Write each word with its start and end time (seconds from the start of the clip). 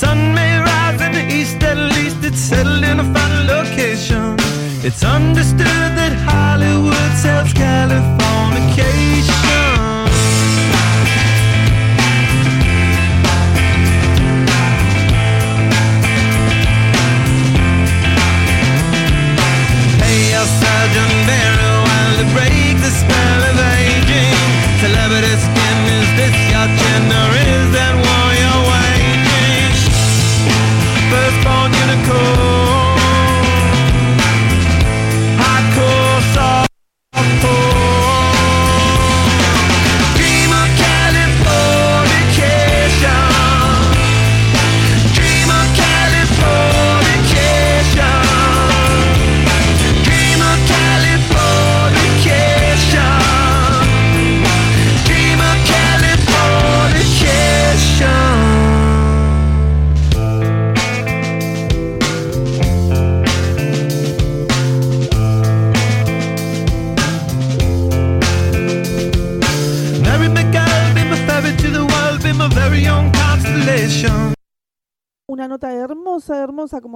sun 0.00 0.34
may 0.34 0.58
rise 0.58 1.00
in 1.02 1.12
the 1.12 1.26
east, 1.38 1.62
at 1.62 1.76
least 1.76 2.24
it's 2.24 2.40
settled 2.50 2.84
in 2.90 3.00
a 3.00 3.06
final 3.12 3.44
location. 3.56 4.34
It's 4.86 5.04
understood 5.04 5.89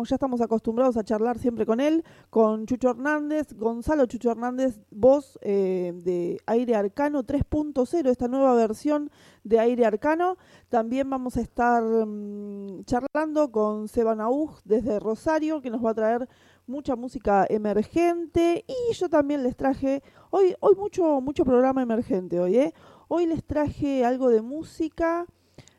ya 0.05 0.17
estamos 0.17 0.41
acostumbrados 0.41 0.97
a 0.97 1.05
charlar 1.05 1.39
siempre 1.39 1.67
con 1.67 1.81
él, 1.81 2.05
con 2.31 2.67
Chucho 2.67 2.91
Hernández, 2.91 3.53
Gonzalo 3.55 4.07
Chucho 4.07 4.31
Hernández, 4.31 4.81
voz 4.91 5.39
eh, 5.43 5.93
de 6.05 6.41
Aire 6.47 6.77
Arcano 6.77 7.25
3.0, 7.25 8.09
esta 8.09 8.29
nueva 8.29 8.55
versión 8.55 9.11
de 9.43 9.61
Aire 9.61 9.87
Arcano. 9.87 10.37
También 10.69 11.09
vamos 11.11 11.37
a 11.37 11.41
estar 11.41 11.83
mm, 11.83 12.85
charlando 12.85 13.51
con 13.51 13.89
Seba 13.89 14.15
Nauj 14.15 14.61
desde 14.65 15.01
Rosario, 15.01 15.61
que 15.61 15.71
nos 15.71 15.85
va 15.85 15.91
a 15.91 15.95
traer 15.95 16.29
mucha 16.67 16.97
música 16.97 17.47
emergente. 17.49 18.65
Y 18.67 18.95
yo 18.95 19.09
también 19.09 19.43
les 19.43 19.57
traje, 19.57 20.03
hoy, 20.31 20.55
hoy 20.61 20.75
mucho, 20.77 21.21
mucho 21.21 21.45
programa 21.45 21.83
emergente 21.83 22.41
hoy, 22.41 22.57
¿eh? 22.57 22.75
Hoy 23.09 23.27
les 23.27 23.45
traje 23.45 24.05
algo 24.05 24.31
de 24.31 24.43
música 24.43 25.27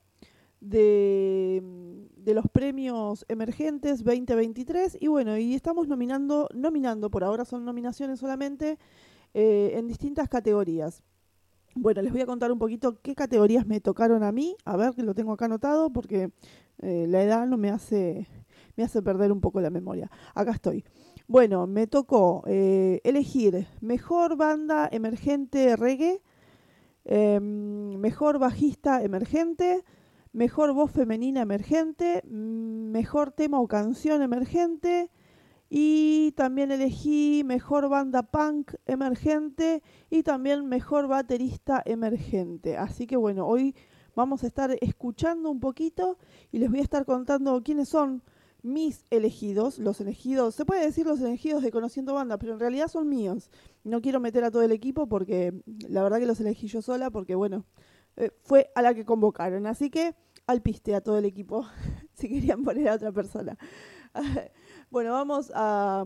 de, 0.61 1.63
los 2.27 2.47
premios 2.53 3.25
emergentes 3.29 4.05
2023 4.05 4.99
y 5.01 5.09
bueno, 5.09 5.37
y 5.37 5.55
estamos 5.55 5.89
nominando, 5.89 6.49
nominando, 6.55 7.11
por 7.11 7.25
ahora 7.25 7.45
son 7.45 7.65
nominaciones 7.65 8.21
solamente, 8.21 8.79
eh, 9.35 9.73
en 9.75 9.89
distintas 9.89 10.29
categorías. 10.29 11.03
Bueno, 11.75 12.03
les 12.03 12.13
voy 12.13 12.21
a 12.21 12.27
contar 12.27 12.51
un 12.53 12.59
poquito 12.59 13.01
qué 13.01 13.15
categorías 13.15 13.67
me 13.67 13.81
tocaron 13.81 14.23
a 14.23 14.33
mí. 14.33 14.57
A 14.65 14.77
ver, 14.77 14.95
que 14.95 15.03
lo 15.03 15.15
tengo 15.15 15.33
acá 15.33 15.47
anotado 15.47 15.91
porque 15.91 16.31
eh, 16.83 17.07
la 17.09 17.23
edad 17.23 17.47
no 17.47 17.57
me 17.57 17.71
hace, 17.71 18.27
me 18.77 18.85
hace 18.85 19.03
perder 19.03 19.33
un 19.33 19.41
poco 19.41 19.61
la 19.61 19.71
memoria. 19.71 20.11
Acá 20.35 20.53
estoy. 20.53 20.85
Bueno, 21.31 21.69
me 21.69 21.87
tocó 21.87 22.43
eh, 22.49 23.01
elegir 23.05 23.69
mejor 23.81 24.37
banda 24.37 24.89
emergente 24.91 25.77
reggae, 25.77 26.21
em, 27.05 27.97
mejor 27.99 28.41
bajista 28.41 29.01
emergente, 29.05 29.85
mejor 30.33 30.73
voz 30.73 30.91
femenina 30.91 31.43
emergente, 31.43 32.25
mm, 32.29 32.91
mejor 32.91 33.31
tema 33.31 33.61
o 33.61 33.69
canción 33.69 34.23
emergente, 34.23 35.09
y 35.69 36.33
también 36.33 36.73
elegí 36.73 37.45
mejor 37.45 37.89
banda 37.89 38.25
punk 38.25 38.73
emergente 38.87 39.85
y 40.11 40.25
también 40.25 40.67
mejor 40.67 41.07
baterista 41.07 41.81
emergente. 41.87 42.77
Así 42.77 43.07
que 43.07 43.17
bueno, 43.17 43.47
hoy 43.47 43.77
vamos 44.17 44.43
a 44.43 44.49
estar 44.49 44.77
escuchando 44.81 45.49
un 45.49 45.61
poquito 45.61 46.19
y 46.51 46.59
les 46.59 46.69
voy 46.71 46.81
a 46.81 46.83
estar 46.83 47.05
contando 47.05 47.63
quiénes 47.63 47.89
son 47.89 48.25
mis 48.63 49.05
elegidos, 49.11 49.79
los 49.79 50.01
elegidos, 50.01 50.55
se 50.55 50.65
puede 50.65 50.85
decir 50.85 51.07
los 51.07 51.21
elegidos 51.21 51.63
de 51.63 51.71
Conociendo 51.71 52.15
Banda, 52.15 52.39
pero 52.39 52.53
en 52.53 52.61
realidad 52.61 52.89
son 52.89 53.09
míos. 53.09 53.51
No 53.85 54.01
quiero 54.01 54.21
meter 54.21 54.45
a 54.45 54.51
todo 54.51 54.63
el 54.63 54.73
equipo 54.73 55.07
porque 55.07 55.53
la 55.89 56.03
verdad 56.03 56.19
que 56.19 56.27
los 56.27 56.41
elegí 56.41 56.67
yo 56.67 56.83
sola 56.83 57.11
porque 57.11 57.35
bueno, 57.35 57.65
eh, 58.17 58.31
fue 58.43 58.71
a 58.75 58.83
la 58.83 58.95
que 58.95 59.05
convocaron. 59.05 59.67
Así 59.67 59.91
que 59.91 60.15
al 60.47 60.63
piste 60.63 60.95
a 60.95 61.01
todo 61.01 61.19
el 61.19 61.25
equipo 61.25 61.67
si 62.15 62.29
querían 62.29 62.63
poner 62.63 62.89
a 62.89 62.95
otra 62.95 63.13
persona. 63.13 63.57
Bueno, 64.91 65.13
vamos 65.13 65.53
a, 65.55 66.05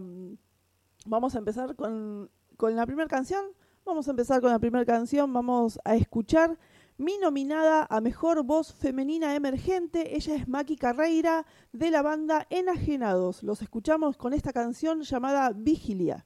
vamos 1.06 1.34
a 1.34 1.38
empezar 1.38 1.74
con, 1.74 2.30
con 2.58 2.76
la 2.76 2.84
primera 2.84 3.08
canción. 3.08 3.46
Vamos 3.86 4.08
a 4.08 4.10
empezar 4.10 4.42
con 4.42 4.50
la 4.50 4.58
primera 4.58 4.84
canción. 4.84 5.32
Vamos 5.32 5.80
a 5.86 5.96
escuchar 5.96 6.58
mi 6.96 7.18
nominada 7.18 7.86
a 7.90 8.00
Mejor 8.00 8.44
Voz 8.44 8.72
Femenina 8.72 9.34
Emergente, 9.34 10.14
ella 10.14 10.36
es 10.36 10.46
Maki 10.46 10.76
Carreira 10.76 11.44
de 11.72 11.90
la 11.90 12.02
banda 12.02 12.46
Enajenados. 12.50 13.42
Los 13.42 13.62
escuchamos 13.62 14.16
con 14.16 14.32
esta 14.32 14.52
canción 14.52 15.02
llamada 15.02 15.50
Vigilia. 15.54 16.24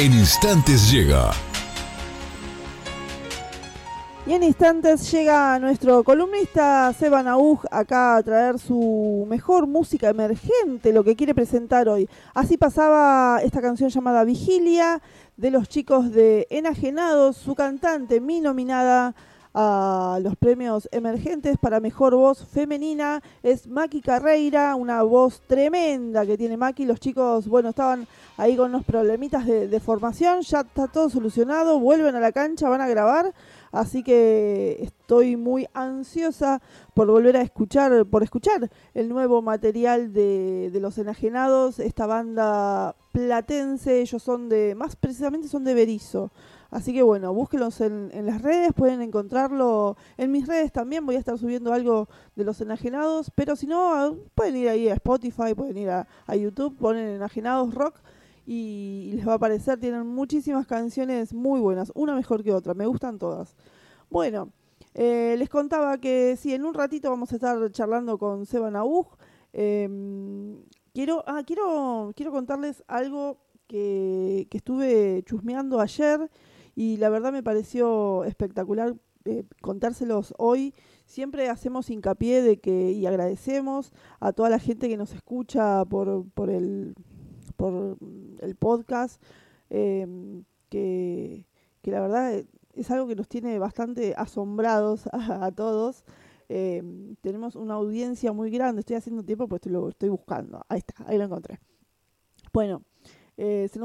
En 0.00 0.12
instantes 0.12 0.92
llega. 0.92 1.32
Y 4.28 4.32
en 4.32 4.44
instantes 4.44 5.10
llega 5.10 5.58
nuestro 5.58 6.04
columnista 6.04 6.92
Seba 6.92 7.24
Nauj 7.24 7.64
acá 7.68 8.14
a 8.14 8.22
traer 8.22 8.60
su 8.60 9.26
mejor 9.28 9.66
música 9.66 10.08
emergente, 10.08 10.92
lo 10.92 11.02
que 11.02 11.16
quiere 11.16 11.34
presentar 11.34 11.88
hoy. 11.88 12.08
Así 12.32 12.56
pasaba 12.56 13.40
esta 13.42 13.60
canción 13.60 13.90
llamada 13.90 14.22
Vigilia 14.22 15.02
de 15.36 15.50
los 15.50 15.68
chicos 15.68 16.12
de 16.12 16.46
Enajenados, 16.48 17.36
su 17.36 17.56
cantante, 17.56 18.20
mi 18.20 18.40
nominada 18.40 19.16
a 19.54 20.18
los 20.22 20.36
premios 20.36 20.88
emergentes 20.92 21.56
para 21.58 21.80
mejor 21.80 22.14
voz 22.14 22.44
femenina 22.44 23.22
es 23.42 23.66
Maki 23.66 24.00
Carreira, 24.00 24.74
una 24.74 25.02
voz 25.02 25.40
tremenda 25.46 26.26
que 26.26 26.36
tiene 26.36 26.56
Maki. 26.56 26.84
Los 26.84 27.00
chicos, 27.00 27.48
bueno, 27.48 27.70
estaban 27.70 28.06
ahí 28.36 28.56
con 28.56 28.70
unos 28.70 28.84
problemitas 28.84 29.46
de, 29.46 29.80
formación, 29.80 30.42
ya 30.42 30.60
está 30.60 30.86
todo 30.86 31.08
solucionado, 31.10 31.78
vuelven 31.80 32.14
a 32.14 32.20
la 32.20 32.32
cancha, 32.32 32.68
van 32.68 32.80
a 32.80 32.88
grabar. 32.88 33.32
Así 33.70 34.02
que 34.02 34.78
estoy 34.80 35.36
muy 35.36 35.66
ansiosa 35.74 36.62
por 36.94 37.06
volver 37.08 37.36
a 37.36 37.42
escuchar, 37.42 38.06
por 38.06 38.22
escuchar 38.22 38.70
el 38.94 39.08
nuevo 39.08 39.42
material 39.42 40.12
de, 40.12 40.70
de 40.72 40.80
los 40.80 40.96
enajenados, 40.98 41.78
esta 41.78 42.06
banda 42.06 42.94
platense, 43.12 44.00
ellos 44.00 44.22
son 44.22 44.48
de, 44.48 44.74
más 44.74 44.96
precisamente 44.96 45.48
son 45.48 45.64
de 45.64 45.74
Berizo. 45.74 46.30
Así 46.70 46.92
que 46.92 47.02
bueno, 47.02 47.32
búsquenlos 47.32 47.80
en, 47.80 48.10
en 48.12 48.26
las 48.26 48.42
redes, 48.42 48.74
pueden 48.74 49.00
encontrarlo 49.00 49.96
en 50.18 50.30
mis 50.30 50.46
redes 50.46 50.70
también, 50.70 51.06
voy 51.06 51.16
a 51.16 51.18
estar 51.18 51.38
subiendo 51.38 51.72
algo 51.72 52.08
de 52.36 52.44
los 52.44 52.60
enajenados, 52.60 53.30
pero 53.34 53.56
si 53.56 53.66
no, 53.66 54.16
pueden 54.34 54.56
ir 54.56 54.68
ahí 54.68 54.88
a 54.88 54.94
Spotify, 54.94 55.54
pueden 55.56 55.78
ir 55.78 55.88
a, 55.88 56.06
YouTube, 56.36 56.76
ponen 56.76 57.06
enajenados 57.08 57.74
rock 57.74 57.96
y, 58.44 59.12
les 59.14 59.26
va 59.26 59.32
a 59.32 59.36
aparecer, 59.36 59.80
tienen 59.80 60.06
muchísimas 60.06 60.66
canciones 60.66 61.32
muy 61.32 61.58
buenas, 61.58 61.90
una 61.94 62.14
mejor 62.14 62.44
que 62.44 62.52
otra, 62.52 62.74
me 62.74 62.86
gustan 62.86 63.18
todas. 63.18 63.56
Bueno, 64.10 64.52
eh, 64.92 65.36
les 65.38 65.48
contaba 65.48 65.96
que 65.96 66.36
sí, 66.36 66.52
en 66.52 66.66
un 66.66 66.74
ratito 66.74 67.08
vamos 67.08 67.32
a 67.32 67.36
estar 67.36 67.70
charlando 67.70 68.18
con 68.18 68.44
Seba 68.44 68.70
Nauj. 68.70 69.06
Eh, 69.54 69.88
quiero, 70.92 71.24
ah, 71.26 71.42
quiero, 71.46 72.12
quiero 72.14 72.30
contarles 72.30 72.84
algo 72.88 73.38
que, 73.66 74.46
que 74.50 74.58
estuve 74.58 75.22
chusmeando 75.24 75.80
ayer 75.80 76.28
y 76.78 76.96
la 76.98 77.08
verdad 77.08 77.32
me 77.32 77.42
pareció 77.42 78.22
espectacular 78.22 78.94
eh, 79.24 79.42
contárselos 79.60 80.32
hoy. 80.38 80.76
Siempre 81.06 81.48
hacemos 81.48 81.90
hincapié 81.90 82.40
de 82.40 82.60
que 82.60 82.92
y 82.92 83.04
agradecemos 83.04 83.92
a 84.20 84.32
toda 84.32 84.48
la 84.48 84.60
gente 84.60 84.88
que 84.88 84.96
nos 84.96 85.12
escucha 85.12 85.84
por, 85.86 86.30
por 86.34 86.50
el 86.50 86.94
por 87.56 87.98
el 88.38 88.54
podcast, 88.54 89.20
eh, 89.70 90.06
que, 90.68 91.48
que, 91.82 91.90
la 91.90 92.00
verdad 92.00 92.44
es 92.74 92.90
algo 92.92 93.08
que 93.08 93.16
nos 93.16 93.26
tiene 93.26 93.58
bastante 93.58 94.14
asombrados 94.16 95.08
a, 95.12 95.50
todos. 95.50 96.04
Eh, 96.48 96.84
tenemos 97.22 97.56
una 97.56 97.74
audiencia 97.74 98.32
muy 98.32 98.52
grande, 98.52 98.82
estoy 98.82 98.94
haciendo 98.94 99.24
tiempo 99.24 99.48
pues 99.48 99.66
lo 99.66 99.88
estoy 99.88 100.10
buscando. 100.10 100.64
Ahí 100.68 100.78
está, 100.78 100.94
ahí 101.08 101.18
lo 101.18 101.24
encontré. 101.24 101.58
Bueno, 102.52 102.82
eh, 103.40 103.70
se, 103.70 103.78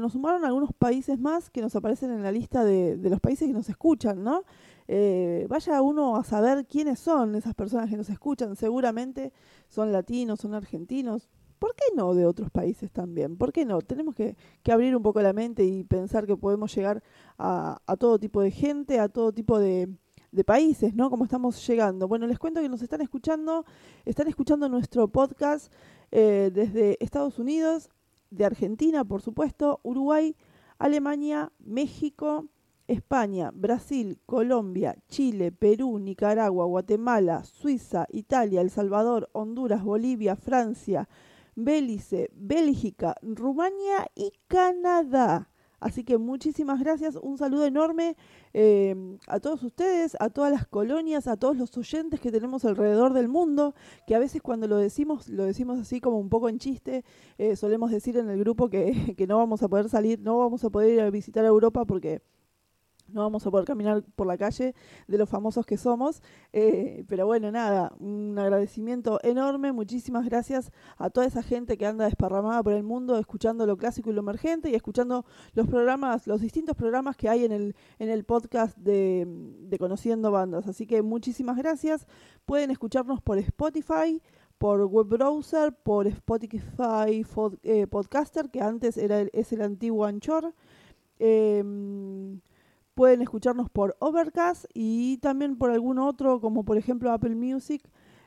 nos 0.00 0.12
sumaron 0.12 0.46
algunos 0.46 0.72
países 0.72 1.20
más 1.20 1.50
que 1.50 1.60
nos 1.60 1.76
aparecen 1.76 2.10
en 2.10 2.22
la 2.22 2.32
lista 2.32 2.64
de, 2.64 2.96
de 2.96 3.10
los 3.10 3.20
países 3.20 3.46
que 3.46 3.52
nos 3.52 3.68
escuchan, 3.68 4.24
¿no? 4.24 4.44
Eh, 4.88 5.46
vaya 5.48 5.82
uno 5.82 6.16
a 6.16 6.24
saber 6.24 6.66
quiénes 6.66 7.00
son 7.00 7.34
esas 7.34 7.54
personas 7.54 7.90
que 7.90 7.98
nos 7.98 8.08
escuchan. 8.08 8.56
Seguramente 8.56 9.34
son 9.68 9.92
latinos, 9.92 10.40
son 10.40 10.54
argentinos, 10.54 11.28
¿por 11.58 11.74
qué 11.74 11.84
no 11.94 12.14
de 12.14 12.24
otros 12.24 12.50
países 12.50 12.90
también? 12.90 13.36
¿Por 13.36 13.52
qué 13.52 13.66
no? 13.66 13.82
Tenemos 13.82 14.14
que, 14.14 14.36
abrir 14.70 14.96
un 14.96 15.02
poco 15.02 15.20
la 15.20 15.34
mente 15.34 15.64
y 15.64 15.84
pensar 15.84 16.26
que 16.26 16.36
podemos 16.36 16.74
llegar 16.74 17.02
a, 17.38 17.78
todo 17.98 18.18
tipo 18.18 18.40
de 18.40 18.50
gente, 18.50 19.00
a 19.00 19.08
todo 19.10 19.32
tipo 19.32 19.58
de, 19.58 19.88
de, 20.32 20.44
países, 20.44 20.94
¿no? 20.94 21.10
Como 21.10 21.24
estamos 21.24 21.66
llegando. 21.66 22.08
Bueno, 22.08 22.26
les 22.26 22.38
cuento 22.38 22.62
que 22.62 22.68
nos 22.70 22.80
están 22.80 23.02
escuchando, 23.02 23.66
están 24.06 24.28
escuchando 24.28 24.68
nuestro 24.70 25.08
podcast 25.08 25.72
eh, 26.10 26.50
desde 26.52 26.96
Estados 27.02 27.38
Unidos, 27.38 27.90
de 28.34 28.44
Argentina, 28.44 29.04
por 29.04 29.22
supuesto, 29.22 29.80
Uruguay, 29.82 30.36
Alemania, 30.78 31.52
México, 31.58 32.48
España, 32.86 33.50
Brasil, 33.54 34.20
Colombia, 34.26 34.96
Chile, 35.08 35.52
Perú, 35.52 35.98
Nicaragua, 35.98 36.66
Guatemala, 36.66 37.44
Suiza, 37.44 38.06
Italia, 38.10 38.60
El 38.60 38.70
Salvador, 38.70 39.30
Honduras, 39.32 39.82
Bolivia, 39.82 40.36
Francia, 40.36 41.08
Belice, 41.56 42.28
Bélgica, 42.34 43.14
Rumania 43.22 44.06
y 44.14 44.32
Canadá. 44.48 45.50
Así 45.84 46.02
que 46.02 46.16
muchísimas 46.16 46.80
gracias, 46.80 47.14
un 47.16 47.36
saludo 47.36 47.66
enorme 47.66 48.16
eh, 48.54 48.96
a 49.26 49.38
todos 49.38 49.62
ustedes, 49.62 50.16
a 50.18 50.30
todas 50.30 50.50
las 50.50 50.66
colonias, 50.66 51.26
a 51.26 51.36
todos 51.36 51.58
los 51.58 51.76
oyentes 51.76 52.20
que 52.20 52.32
tenemos 52.32 52.64
alrededor 52.64 53.12
del 53.12 53.28
mundo, 53.28 53.74
que 54.06 54.14
a 54.14 54.18
veces 54.18 54.40
cuando 54.40 54.66
lo 54.66 54.78
decimos, 54.78 55.28
lo 55.28 55.44
decimos 55.44 55.78
así 55.78 56.00
como 56.00 56.18
un 56.18 56.30
poco 56.30 56.48
en 56.48 56.58
chiste, 56.58 57.04
eh, 57.36 57.54
solemos 57.54 57.90
decir 57.90 58.16
en 58.16 58.30
el 58.30 58.38
grupo 58.38 58.70
que, 58.70 59.14
que 59.18 59.26
no 59.26 59.36
vamos 59.36 59.62
a 59.62 59.68
poder 59.68 59.90
salir, 59.90 60.18
no 60.20 60.38
vamos 60.38 60.64
a 60.64 60.70
poder 60.70 60.90
ir 60.90 61.00
a 61.02 61.10
visitar 61.10 61.44
Europa 61.44 61.84
porque 61.84 62.22
no 63.14 63.22
vamos 63.22 63.46
a 63.46 63.50
poder 63.50 63.64
caminar 63.64 64.02
por 64.16 64.26
la 64.26 64.36
calle 64.36 64.74
de 65.06 65.18
los 65.18 65.28
famosos 65.28 65.64
que 65.64 65.76
somos. 65.78 66.22
Eh, 66.52 67.04
pero 67.08 67.26
bueno, 67.26 67.50
nada, 67.50 67.92
un 67.98 68.38
agradecimiento 68.38 69.20
enorme, 69.22 69.72
muchísimas 69.72 70.26
gracias 70.26 70.72
a 70.98 71.10
toda 71.10 71.26
esa 71.26 71.42
gente 71.42 71.78
que 71.78 71.86
anda 71.86 72.04
desparramada 72.04 72.62
por 72.62 72.72
el 72.72 72.82
mundo 72.82 73.18
escuchando 73.18 73.66
lo 73.66 73.76
clásico 73.76 74.10
y 74.10 74.12
lo 74.12 74.20
emergente 74.20 74.68
y 74.70 74.74
escuchando 74.74 75.24
los 75.54 75.66
programas, 75.68 76.26
los 76.26 76.40
distintos 76.40 76.76
programas 76.76 77.16
que 77.16 77.28
hay 77.28 77.44
en 77.44 77.52
el, 77.52 77.76
en 77.98 78.10
el 78.10 78.24
podcast 78.24 78.76
de, 78.76 79.26
de 79.26 79.78
Conociendo 79.78 80.30
Bandas. 80.30 80.66
Así 80.66 80.86
que 80.86 81.02
muchísimas 81.02 81.56
gracias. 81.56 82.06
Pueden 82.44 82.70
escucharnos 82.70 83.22
por 83.22 83.38
Spotify 83.38 84.20
por 84.58 84.84
web 84.84 85.06
browser, 85.06 85.72
por 85.72 86.06
Spotify 86.06 87.24
eh, 87.62 87.86
Podcaster, 87.86 88.50
que 88.50 88.60
antes 88.60 88.96
era 88.96 89.20
el, 89.20 89.30
es 89.32 89.52
el 89.52 89.62
antiguo 89.62 90.04
Anchor. 90.04 90.54
Eh, 91.18 91.62
Pueden 92.94 93.22
escucharnos 93.22 93.70
por 93.70 93.96
Overcast 93.98 94.66
y 94.72 95.18
también 95.18 95.56
por 95.56 95.70
algún 95.70 95.98
otro, 95.98 96.40
como 96.40 96.64
por 96.64 96.76
ejemplo 96.76 97.10
Apple 97.12 97.34
Music. 97.34 97.82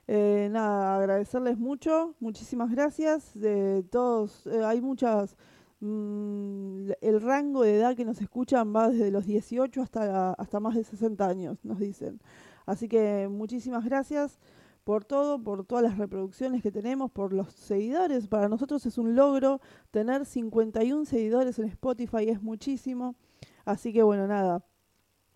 Eh, 0.08 0.50
nada, 0.52 0.98
agradecerles 0.98 1.58
mucho, 1.58 2.16
muchísimas 2.20 2.72
gracias. 2.72 3.34
Todos, 3.92 4.46
eh, 4.48 4.64
hay 4.64 4.82
muchas. 4.82 5.38
Mmm, 5.80 6.90
el 7.02 7.22
rango 7.22 7.62
de 7.62 7.78
edad 7.78 7.96
que 7.96 8.04
nos 8.04 8.20
escuchan 8.20 8.74
va 8.76 8.90
desde 8.90 9.12
los 9.12 9.26
18 9.26 9.82
hasta, 9.82 10.34
hasta 10.34 10.60
más 10.60 10.76
de 10.76 10.84
60 10.84 11.28
años, 11.28 11.60
nos 11.64 11.80
dicen. 11.80 12.20
Así 12.66 12.88
que 12.90 13.28
muchísimas 13.30 13.86
gracias 13.86 14.40
por 14.84 15.04
todo, 15.04 15.44
por 15.44 15.66
todas 15.66 15.84
las 15.84 15.98
reproducciones 15.98 16.64
que 16.64 16.72
tenemos, 16.72 17.12
por 17.12 17.34
los 17.34 17.52
seguidores. 17.54 18.28
Para 18.28 18.48
nosotros 18.50 18.86
es 18.86 18.98
un 18.98 19.16
logro 19.16 19.60
tener 19.92 20.26
51 20.26 21.06
seguidores 21.06 21.60
en 21.60 21.66
Spotify, 21.66 22.30
es 22.30 22.42
muchísimo. 22.42 23.16
Así 23.68 23.92
que 23.92 24.02
bueno, 24.02 24.28
nada, 24.28 24.64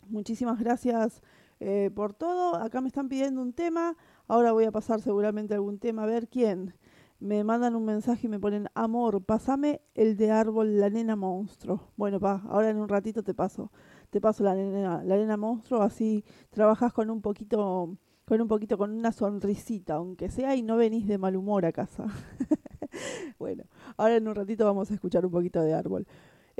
muchísimas 0.07 0.57
gracias 0.57 1.21
eh, 1.59 1.91
por 1.93 2.13
todo. 2.13 2.55
Acá 2.55 2.79
me 2.79 2.87
están 2.87 3.09
pidiendo 3.09 3.41
un 3.41 3.51
tema, 3.51 3.97
ahora 4.25 4.53
voy 4.53 4.63
a 4.63 4.71
pasar 4.71 5.01
seguramente 5.01 5.53
algún 5.53 5.79
tema, 5.79 6.03
a 6.03 6.05
ver 6.05 6.29
quién. 6.29 6.73
Me 7.19 7.43
mandan 7.43 7.75
un 7.75 7.83
mensaje 7.83 8.27
y 8.27 8.29
me 8.29 8.39
ponen, 8.39 8.69
amor, 8.73 9.21
pasame 9.25 9.81
el 9.95 10.15
de 10.15 10.31
árbol, 10.31 10.79
la 10.79 10.89
nena 10.89 11.17
monstruo. 11.17 11.91
Bueno, 11.97 12.21
pa, 12.21 12.41
ahora 12.47 12.69
en 12.69 12.77
un 12.77 12.87
ratito 12.87 13.21
te 13.21 13.33
paso, 13.33 13.69
te 14.11 14.21
paso 14.21 14.45
la 14.45 14.55
nena, 14.55 15.03
la 15.03 15.17
nena 15.17 15.35
monstruo, 15.35 15.81
así 15.81 16.23
trabajas 16.51 16.93
con 16.93 17.09
un 17.09 17.21
poquito 17.21 17.97
con 18.23 18.39
un 18.39 18.47
poquito, 18.47 18.77
con 18.77 18.91
una 18.91 19.11
sonrisita, 19.11 19.95
aunque 19.95 20.29
sea, 20.29 20.55
y 20.55 20.61
no 20.61 20.77
venís 20.77 21.05
de 21.05 21.17
mal 21.17 21.35
humor 21.35 21.65
a 21.65 21.73
casa. 21.73 22.05
bueno, 23.39 23.65
ahora 23.97 24.15
en 24.15 24.25
un 24.25 24.35
ratito 24.35 24.63
vamos 24.63 24.89
a 24.89 24.93
escuchar 24.93 25.25
un 25.25 25.33
poquito 25.33 25.61
de 25.61 25.73
árbol. 25.73 26.07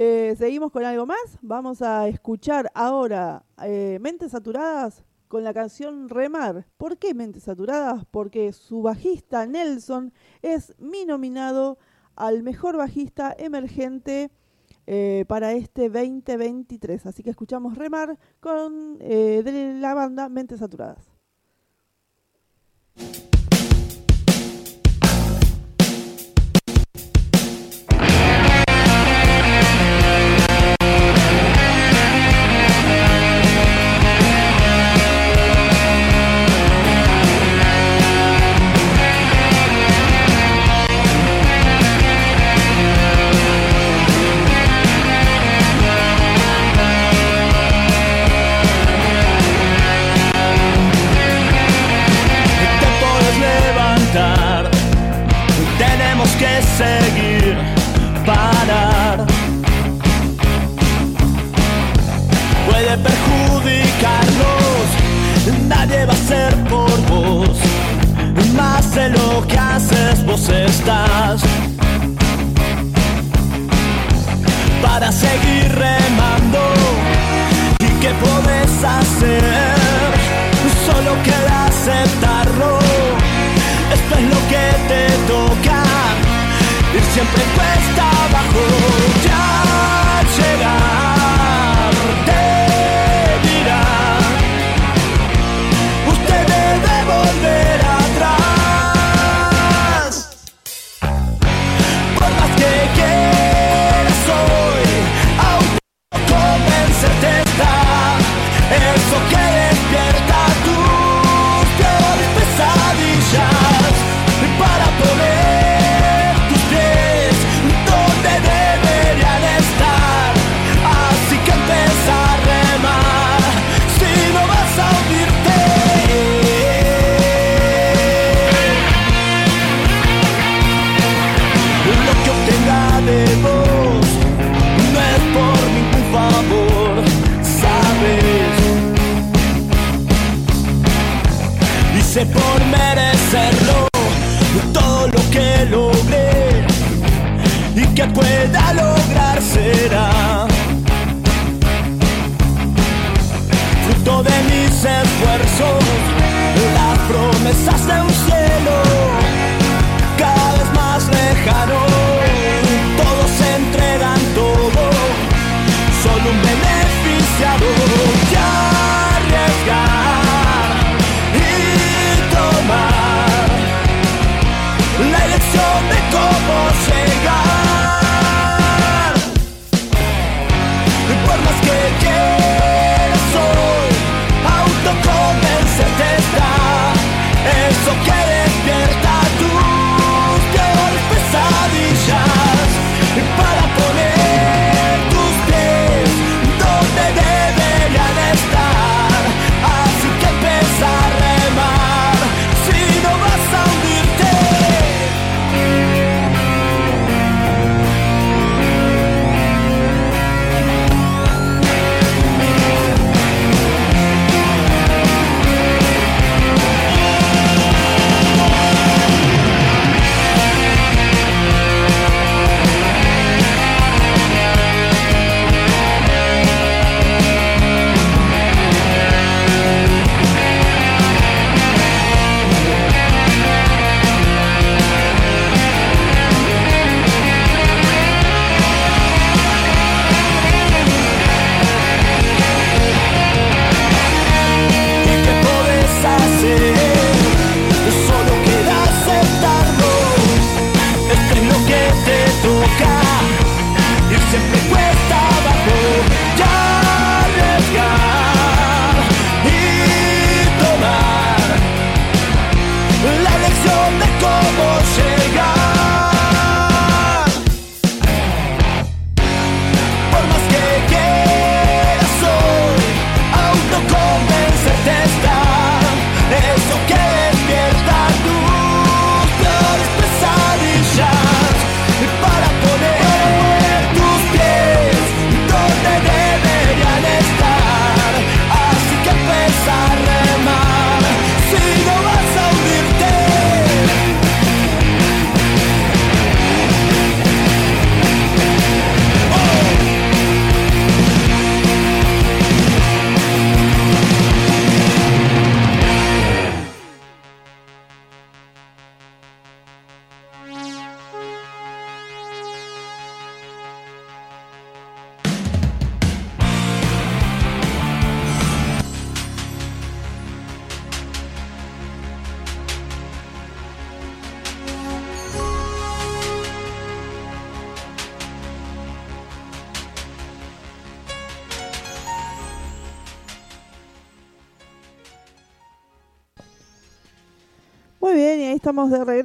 Eh, 0.04 0.36
Seguimos 0.36 0.72
con 0.72 0.84
algo 0.84 1.06
más. 1.06 1.38
Vamos 1.44 1.84
a 1.84 2.08
escuchar 2.08 2.72
ahora 2.74 3.46
eh, 3.64 4.00
Mentes 4.02 4.32
Saturadas 4.32 5.06
con 5.28 5.44
la 5.44 5.54
canción 5.54 6.10
Remar. 6.10 6.66
¿Por 6.78 6.98
qué 6.98 7.14
Mentes 7.14 7.44
Saturadas? 7.44 8.04
Porque 8.10 8.52
su 8.52 8.82
bajista 8.82 9.46
Nelson 9.46 10.12
es 10.42 10.74
mi 10.80 11.06
nominado 11.06 11.78
al 12.16 12.42
mejor 12.42 12.78
bajista 12.78 13.36
emergente 13.38 14.32
eh, 14.88 15.26
para 15.28 15.52
este 15.52 15.88
2023. 15.88 17.06
Así 17.06 17.22
que 17.22 17.30
escuchamos 17.30 17.78
Remar 17.78 18.18
con 18.40 18.98
de 18.98 19.76
la 19.80 19.94
banda 19.94 20.30
Mentes 20.30 20.62
Saturadas. 20.62 21.12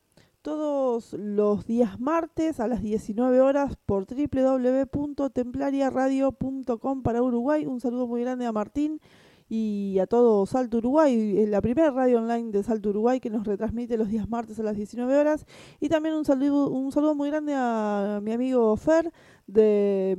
todos 0.47 1.11
los 1.11 1.65
días 1.65 1.99
martes 1.99 2.61
a 2.61 2.69
las 2.69 2.81
19 2.81 3.41
horas 3.41 3.75
por 3.85 4.05
www.templariaradio.com 4.05 7.03
para 7.03 7.21
Uruguay. 7.21 7.65
Un 7.65 7.81
saludo 7.81 8.07
muy 8.07 8.21
grande 8.21 8.45
a 8.45 8.53
Martín 8.53 9.01
y 9.49 9.99
a 9.99 10.07
todo 10.07 10.45
Salto 10.45 10.77
Uruguay, 10.77 11.45
la 11.47 11.59
primera 11.59 11.91
radio 11.91 12.19
online 12.19 12.51
de 12.51 12.63
Salto 12.63 12.91
Uruguay 12.91 13.19
que 13.19 13.29
nos 13.29 13.45
retransmite 13.45 13.97
los 13.97 14.07
días 14.07 14.29
martes 14.29 14.57
a 14.61 14.63
las 14.63 14.77
19 14.77 15.17
horas. 15.17 15.45
Y 15.81 15.89
también 15.89 16.15
un 16.15 16.23
saludo, 16.23 16.69
un 16.69 16.93
saludo 16.93 17.13
muy 17.13 17.29
grande 17.29 17.53
a 17.53 18.21
mi 18.23 18.31
amigo 18.31 18.73
Fer 18.77 19.11
de, 19.47 20.17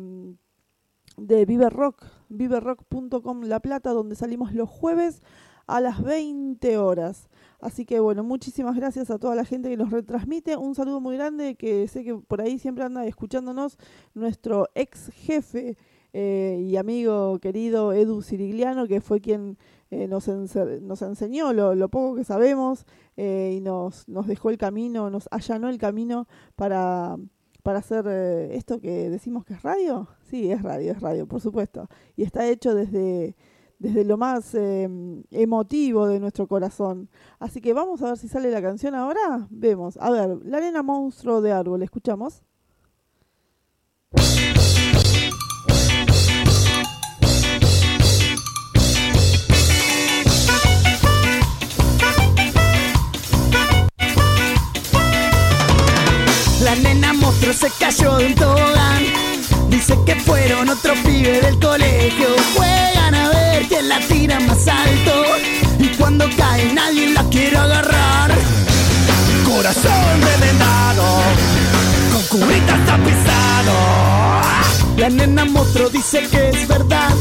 de 1.17 1.47
Vive 1.47 1.71
Rock, 1.71 2.05
viverock.com 2.29 3.45
La 3.45 3.61
Plata, 3.61 3.93
donde 3.93 4.15
salimos 4.15 4.53
los 4.53 4.69
jueves 4.69 5.23
a 5.67 5.81
las 5.81 6.03
20 6.03 6.77
horas. 6.77 7.31
Así 7.61 7.85
que 7.85 7.99
bueno, 7.99 8.23
muchísimas 8.23 8.77
gracias 8.77 9.11
a 9.11 9.19
toda 9.19 9.35
la 9.35 9.45
gente 9.45 9.69
que 9.69 9.77
nos 9.77 9.91
retransmite. 9.91 10.57
Un 10.57 10.75
saludo 10.75 11.01
muy 11.01 11.17
grande 11.17 11.57
que 11.57 11.89
sé 11.89 12.05
que 12.05 12.15
por 12.15 12.41
ahí 12.41 12.59
siempre 12.59 12.85
anda 12.85 13.05
escuchándonos 13.05 13.79
nuestro 14.15 14.69
ex 14.75 15.11
jefe 15.13 15.77
eh, 16.13 16.65
y 16.65 16.77
amigo 16.77 17.39
querido 17.41 17.93
Edu 17.93 18.23
Cirigliano, 18.23 18.87
que 18.87 19.01
fue 19.01 19.21
quien 19.21 19.59
eh, 19.91 20.07
nos, 20.07 20.29
nos 20.29 21.03
enseñó 21.03 21.53
lo, 21.53 21.89
poco 21.89 22.15
que 22.15 22.25
sabemos 22.25 22.87
eh, 23.17 23.55
y 23.57 23.61
nos, 23.61 24.09
nos 24.09 24.29
dejó 24.29 24.51
el 24.51 24.59
camino, 24.59 25.11
nos 25.11 25.29
allanó 25.33 25.69
el 25.69 25.79
camino 25.79 26.29
para, 26.55 27.17
para 27.65 27.81
hacer 27.81 28.07
esto 28.53 28.81
que 28.81 29.11
decimos 29.11 29.45
que 29.45 29.55
es 29.55 29.63
radio. 29.63 30.09
Sí, 30.31 30.51
es 30.53 30.63
radio, 30.63 30.93
es 30.93 31.01
radio, 31.01 31.27
por 31.27 31.41
supuesto. 31.41 31.89
Y 32.17 32.23
está 32.23 32.47
hecho 32.47 32.75
desde, 32.75 33.35
desde 33.79 34.05
lo 34.05 34.17
más 34.17 34.55
eh, 34.55 34.89
emotivo 35.31 36.07
de 36.07 36.21
nuestro 36.21 36.47
corazón. 36.47 37.09
Así 37.39 37.61
que 37.61 37.73
vamos 37.73 38.03
a 38.03 38.09
ver 38.09 38.19
si 38.19 38.29
sale 38.29 38.51
la 38.51 38.63
canción 38.63 38.95
ahora. 38.95 39.47
Vemos. 39.51 39.97
A 39.99 40.11
ver, 40.11 40.39
La 40.45 40.59
arena 40.59 40.83
monstruo 40.83 41.41
de 41.41 41.53
árbol, 41.53 41.83
¿escuchamos? 41.83 42.43
La 56.63 56.75
nena 56.75 57.13
monstruo 57.13 57.53
se 57.53 57.71
cayó 57.79 58.17
de 58.17 58.27
un 58.27 58.35
tobogán. 58.35 59.03
Dice 59.71 59.95
que 60.05 60.17
fueron 60.17 60.69
otros 60.69 60.99
pibes 60.99 61.41
del 61.43 61.59
colegio. 61.61 62.29
Juegan 62.57 63.15
quién 63.67 63.89
la 63.89 64.01
tira 64.01 64.39
más 64.41 64.67
alto. 64.69 65.25
Y 65.79 65.89
cuando 65.97 66.27
cae 66.37 66.73
nadie 66.73 67.13
la 67.13 67.25
quiere 67.25 67.57
agarrar. 67.57 68.31
Corazón 69.45 70.21
remendado, 70.21 71.05
con 72.13 72.23
cubritas 72.39 72.87
tapizado. 72.87 73.73
La 74.97 75.09
nena 75.09 75.45
monstruo 75.45 75.89
dice 75.89 76.27
que 76.31 76.51
es 76.51 76.69
verdad. 76.69 77.15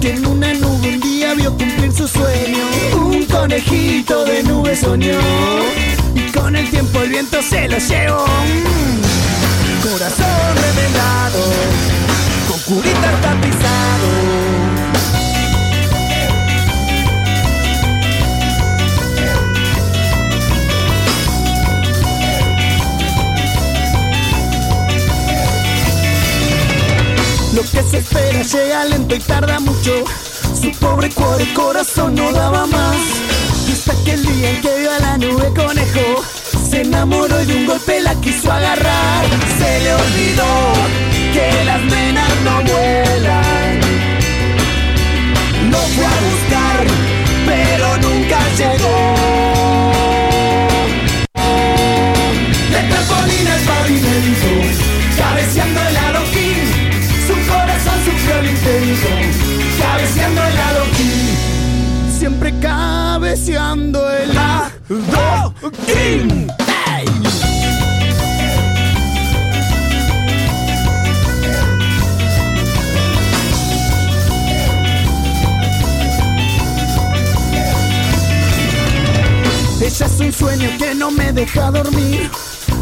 Que 0.00 0.10
en 0.10 0.26
una 0.26 0.52
nube 0.54 0.94
un 0.94 1.00
día 1.00 1.34
vio 1.34 1.56
cumplir 1.56 1.92
su 1.92 2.06
sueño. 2.06 2.64
Un 2.94 3.24
conejito 3.24 4.24
de 4.24 4.42
nube 4.44 4.76
soñó. 4.76 5.18
Y 6.14 6.30
con 6.32 6.54
el 6.54 6.68
tiempo 6.70 7.00
el 7.02 7.10
viento 7.10 7.40
se 7.42 7.68
lo 7.68 7.78
llevó. 7.78 8.24
Corazón 9.82 10.56
remendado, 10.56 11.40
con 12.48 12.60
curitas 12.60 13.20
tapizado. 13.22 14.57
Lo 27.58 27.64
que 27.64 27.82
se 27.82 27.98
espera 27.98 28.40
llega 28.40 28.84
lento 28.84 29.16
y 29.16 29.18
tarda 29.18 29.58
mucho. 29.58 30.04
Su 30.62 30.70
pobre 30.78 31.10
cuore 31.10 31.52
corazón 31.54 32.14
no 32.14 32.30
daba 32.30 32.68
más. 32.68 32.96
Y 33.66 33.72
hasta 33.72 33.94
que 34.04 34.12
el 34.12 34.24
día 34.24 34.50
en 34.50 34.60
que 34.62 34.78
vio 34.78 34.92
a 34.92 34.98
la 35.00 35.18
nube 35.18 35.52
conejo, 35.56 36.22
se 36.70 36.82
enamoró 36.82 37.42
y 37.42 37.46
de 37.46 37.56
un 37.56 37.66
golpe 37.66 38.00
la 38.00 38.14
quiso 38.20 38.52
agarrar. 38.52 39.24
Se 39.58 39.80
le 39.80 39.92
olvidó 39.92 40.46
que 41.32 41.64
las 41.64 41.82
nenas 41.82 42.30
no 42.44 42.62
vuelan. 42.62 43.80
No 45.68 45.78
fue 45.78 46.06
a 46.06 46.16
buscar, 46.28 46.86
pero 47.44 47.96
nunca 47.96 48.38
llegó. 48.56 49.14
De 52.70 52.80
trampolín 52.88 53.48
al 53.48 53.60
pavimento, 53.62 54.46
cabeceando 55.18 55.80
el 55.80 55.96
adoquín, 55.96 56.17
cabeceando 60.34 60.42
el 60.42 60.58
siempre 62.18 62.52
cabeceando 62.60 64.10
el 64.10 64.36
adoquín. 64.36 66.48
Ella 79.80 80.06
es 80.06 80.20
un 80.20 80.32
sueño 80.32 80.68
que 80.78 80.94
no 80.94 81.10
me 81.10 81.32
deja 81.32 81.70
dormir. 81.70 82.30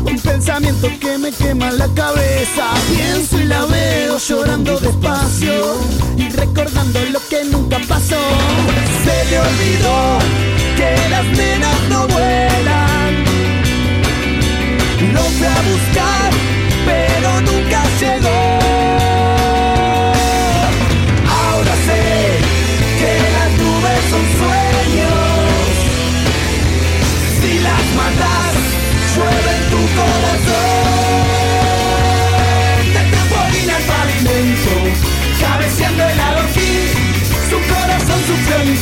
Un 0.06 0.20
pensamiento 0.20 0.88
que 1.00 1.18
me 1.18 1.32
quema 1.32 1.70
la 1.72 1.88
cabeza. 1.88 2.64
Pienso 2.94 3.40
y 3.40 3.44
la 3.44 3.64
veo 3.66 4.18
llorando 4.18 4.78
despacio. 4.78 5.78
Y 6.16 6.28
recordando 6.30 7.00
lo 7.12 7.20
que 7.28 7.44
nunca 7.44 7.78
pasó. 7.88 8.20
Se 9.04 9.30
le 9.30 9.38
olvidó 9.40 10.18
que 10.76 11.08
las 11.10 11.26
nenas 11.26 11.80
no 11.90 12.06
vuelan. 12.06 13.24
Lo 15.12 15.22
fue 15.22 15.46
a 15.46 15.62
buscar, 15.70 16.25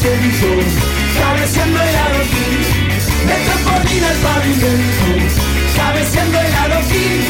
pasadizo, 0.05 0.53
cabeceando 1.19 1.81
el 1.81 1.97
adoquín, 1.97 2.61
metropolina 3.27 4.13
el 4.13 4.19
pavimento, 4.19 5.09
cabeceando 5.77 6.39
el 6.41 6.55
adoquín, 6.55 7.25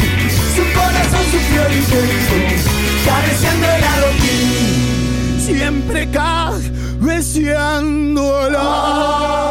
su 0.56 0.64
corazón 0.74 1.24
sufrió 1.30 1.66
el 1.66 1.74
intento, 1.76 2.34
cabeceando 3.06 3.66
el 3.66 3.84
adoquín, 3.84 5.40
siempre 5.46 6.08
cabeceando 7.00 8.22
el 8.48 8.56
adoquín. 8.56 9.43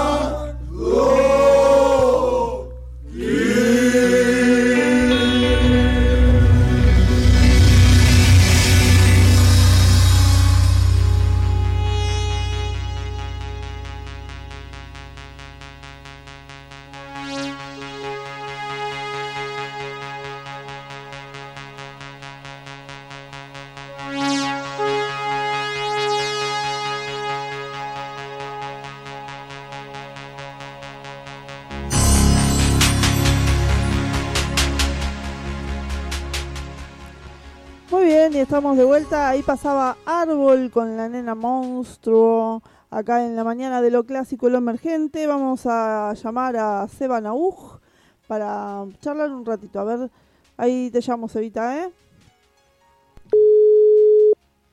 Estamos 38.54 38.78
de 38.78 38.84
vuelta. 38.84 39.30
Ahí 39.30 39.42
pasaba 39.42 39.98
Árbol 40.06 40.70
con 40.70 40.96
la 40.96 41.10
nena 41.10 41.34
monstruo. 41.34 42.62
Acá 42.92 43.26
en 43.26 43.36
la 43.36 43.44
mañana 43.44 43.82
de 43.82 43.89
lo 43.89 44.04
clásico 44.04 44.48
y 44.48 44.52
lo 44.52 44.60
emergente. 44.60 45.26
Vamos 45.26 45.66
a 45.66 46.13
llamar 46.13 46.56
a 46.58 46.88
Seba 46.88 47.20
Nauj 47.20 47.80
para 48.28 48.86
charlar 49.02 49.32
un 49.32 49.44
ratito. 49.44 49.80
A 49.80 49.84
ver, 49.86 50.12
ahí 50.56 50.92
te 50.92 51.02
llamo, 51.02 51.28
Sebita, 51.28 51.84
¿eh? 51.84 51.92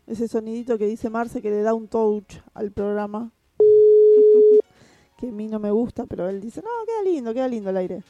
Ese 0.06 0.28
sonidito 0.28 0.76
que 0.76 0.84
dice 0.84 1.08
Marce 1.08 1.40
que 1.40 1.48
le 1.48 1.62
da 1.62 1.72
un 1.72 1.88
touch 1.88 2.34
al 2.52 2.72
programa. 2.72 3.30
que 5.16 5.28
a 5.28 5.32
mí 5.32 5.48
no 5.48 5.58
me 5.58 5.70
gusta, 5.70 6.04
pero 6.04 6.28
él 6.28 6.42
dice, 6.42 6.60
no, 6.60 6.68
queda 6.84 7.10
lindo, 7.10 7.32
queda 7.32 7.48
lindo 7.48 7.70
el 7.70 7.78
aire. 7.78 8.02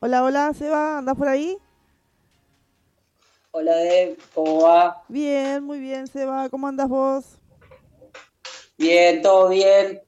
Hola, 0.00 0.22
hola, 0.22 0.52
Seba, 0.52 0.98
¿andás 0.98 1.16
por 1.16 1.28
ahí? 1.28 1.56
Hola, 3.58 3.74
Deb, 3.76 4.18
¿cómo 4.34 4.64
va? 4.64 5.02
Bien, 5.08 5.64
muy 5.64 5.80
bien, 5.80 6.06
Seba. 6.06 6.50
¿Cómo 6.50 6.68
andas 6.68 6.90
vos? 6.90 7.24
Bien, 8.76 9.22
todo 9.22 9.48
bien. 9.48 10.02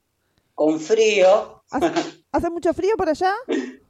Con 0.55 0.79
frío. 0.79 1.63
¿Hace, 1.71 1.91
hace 2.31 2.51
mucho 2.51 2.75
frío 2.75 2.95
por 2.99 3.09
allá? 3.09 3.33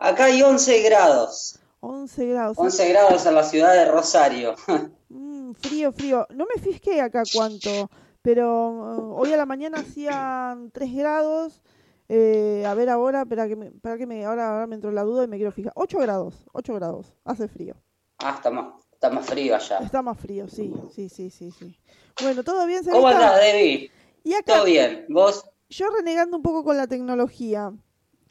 Acá 0.00 0.24
hay 0.24 0.42
11 0.42 0.82
grados. 0.82 1.60
11 1.78 2.26
grados. 2.26 2.58
11 2.58 2.88
grados 2.88 3.26
en 3.26 3.34
la 3.36 3.44
ciudad 3.44 3.74
de 3.74 3.84
Rosario. 3.84 4.56
Mm, 5.08 5.52
frío, 5.52 5.92
frío. 5.92 6.26
No 6.30 6.46
me 6.52 6.60
fijé 6.60 7.00
acá 7.02 7.22
cuánto, 7.32 7.90
pero 8.22 8.70
uh, 8.70 9.20
hoy 9.20 9.30
a 9.32 9.36
la 9.36 9.44
mañana 9.44 9.80
hacían 9.80 10.70
3 10.72 10.94
grados. 10.94 11.62
Eh, 12.08 12.64
a 12.66 12.72
ver 12.72 12.88
ahora, 12.88 13.22
espera 13.22 13.46
que 13.46 13.54
me, 13.54 13.66
espera 13.66 13.98
que 13.98 14.06
me, 14.06 14.24
ahora, 14.24 14.54
ahora 14.54 14.66
me 14.66 14.76
entró 14.76 14.90
la 14.90 15.02
duda 15.02 15.24
y 15.24 15.28
me 15.28 15.36
quiero 15.36 15.52
fijar. 15.52 15.74
8 15.76 15.98
grados, 15.98 16.46
8 16.54 16.74
grados. 16.74 17.12
Hace 17.24 17.46
frío. 17.46 17.76
Ah, 18.22 18.34
está 18.36 18.50
más, 18.50 18.74
está 18.92 19.10
más 19.10 19.26
frío 19.26 19.54
allá. 19.56 19.78
Está 19.78 20.02
más 20.02 20.18
frío, 20.18 20.48
sí, 20.48 20.72
sí, 20.94 21.08
sí, 21.08 21.30
sí, 21.30 21.50
sí. 21.50 21.76
Bueno, 22.22 22.44
¿todo 22.44 22.66
bien, 22.66 22.84
¿Cómo 22.84 23.08
Sebita? 23.08 23.10
andás, 23.28 23.40
Debbie? 23.40 23.90
Y 24.24 24.34
acá, 24.34 24.54
¿Todo 24.56 24.64
bien? 24.66 25.06
¿Vos? 25.08 25.44
yo 25.68 25.86
renegando 25.90 26.36
un 26.36 26.42
poco 26.42 26.62
con 26.64 26.76
la 26.76 26.86
tecnología, 26.86 27.72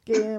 que, 0.04 0.38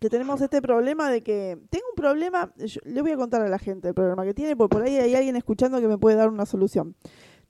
que 0.00 0.08
tenemos 0.08 0.40
este 0.40 0.62
problema 0.62 1.10
de 1.10 1.22
que 1.22 1.58
tengo 1.70 1.84
un 1.90 1.96
problema, 1.96 2.52
yo- 2.56 2.80
le 2.84 3.02
voy 3.02 3.10
a 3.12 3.16
contar 3.16 3.42
a 3.42 3.48
la 3.48 3.58
gente 3.58 3.88
el 3.88 3.94
problema 3.94 4.24
que 4.24 4.34
tiene, 4.34 4.56
porque 4.56 4.72
por 4.72 4.82
ahí 4.82 4.96
hay 4.96 5.14
alguien 5.14 5.36
escuchando 5.36 5.80
que 5.80 5.88
me 5.88 5.98
puede 5.98 6.16
dar 6.16 6.28
una 6.28 6.46
solución. 6.46 6.94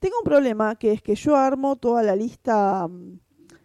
Tengo 0.01 0.17
un 0.19 0.25
problema 0.25 0.77
que 0.77 0.93
es 0.93 1.03
que 1.03 1.15
yo 1.15 1.37
armo 1.37 1.77
toda 1.77 2.03
la 2.03 2.17
lista, 2.17 2.89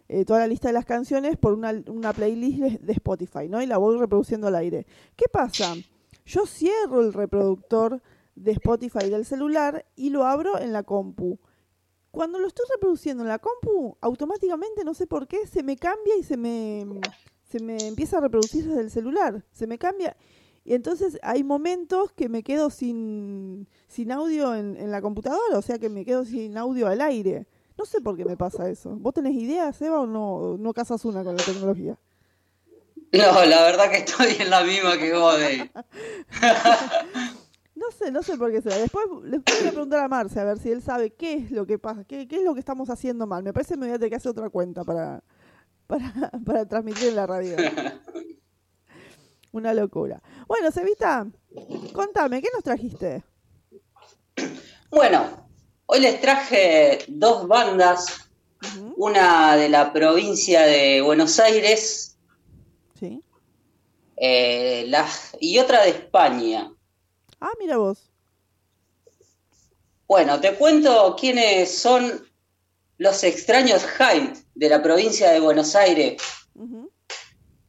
eh, 0.08 0.24
toda 0.24 0.40
la 0.40 0.46
lista 0.46 0.68
de 0.68 0.74
las 0.74 0.84
canciones 0.84 1.36
por 1.36 1.54
una, 1.54 1.72
una 1.88 2.12
playlist 2.12 2.58
de- 2.60 2.78
de 2.78 2.92
Spotify, 2.92 3.48
¿no? 3.48 3.60
Y 3.62 3.66
la 3.66 3.78
voy 3.78 3.96
reproduciendo 3.98 4.46
al 4.48 4.56
aire. 4.56 4.86
¿Qué 5.16 5.26
pasa? 5.32 5.74
Yo 6.24 6.46
cierro 6.46 7.00
el 7.00 7.12
reproductor 7.12 8.02
de 8.34 8.52
Spotify 8.52 9.10
del 9.10 9.24
celular 9.24 9.86
y 9.94 10.10
lo 10.10 10.24
abro 10.24 10.58
en 10.58 10.72
la 10.72 10.82
compu. 10.82 11.38
Cuando 12.10 12.38
lo 12.38 12.46
estoy 12.46 12.66
reproduciendo 12.72 13.22
en 13.22 13.28
la 13.28 13.38
compu, 13.38 13.96
automáticamente, 14.00 14.84
no 14.84 14.94
sé 14.94 15.06
por 15.06 15.26
qué, 15.26 15.46
se 15.46 15.62
me 15.62 15.76
cambia 15.76 16.16
y 16.16 16.22
se 16.22 16.36
me, 16.36 17.00
se 17.42 17.60
me 17.60 17.76
empieza 17.86 18.18
a 18.18 18.20
reproducir 18.20 18.66
desde 18.66 18.80
el 18.80 18.90
celular. 18.90 19.44
Se 19.52 19.66
me 19.66 19.78
cambia. 19.78 20.16
Y 20.64 20.74
entonces 20.74 21.18
hay 21.22 21.44
momentos 21.44 22.12
que 22.12 22.28
me 22.28 22.42
quedo 22.42 22.70
sin, 22.70 23.68
sin 23.86 24.12
audio 24.12 24.54
en, 24.54 24.76
en 24.76 24.90
la 24.90 25.02
computadora, 25.02 25.58
o 25.58 25.62
sea 25.62 25.78
que 25.78 25.90
me 25.90 26.04
quedo 26.04 26.24
sin 26.24 26.56
audio 26.56 26.86
al 26.86 27.02
aire. 27.02 27.46
No 27.76 27.84
sé 27.84 28.00
por 28.00 28.16
qué 28.16 28.24
me 28.24 28.36
pasa 28.36 28.70
eso. 28.70 28.96
¿Vos 28.96 29.12
tenés 29.12 29.34
idea, 29.34 29.72
Seba, 29.72 30.00
o 30.00 30.06
no, 30.06 30.56
no 30.56 30.72
casas 30.72 31.04
una 31.04 31.24
con 31.24 31.36
la 31.36 31.42
tecnología? 31.42 31.98
No, 33.18 33.44
la 33.44 33.62
verdad 33.62 33.90
que 33.90 33.98
estoy 33.98 34.36
en 34.40 34.50
la 34.50 34.62
misma 34.62 34.98
que 34.98 35.12
vos. 35.12 35.38
No 37.76 37.90
sé, 37.90 38.10
no 38.12 38.22
sé 38.22 38.38
por 38.38 38.50
qué 38.50 38.62
será. 38.62 38.78
Después 38.78 39.04
le 39.24 39.38
voy 39.38 39.68
a 39.68 39.70
preguntar 39.70 40.00
a 40.00 40.08
Marce 40.08 40.40
a 40.40 40.44
ver 40.44 40.58
si 40.58 40.70
él 40.70 40.80
sabe 40.80 41.10
qué 41.10 41.34
es 41.34 41.50
lo 41.50 41.66
que 41.66 41.78
pasa, 41.78 42.04
qué, 42.04 42.26
qué 42.26 42.36
es 42.36 42.42
lo 42.42 42.54
que 42.54 42.60
estamos 42.60 42.88
haciendo 42.88 43.26
mal. 43.26 43.42
Me 43.42 43.52
parece 43.52 43.74
que 43.74 43.80
me 43.80 43.86
voy 43.86 43.94
a 43.94 43.98
tener 43.98 44.10
que 44.10 44.16
hacer 44.16 44.30
otra 44.30 44.48
cuenta 44.48 44.84
para, 44.84 45.22
para, 45.86 46.30
para 46.46 46.66
transmitir 46.66 47.08
en 47.08 47.16
la 47.16 47.26
radio. 47.26 47.56
Una 49.52 49.74
locura. 49.74 50.22
Bueno, 50.46 50.70
Cevita, 50.70 51.26
contame, 51.92 52.40
¿qué 52.40 52.48
nos 52.54 52.62
trajiste? 52.62 53.24
Bueno, 54.90 55.48
hoy 55.86 56.00
les 56.00 56.20
traje 56.20 57.00
dos 57.08 57.46
bandas, 57.48 58.30
una 58.96 59.56
de 59.56 59.68
la 59.68 59.92
provincia 59.92 60.62
de 60.62 61.02
Buenos 61.02 61.38
Aires. 61.38 62.13
Eh, 64.16 64.84
las- 64.88 65.36
y 65.40 65.58
otra 65.58 65.82
de 65.82 65.90
España. 65.90 66.72
Ah, 67.40 67.52
mira 67.58 67.76
vos. 67.76 68.10
Bueno, 70.06 70.40
te 70.40 70.54
cuento 70.54 71.16
quiénes 71.18 71.76
son 71.78 72.26
los 72.98 73.24
extraños 73.24 73.82
Hyde 73.84 74.34
de 74.54 74.68
la 74.68 74.82
provincia 74.82 75.30
de 75.30 75.40
Buenos 75.40 75.74
Aires, 75.74 76.22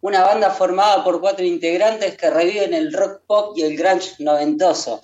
una 0.01 0.21
banda 0.23 0.51
formada 0.51 1.03
por 1.03 1.19
cuatro 1.19 1.43
integrantes 1.45 2.15
que 2.17 2.29
reviven 2.29 2.73
el 2.73 2.93
rock 2.93 3.21
pop 3.25 3.57
y 3.57 3.63
el 3.63 3.75
grunge 3.77 4.15
noventoso, 4.19 5.01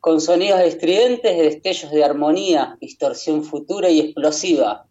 con 0.00 0.20
sonidos 0.20 0.60
estridentes, 0.60 1.36
destellos 1.36 1.90
de 1.92 2.04
armonía, 2.04 2.76
distorsión 2.80 3.44
futura 3.44 3.88
y 3.90 4.00
explosiva. 4.00 4.86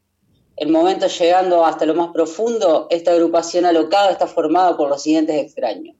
El 0.56 0.70
momento 0.70 1.08
llegando 1.08 1.66
hasta 1.66 1.86
lo 1.86 1.96
más 1.96 2.12
profundo, 2.12 2.88
esta 2.90 3.12
agrupación 3.12 3.66
alocada 3.66 4.12
está 4.12 4.28
formada 4.28 4.78
por 4.78 4.90
los 4.90 5.02
siguientes 5.02 5.36
extraños. 5.42 5.96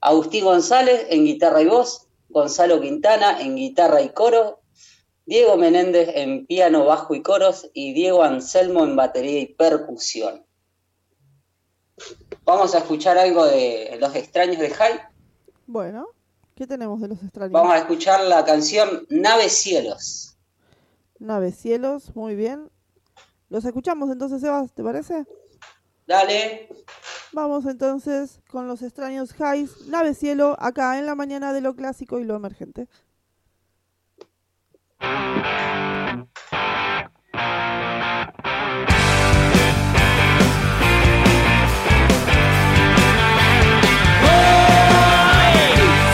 Agustín 0.00 0.44
González 0.44 1.06
en 1.10 1.24
guitarra 1.24 1.62
y 1.62 1.66
voz, 1.66 2.06
Gonzalo 2.28 2.80
Quintana 2.80 3.40
en 3.40 3.56
guitarra 3.56 4.02
y 4.02 4.10
coro, 4.10 4.60
Diego 5.26 5.56
Menéndez 5.56 6.10
en 6.14 6.46
piano, 6.46 6.84
bajo 6.84 7.14
y 7.14 7.22
coros 7.22 7.68
y 7.74 7.92
Diego 7.92 8.22
Anselmo 8.22 8.84
en 8.84 8.94
batería 8.94 9.40
y 9.40 9.46
percusión. 9.46 10.46
Vamos 12.44 12.74
a 12.74 12.78
escuchar 12.78 13.18
algo 13.18 13.44
de 13.44 13.96
Los 13.98 14.14
extraños 14.14 14.58
de 14.58 14.68
Hyde. 14.68 15.00
Bueno, 15.66 16.06
¿qué 16.54 16.66
tenemos 16.66 17.00
de 17.00 17.08
los 17.08 17.22
extraños? 17.22 17.52
Vamos 17.52 17.72
a 17.72 17.78
escuchar 17.78 18.20
la 18.22 18.44
canción 18.44 19.06
Nave 19.10 19.48
Cielos. 19.48 20.36
Naves 21.18 21.56
Cielos, 21.56 22.14
muy 22.14 22.36
bien. 22.36 22.70
Los 23.48 23.64
escuchamos 23.64 24.10
entonces, 24.10 24.40
Sebas, 24.40 24.72
¿te 24.72 24.82
parece? 24.82 25.24
Dale. 26.06 26.68
Vamos 27.32 27.66
entonces 27.66 28.40
con 28.48 28.66
los 28.66 28.82
extraños 28.82 29.34
highs, 29.38 29.88
nave 29.88 30.14
cielo, 30.14 30.56
acá 30.58 30.98
en 30.98 31.06
la 31.06 31.14
mañana 31.14 31.52
de 31.52 31.60
lo 31.60 31.74
clásico 31.74 32.18
y 32.18 32.24
lo 32.24 32.36
emergente. 32.36 32.88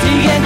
Siguen 0.02 0.42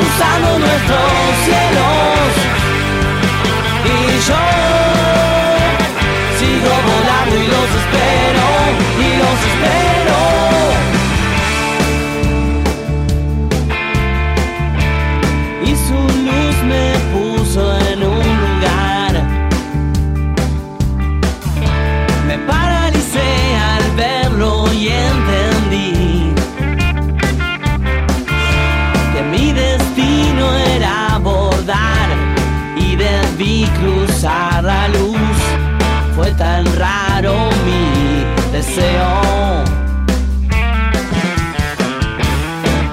deseo. 38.57 39.65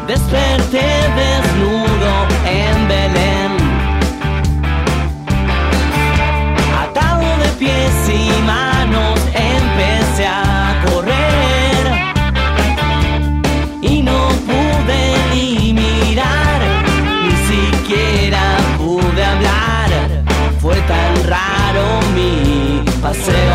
Desperté 0.08 0.88
desnudo 1.22 2.12
en 2.62 2.76
Belén. 2.90 3.52
Atado 6.84 7.28
de 7.44 7.50
pies 7.62 7.96
y 8.10 8.24
manos 8.54 9.18
empecé 9.56 10.26
a 10.28 10.84
correr. 10.86 11.84
Y 13.82 14.02
no 14.02 14.22
pude 14.50 15.02
ni 15.34 15.74
mirar, 15.82 16.60
ni 17.24 17.36
siquiera 17.52 18.44
pude 18.78 19.24
hablar. 19.34 19.90
Fue 20.62 20.76
tan 20.92 21.12
raro 21.34 21.86
mi 22.16 22.84
paseo. 23.02 23.53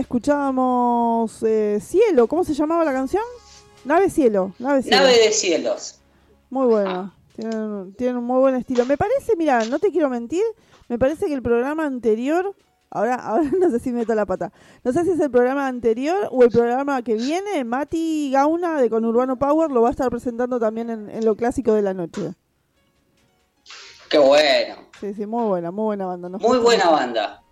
Escuchábamos 0.00 1.42
eh, 1.42 1.78
Cielo. 1.80 2.26
¿Cómo 2.26 2.44
se 2.44 2.54
llamaba 2.54 2.84
la 2.84 2.92
canción? 2.92 3.22
Nave 3.84 4.10
Cielo. 4.10 4.52
Nave 4.58 4.82
Cielo. 4.82 4.96
Nave 4.98 5.18
de 5.18 5.32
cielos. 5.32 6.00
Muy 6.50 6.66
bueno. 6.66 7.14
Tienen, 7.36 7.94
tienen 7.94 8.16
un 8.16 8.24
muy 8.24 8.40
buen 8.40 8.54
estilo. 8.56 8.84
Me 8.84 8.96
parece, 8.96 9.36
mira, 9.36 9.64
no 9.64 9.78
te 9.78 9.90
quiero 9.90 10.10
mentir, 10.10 10.42
me 10.88 10.98
parece 10.98 11.26
que 11.26 11.34
el 11.34 11.42
programa 11.42 11.86
anterior, 11.86 12.54
ahora, 12.90 13.14
ahora 13.22 13.50
no 13.58 13.70
sé 13.70 13.78
si 13.78 13.92
meto 13.92 14.14
la 14.14 14.26
pata, 14.26 14.52
no 14.84 14.92
sé 14.92 15.04
si 15.04 15.10
es 15.10 15.20
el 15.20 15.30
programa 15.30 15.66
anterior 15.66 16.28
o 16.32 16.42
el 16.42 16.50
programa 16.50 17.00
que 17.02 17.14
viene, 17.14 17.64
Mati 17.64 18.30
Gauna 18.32 18.80
de 18.80 18.90
Conurbano 18.90 19.38
Power 19.38 19.70
lo 19.70 19.82
va 19.82 19.88
a 19.88 19.92
estar 19.92 20.10
presentando 20.10 20.58
también 20.58 20.90
en, 20.90 21.08
en 21.08 21.24
lo 21.24 21.36
clásico 21.36 21.72
de 21.72 21.82
la 21.82 21.94
noche. 21.94 22.34
Qué 24.10 24.18
bueno. 24.18 24.74
Sí, 25.00 25.14
sí, 25.14 25.24
muy 25.24 25.44
buena, 25.44 25.70
muy 25.70 25.84
buena 25.84 26.06
banda. 26.06 26.28
Nos 26.28 26.42
Muy 26.42 26.58
buena 26.58 26.90
banda. 26.90 27.42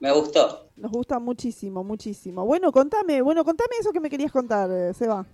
Me 0.00 0.10
gustó. 0.12 0.67
Nos 0.78 0.92
gusta 0.92 1.18
muchísimo, 1.18 1.82
muchísimo. 1.82 2.44
Bueno, 2.44 2.70
contame, 2.70 3.20
bueno, 3.20 3.44
contame 3.44 3.70
eso 3.80 3.92
que 3.92 4.00
me 4.00 4.08
querías 4.08 4.30
contar, 4.30 4.70
eh, 4.70 4.94
Seba. 4.94 5.26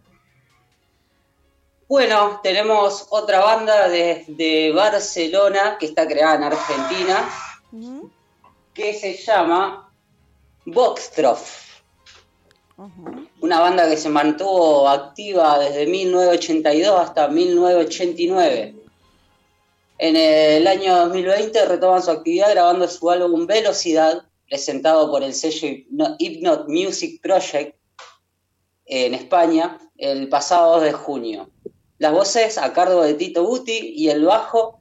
Bueno, 1.86 2.40
tenemos 2.42 3.06
otra 3.10 3.40
banda 3.40 3.88
desde 3.88 4.72
Barcelona 4.72 5.76
que 5.78 5.86
está 5.86 6.08
creada 6.08 6.36
en 6.36 6.42
Argentina 6.44 7.28
que 8.72 8.94
se 8.94 9.14
llama 9.14 9.92
Voxtrof. 10.64 11.64
Una 13.40 13.60
banda 13.60 13.88
que 13.88 13.98
se 13.98 14.08
mantuvo 14.08 14.88
activa 14.88 15.58
desde 15.58 15.86
1982 15.86 17.00
hasta 17.00 17.28
1989. 17.28 18.74
En 19.98 20.16
el 20.16 20.66
año 20.66 20.96
2020 20.96 21.66
retoman 21.66 22.02
su 22.02 22.10
actividad 22.10 22.50
grabando 22.50 22.88
su 22.88 23.08
álbum 23.10 23.46
Velocidad, 23.46 24.24
presentado 24.48 25.10
por 25.10 25.22
el 25.22 25.34
sello 25.34 25.68
Hypno- 25.68 26.16
Hypnot 26.18 26.68
Music 26.68 27.20
Project 27.22 27.76
en 28.86 29.14
España 29.14 29.78
el 29.96 30.28
pasado 30.28 30.74
2 30.74 30.82
de 30.82 30.92
junio. 30.92 31.50
Las 31.98 32.12
voces 32.12 32.58
a 32.58 32.72
cargo 32.72 33.02
de 33.02 33.14
Tito 33.14 33.44
Buti 33.44 33.92
y 33.94 34.10
el 34.10 34.24
bajo 34.24 34.80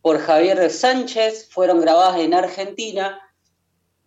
por 0.00 0.18
Javier 0.18 0.70
Sánchez 0.70 1.48
fueron 1.50 1.80
grabadas 1.80 2.20
en 2.20 2.34
Argentina. 2.34 3.20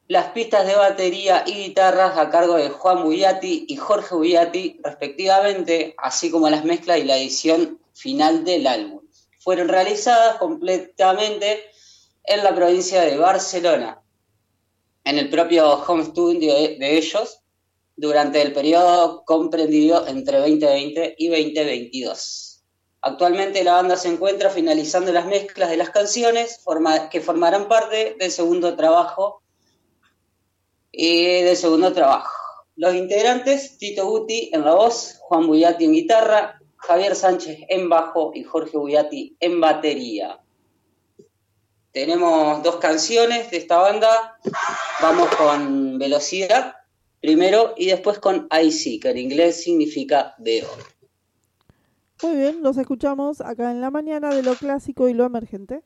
Las 0.07 0.27
pistas 0.27 0.65
de 0.65 0.75
batería 0.75 1.43
y 1.45 1.53
guitarras 1.53 2.17
a 2.17 2.29
cargo 2.29 2.55
de 2.55 2.69
Juan 2.69 3.03
Buiati 3.03 3.65
y 3.67 3.75
Jorge 3.75 4.15
Buiati, 4.15 4.79
respectivamente, 4.83 5.95
así 5.97 6.31
como 6.31 6.49
las 6.49 6.63
mezclas 6.63 6.99
y 6.99 7.03
la 7.03 7.17
edición 7.17 7.79
final 7.93 8.45
del 8.45 8.67
álbum. 8.67 9.01
Fueron 9.39 9.67
realizadas 9.67 10.37
completamente 10.37 11.61
en 12.23 12.43
la 12.43 12.55
provincia 12.55 13.01
de 13.01 13.17
Barcelona, 13.17 14.01
en 15.07 15.17
el 15.17 15.29
propio 15.29 15.71
home 15.87 16.03
studio 16.03 16.53
de, 16.53 16.97
ellos, 16.97 17.39
durante 17.95 18.41
el 18.41 18.51
periodo 18.51 19.23
comprendido 19.23 20.05
entre 20.05 20.39
2020 20.39 21.15
y 21.17 21.29
2022. 21.29 22.63
Actualmente 23.01 23.63
la 23.63 23.75
banda 23.75 23.95
se 23.95 24.09
encuentra 24.09 24.49
finalizando 24.49 25.13
las 25.13 25.25
mezclas 25.25 25.69
de 25.69 25.77
las 25.77 25.91
canciones 25.91 26.59
que 27.09 27.21
formarán 27.21 27.69
parte 27.69 28.17
del 28.19 28.31
segundo 28.31 28.75
trabajo 28.75 29.41
y 30.91 31.41
del 31.41 31.55
segundo 31.55 31.93
trabajo. 31.93 32.29
Los 32.75 32.93
integrantes, 32.93 33.77
Tito 33.77 34.05
Guti 34.07 34.49
en 34.51 34.65
la 34.65 34.73
voz, 34.73 35.19
Juan 35.21 35.47
Buyati 35.47 35.85
en 35.85 35.93
guitarra, 35.93 36.59
Javier 36.75 37.15
Sánchez 37.15 37.59
en 37.69 37.87
bajo 37.87 38.31
y 38.35 38.43
Jorge 38.43 38.77
Buyati 38.77 39.37
en 39.39 39.61
batería. 39.61 40.41
Tenemos 41.97 42.61
dos 42.61 42.75
canciones 42.75 43.49
de 43.49 43.57
esta 43.57 43.77
banda. 43.77 44.37
Vamos 45.01 45.35
con 45.35 45.97
Velocidad 45.97 46.75
primero 47.21 47.73
y 47.75 47.87
después 47.87 48.19
con 48.19 48.47
IC, 48.51 49.01
que 49.01 49.09
en 49.09 49.17
inglés 49.17 49.63
significa 49.63 50.35
veo. 50.37 50.67
Muy 52.21 52.35
bien, 52.35 52.61
los 52.61 52.77
escuchamos 52.77 53.41
acá 53.41 53.71
en 53.71 53.81
la 53.81 53.89
mañana 53.89 54.29
de 54.29 54.43
lo 54.43 54.53
clásico 54.53 55.09
y 55.09 55.15
lo 55.15 55.25
emergente. 55.25 55.81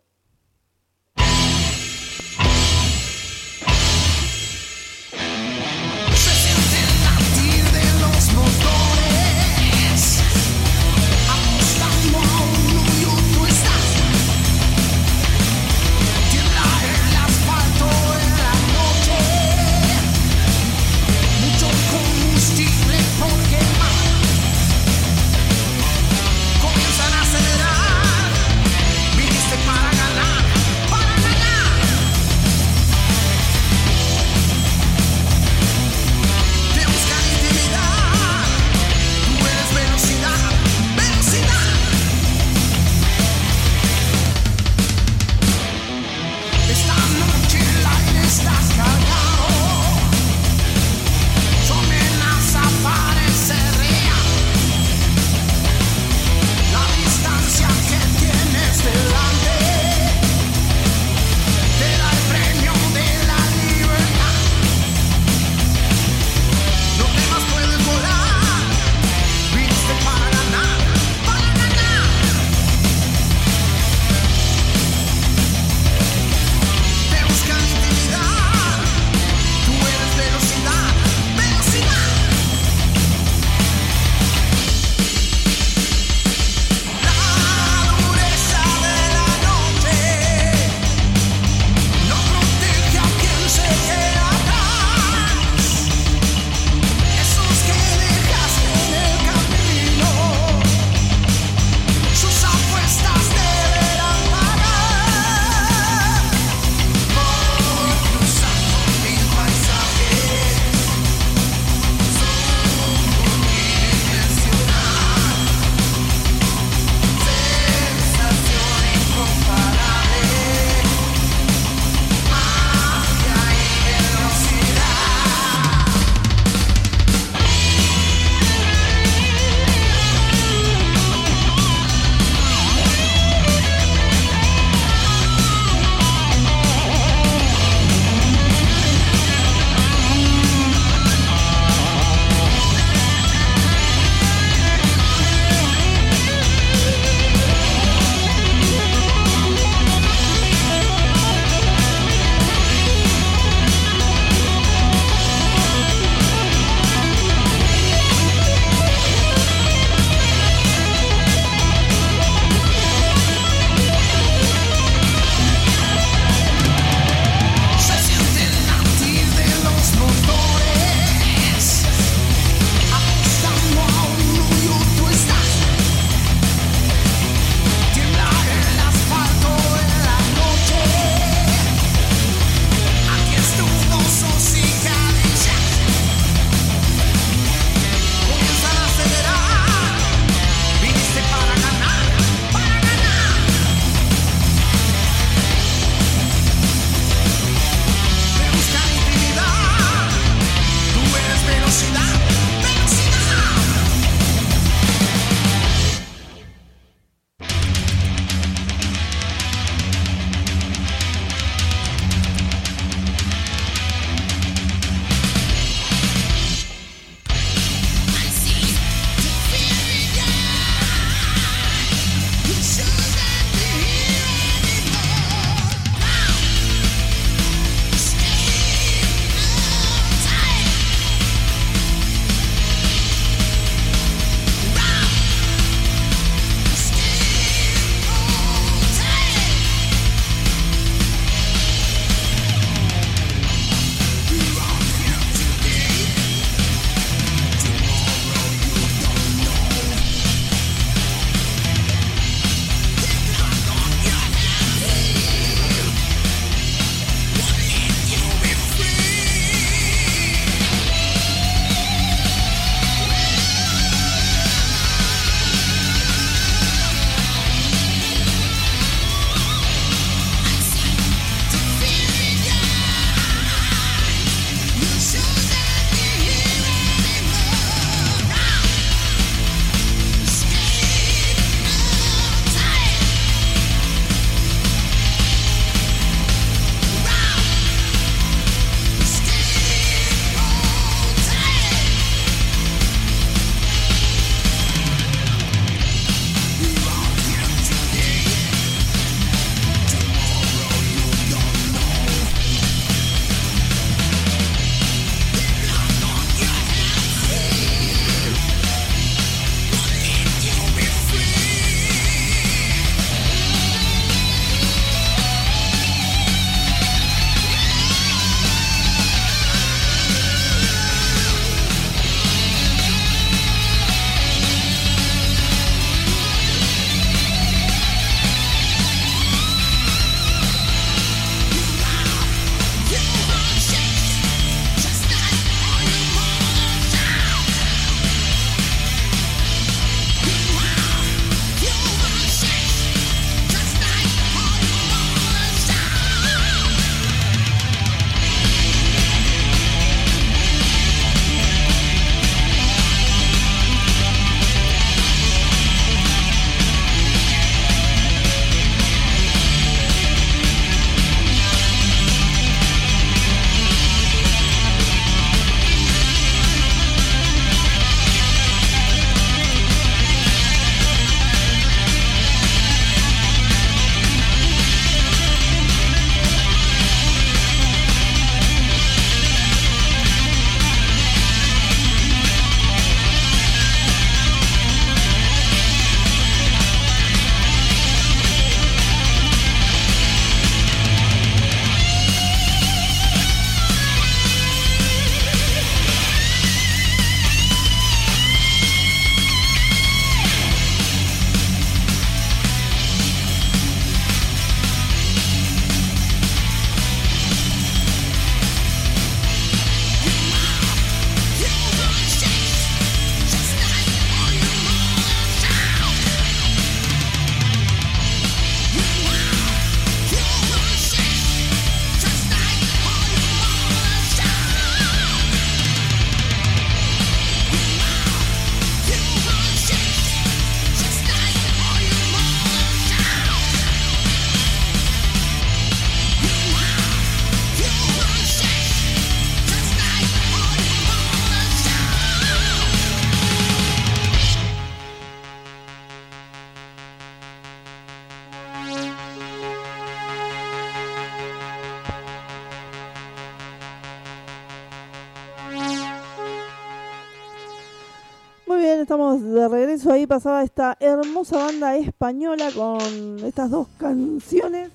Pasaba 460.11 460.43
esta 460.43 460.75
hermosa 460.81 461.37
banda 461.37 461.77
española 461.77 462.51
con 462.53 463.23
estas 463.23 463.49
dos 463.49 463.67
canciones. 463.79 464.69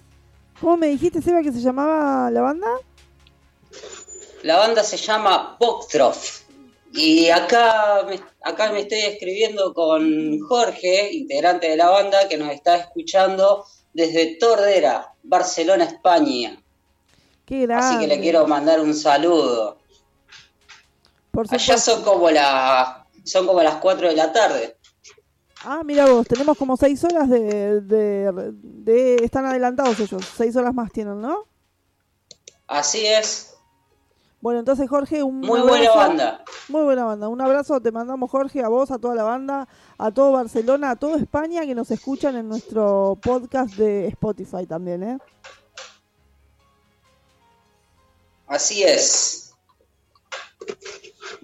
¿Cómo 0.58 0.78
me 0.78 0.86
dijiste, 0.86 1.20
Seba, 1.20 1.42
que 1.42 1.52
se 1.52 1.60
llamaba 1.60 2.30
la 2.30 2.40
banda? 2.40 2.68
La 4.44 4.56
banda 4.56 4.82
se 4.82 4.96
llama 4.96 5.58
Boktroff. 5.60 6.40
Y 6.94 7.28
acá 7.28 8.06
me, 8.08 8.18
acá 8.44 8.72
me 8.72 8.80
estoy 8.80 9.00
escribiendo 9.00 9.74
con 9.74 10.40
Jorge, 10.40 11.12
integrante 11.12 11.68
de 11.68 11.76
la 11.76 11.90
banda, 11.90 12.26
que 12.30 12.38
nos 12.38 12.50
está 12.50 12.76
escuchando 12.76 13.66
desde 13.92 14.36
Tordera, 14.36 15.12
Barcelona, 15.22 15.84
España. 15.84 16.62
Qué 17.44 17.66
grande. 17.66 17.86
Así 17.86 17.98
que 17.98 18.06
le 18.06 18.22
quiero 18.22 18.46
mandar 18.46 18.80
un 18.80 18.94
saludo. 18.94 19.76
Por 21.30 21.44
Allá 21.52 21.76
son 21.76 22.02
como 22.02 22.30
las 22.30 23.04
son 23.26 23.46
como 23.46 23.62
las 23.62 23.76
4 23.76 24.08
de 24.08 24.14
la 24.14 24.32
tarde. 24.32 24.75
Ah, 25.68 25.82
mira 25.84 26.06
vos, 26.06 26.26
tenemos 26.28 26.56
como 26.56 26.76
seis 26.76 27.02
horas 27.02 27.28
de, 27.28 27.80
de, 27.80 28.52
de- 28.52 29.16
Están 29.16 29.46
adelantados 29.46 29.98
ellos. 29.98 30.22
Seis 30.36 30.54
horas 30.54 30.72
más 30.72 30.92
tienen, 30.92 31.20
¿no? 31.20 31.44
Así 32.68 33.04
es. 33.04 33.52
Bueno, 34.40 34.60
entonces 34.60 34.88
Jorge, 34.88 35.24
un 35.24 35.40
Muy 35.40 35.60
buena 35.60 35.90
banda. 35.92 36.44
Muy 36.68 36.82
buena 36.84 37.04
banda. 37.04 37.28
Un 37.28 37.40
abrazo 37.40 37.80
te 37.80 37.90
mandamos, 37.90 38.30
Jorge, 38.30 38.62
a 38.62 38.68
vos, 38.68 38.92
a 38.92 38.98
toda 38.98 39.16
la 39.16 39.24
banda, 39.24 39.66
a 39.98 40.10
todo 40.12 40.30
Barcelona, 40.32 40.90
a 40.90 40.96
toda 40.96 41.16
España 41.16 41.62
que 41.66 41.74
nos 41.74 41.90
escuchan 41.90 42.36
en 42.36 42.48
nuestro 42.48 43.18
podcast 43.20 43.74
de 43.74 44.06
Spotify 44.06 44.66
también, 44.66 45.02
¿eh? 45.02 45.18
Así 48.46 48.84
es. 48.84 49.45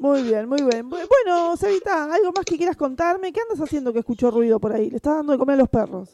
Muy 0.02 0.22
bien, 0.24 0.48
muy 0.48 0.60
bien. 0.62 0.90
Bu- 0.90 1.06
Bueno, 1.08 1.56
Cevita, 1.56 2.12
¿algo 2.12 2.32
más 2.32 2.44
que 2.44 2.56
quieras 2.56 2.76
contarme? 2.76 3.32
¿Qué 3.32 3.40
andas 3.40 3.60
haciendo 3.60 3.92
que 3.92 4.00
escucho 4.00 4.30
ruido 4.32 4.58
por 4.58 4.72
ahí? 4.72 4.90
¿Le 4.90 4.96
estás 4.96 5.14
dando 5.14 5.32
de 5.32 5.38
comer 5.38 5.54
a 5.54 5.58
los 5.58 5.68
perros? 5.68 6.08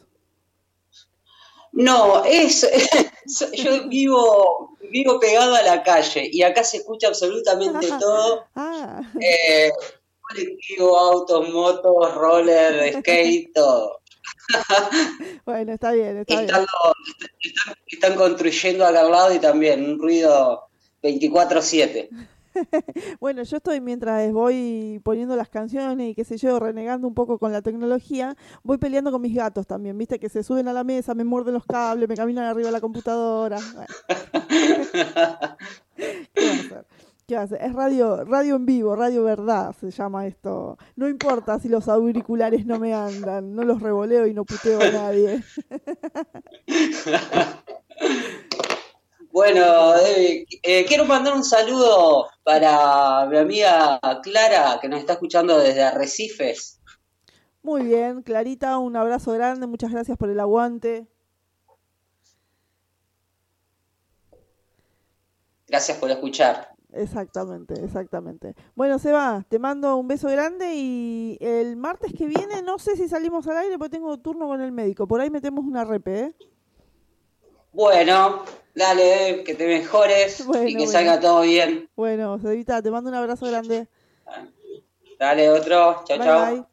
No, 1.71 2.23
es 2.25 2.67
yo 3.53 3.87
vivo 3.87 4.75
vivo 4.91 5.19
pegado 5.19 5.55
a 5.55 5.61
la 5.61 5.81
calle 5.83 6.27
y 6.31 6.41
acá 6.43 6.63
se 6.63 6.77
escucha 6.77 7.07
absolutamente 7.07 7.87
todo. 7.99 8.45
Ah, 8.55 9.01
Eh, 9.21 9.71
colectivo, 10.21 10.97
autos, 10.97 11.49
motos, 11.49 12.13
roller, 12.15 12.93
skate, 12.99 13.53
todo. 13.53 13.99
bueno, 15.45 15.73
está 15.73 15.91
bien, 15.93 16.17
está 16.17 16.41
bien. 16.41 16.45
Están- 16.45 16.65
están 17.87 18.15
construyendo 18.15 18.85
acá 18.85 19.01
al 19.01 19.11
lado 19.11 19.33
y 19.33 19.39
también 19.39 19.83
un 19.83 19.99
ruido 19.99 20.67
24/7. 21.03 22.09
Bueno, 23.19 23.43
yo 23.43 23.57
estoy 23.57 23.81
mientras 23.81 24.31
voy 24.31 25.01
poniendo 25.03 25.35
las 25.35 25.49
canciones 25.49 26.11
y 26.11 26.15
qué 26.15 26.23
sé 26.23 26.37
yo, 26.37 26.59
renegando 26.59 27.07
un 27.07 27.13
poco 27.13 27.37
con 27.39 27.51
la 27.51 27.61
tecnología, 27.61 28.35
voy 28.63 28.77
peleando 28.77 29.11
con 29.11 29.21
mis 29.21 29.35
gatos 29.35 29.67
también, 29.67 29.97
viste, 29.97 30.19
que 30.19 30.29
se 30.29 30.43
suben 30.43 30.67
a 30.67 30.73
la 30.73 30.83
mesa, 30.83 31.13
me 31.15 31.23
muerden 31.23 31.53
los 31.53 31.65
cables, 31.65 32.07
me 32.07 32.15
caminan 32.15 32.45
arriba 32.45 32.67
de 32.67 32.71
la 32.73 32.81
computadora. 32.81 33.57
Bueno. 33.73 33.87
¿Qué 36.33 36.45
va 36.45 36.51
a 36.51 36.55
hacer? 36.55 36.85
¿Qué 37.27 37.35
va 37.35 37.41
a 37.41 37.43
hacer? 37.43 37.61
Es 37.61 37.73
radio, 37.73 38.23
radio 38.25 38.55
en 38.55 38.65
vivo, 38.65 38.95
radio 38.95 39.23
verdad 39.23 39.75
se 39.79 39.91
llama 39.91 40.25
esto. 40.27 40.77
No 40.95 41.07
importa 41.07 41.59
si 41.59 41.69
los 41.69 41.87
auriculares 41.87 42.65
no 42.65 42.79
me 42.79 42.93
andan, 42.93 43.53
no 43.55 43.63
los 43.63 43.81
revoleo 43.81 44.25
y 44.27 44.33
no 44.33 44.45
puteo 44.45 44.81
a 44.81 44.91
nadie. 44.91 45.43
Bueno, 49.31 49.95
eh, 49.97 50.85
quiero 50.87 51.05
mandar 51.05 51.35
un 51.35 51.43
saludo 51.43 52.27
para 52.43 53.25
mi 53.27 53.37
amiga 53.37 53.99
Clara, 54.23 54.79
que 54.81 54.89
nos 54.89 54.99
está 54.99 55.13
escuchando 55.13 55.59
desde 55.59 55.83
Arrecifes. 55.83 56.79
Muy 57.61 57.83
bien, 57.83 58.23
Clarita, 58.23 58.77
un 58.79 58.95
abrazo 58.95 59.31
grande, 59.33 59.67
muchas 59.67 59.91
gracias 59.91 60.17
por 60.17 60.29
el 60.29 60.39
aguante. 60.39 61.07
Gracias 65.67 65.97
por 65.97 66.09
escuchar. 66.09 66.69
Exactamente, 66.93 67.75
exactamente. 67.83 68.55
Bueno, 68.73 68.97
Seba, 68.97 69.45
te 69.47 69.59
mando 69.59 69.95
un 69.97 70.07
beso 70.07 70.27
grande 70.29 70.73
y 70.73 71.37
el 71.39 71.75
martes 71.75 72.13
que 72.13 72.25
viene 72.25 72.63
no 72.63 72.79
sé 72.79 72.95
si 72.95 73.07
salimos 73.07 73.45
al 73.47 73.57
aire 73.57 73.77
porque 73.77 73.97
tengo 73.97 74.17
turno 74.17 74.47
con 74.47 74.61
el 74.61 74.71
médico. 74.71 75.07
Por 75.07 75.21
ahí 75.21 75.29
metemos 75.29 75.65
una 75.65 75.85
repe, 75.85 76.19
¿eh? 76.19 76.35
Bueno, 77.71 78.43
dale, 78.79 79.43
que 79.43 79.53
te 79.53 79.67
mejores 79.67 80.45
Bueno, 80.45 80.63
y 80.67 80.71
que 80.71 80.77
bueno. 80.77 80.91
salga 80.91 81.19
todo 81.19 81.41
bien. 81.41 81.89
Bueno, 81.95 82.39
Sebita, 82.39 82.81
te 82.81 82.89
mando 82.89 83.09
un 83.09 83.15
abrazo 83.15 83.45
grande. 83.45 83.87
Dale, 85.19 85.49
otro. 85.49 86.03
Chao, 86.05 86.17
chao. 86.17 86.67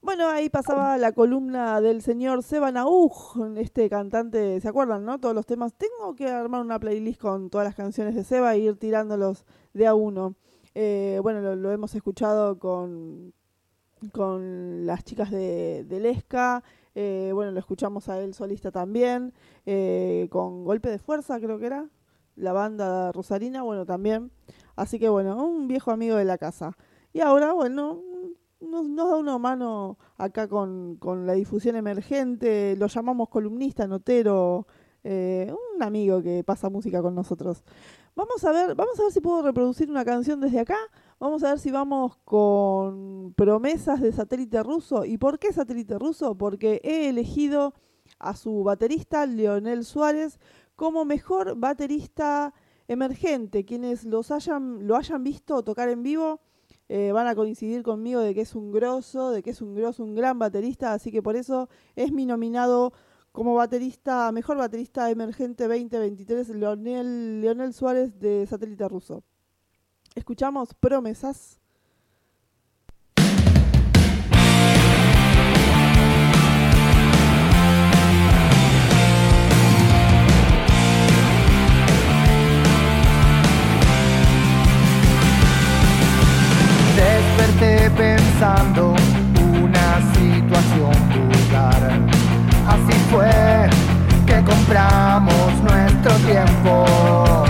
Bueno, 0.00 0.28
ahí 0.28 0.48
pasaba 0.48 0.96
la 0.96 1.12
columna 1.12 1.82
del 1.82 2.00
señor 2.00 2.42
Seba 2.42 2.72
Nauj, 2.72 3.36
este 3.58 3.90
cantante, 3.90 4.58
¿se 4.58 4.66
acuerdan, 4.68 5.04
no? 5.04 5.20
Todos 5.20 5.34
los 5.34 5.44
temas. 5.44 5.74
Tengo 5.74 6.14
que 6.14 6.28
armar 6.28 6.62
una 6.62 6.78
playlist 6.78 7.20
con 7.20 7.50
todas 7.50 7.66
las 7.66 7.74
canciones 7.74 8.14
de 8.14 8.24
Seba 8.24 8.54
e 8.54 8.58
ir 8.60 8.76
tirándolos 8.78 9.44
de 9.74 9.86
a 9.86 9.94
uno. 9.94 10.34
Eh, 10.74 11.18
bueno, 11.22 11.40
lo, 11.42 11.56
lo 11.56 11.72
hemos 11.72 11.94
escuchado 11.94 12.58
con, 12.58 13.34
con 14.12 14.86
las 14.86 15.04
chicas 15.04 15.30
de, 15.30 15.84
de 15.84 16.00
Lesca. 16.00 16.62
Eh, 17.00 17.30
bueno, 17.32 17.52
lo 17.52 17.60
escuchamos 17.60 18.08
a 18.08 18.18
él 18.20 18.34
solista 18.34 18.72
también. 18.72 19.32
eh, 19.66 20.26
con 20.32 20.64
Golpe 20.64 20.90
de 20.90 20.98
Fuerza, 20.98 21.38
creo 21.38 21.56
que 21.60 21.66
era. 21.66 21.88
La 22.34 22.52
banda 22.52 23.12
rosarina, 23.12 23.62
bueno, 23.62 23.86
también. 23.86 24.32
Así 24.74 24.98
que 24.98 25.08
bueno, 25.08 25.46
un 25.46 25.68
viejo 25.68 25.92
amigo 25.92 26.16
de 26.16 26.24
la 26.24 26.38
casa. 26.38 26.76
Y 27.12 27.20
ahora, 27.20 27.52
bueno, 27.52 28.02
nos, 28.60 28.96
da 28.96 29.16
una 29.16 29.38
mano 29.38 29.96
acá 30.16 30.48
con, 30.48 30.96
con 30.96 31.24
la 31.24 31.34
difusión 31.34 31.76
emergente. 31.76 32.74
Lo 32.76 32.88
llamamos 32.88 33.28
columnista, 33.28 33.86
notero, 33.86 34.66
eh, 35.04 35.54
un 35.76 35.82
amigo 35.84 36.20
que 36.20 36.42
pasa 36.42 36.68
música 36.68 37.00
con 37.00 37.14
nosotros. 37.14 37.62
Vamos 38.16 38.42
a 38.44 38.50
ver, 38.50 38.74
vamos 38.74 38.98
a 38.98 39.04
ver 39.04 39.12
si 39.12 39.20
puedo 39.20 39.42
reproducir 39.42 39.88
una 39.88 40.04
canción 40.04 40.40
desde 40.40 40.58
acá. 40.58 40.78
Vamos 41.20 41.42
a 41.42 41.50
ver 41.50 41.58
si 41.58 41.72
vamos 41.72 42.16
con 42.24 43.34
promesas 43.34 44.00
de 44.00 44.12
satélite 44.12 44.62
ruso. 44.62 45.04
¿Y 45.04 45.18
por 45.18 45.40
qué 45.40 45.52
satélite 45.52 45.98
ruso? 45.98 46.36
Porque 46.36 46.80
he 46.84 47.08
elegido 47.08 47.74
a 48.20 48.36
su 48.36 48.62
baterista, 48.62 49.26
Leonel 49.26 49.84
Suárez, 49.84 50.38
como 50.76 51.04
mejor 51.04 51.56
baterista 51.56 52.54
emergente. 52.86 53.64
Quienes 53.64 54.04
los 54.04 54.30
hayan, 54.30 54.86
lo 54.86 54.94
hayan 54.94 55.24
visto 55.24 55.62
tocar 55.64 55.88
en 55.88 56.04
vivo 56.04 56.40
eh, 56.88 57.12
van 57.12 57.26
a 57.26 57.34
coincidir 57.34 57.82
conmigo 57.82 58.20
de 58.20 58.34
que 58.34 58.40
es 58.42 58.54
un 58.54 58.72
grosso, 58.72 59.30
de 59.30 59.42
que 59.42 59.50
es 59.50 59.60
un 59.60 59.74
grosso, 59.74 60.04
un 60.04 60.14
gran 60.14 60.38
baterista. 60.38 60.92
Así 60.92 61.10
que 61.10 61.22
por 61.22 61.36
eso 61.36 61.68
es 61.96 62.12
mi 62.12 62.26
nominado 62.26 62.92
como 63.32 63.54
baterista, 63.54 64.32
mejor 64.32 64.56
baterista 64.56 65.10
emergente 65.10 65.64
2023, 65.68 66.48
Leonel, 66.50 67.40
Leonel 67.40 67.72
Suárez 67.74 68.18
de 68.18 68.46
Satélite 68.46 68.88
Ruso. 68.88 69.22
Escuchamos 70.14 70.74
promesas. 70.74 71.58
Desperté 86.96 87.90
pensando 87.90 88.94
una 89.62 90.00
situación 90.14 90.92
vulgar. 91.14 92.08
Así 92.66 92.98
fue 93.10 93.70
que 94.26 94.44
compramos 94.44 95.52
nuestro 95.62 96.12
tiempo. 96.26 97.47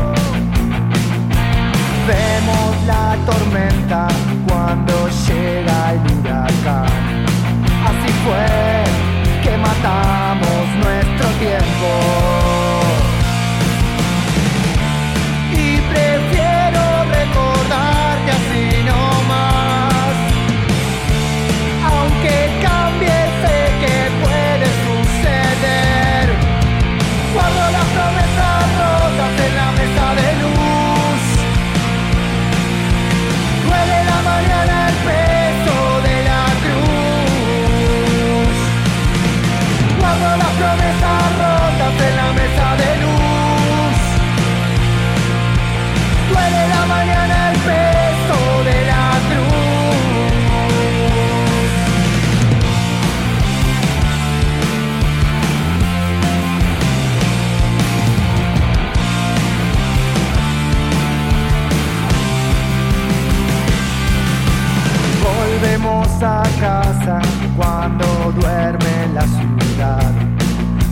duerme 68.41 69.05
en 69.05 69.15
la 69.15 69.23
ciudad. 69.23 70.13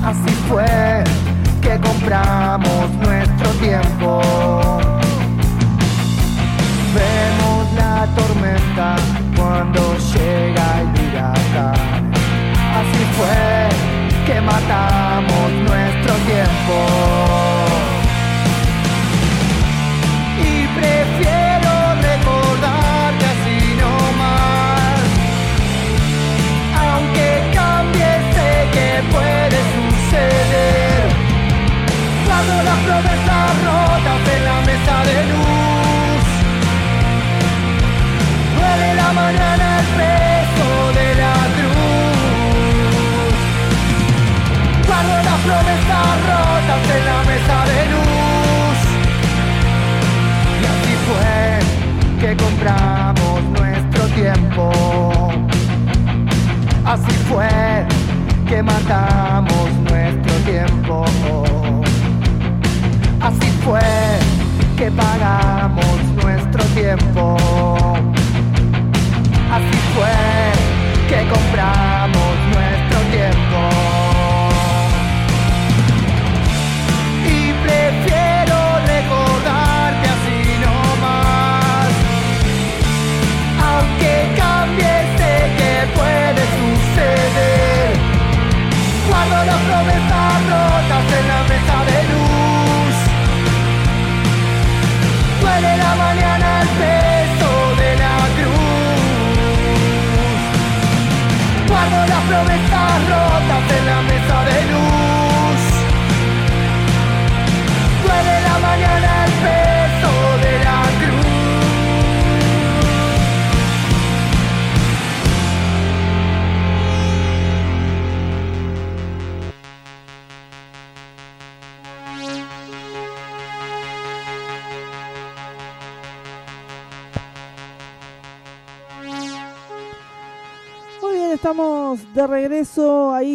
Así 0.04 0.34
fue 0.48 1.04
que 1.60 1.80
compramos 1.80 2.90
nuestro 3.02 3.48
tiempo. 3.60 4.75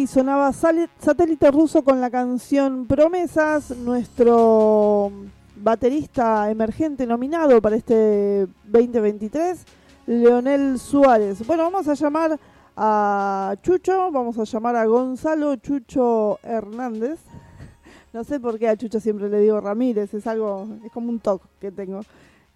Sonaba 0.06 0.52
Satélite 0.52 1.50
Ruso 1.50 1.84
con 1.84 2.00
la 2.00 2.10
canción 2.10 2.86
Promesas, 2.86 3.70
nuestro 3.70 5.12
baterista 5.56 6.50
emergente 6.50 7.06
nominado 7.06 7.60
para 7.60 7.76
este 7.76 8.46
2023, 8.64 9.64
Leonel 10.06 10.78
Suárez. 10.78 11.46
Bueno, 11.46 11.64
vamos 11.64 11.86
a 11.88 11.94
llamar 11.94 12.38
a 12.76 13.54
Chucho, 13.62 14.10
vamos 14.10 14.38
a 14.38 14.44
llamar 14.44 14.76
a 14.76 14.86
Gonzalo 14.86 15.56
Chucho 15.56 16.38
Hernández. 16.42 17.20
No 18.12 18.24
sé 18.24 18.40
por 18.40 18.58
qué 18.58 18.68
a 18.68 18.76
Chucho 18.76 18.98
siempre 18.98 19.28
le 19.28 19.40
digo 19.40 19.60
Ramírez, 19.60 20.12
es 20.14 20.26
algo, 20.26 20.68
es 20.84 20.90
como 20.90 21.10
un 21.10 21.20
toque 21.20 21.46
que 21.60 21.70
tengo. 21.70 22.00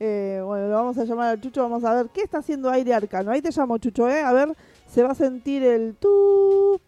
Eh, 0.01 0.43
bueno, 0.45 0.69
lo 0.69 0.75
vamos 0.75 0.99
a 0.99 1.05
llamar 1.05 1.37
a 1.37 1.41
Chucho, 1.41 1.63
vamos 1.63 1.85
a 1.85 1.95
ver 1.95 2.09
qué 2.13 2.23
está 2.23 2.39
haciendo 2.39 2.71
aire 2.71 2.93
arcano. 2.93 3.31
Ahí 3.31 3.41
te 3.41 3.51
llamo, 3.51 3.79
Chucho, 3.79 4.09
¿eh? 4.09 4.21
A 4.21 4.33
ver, 4.33 4.57
se 4.89 5.03
va 5.03 5.13
a 5.13 5.15
sentir 5.15 5.63
el. 5.63 5.95
Tú. 5.95 6.81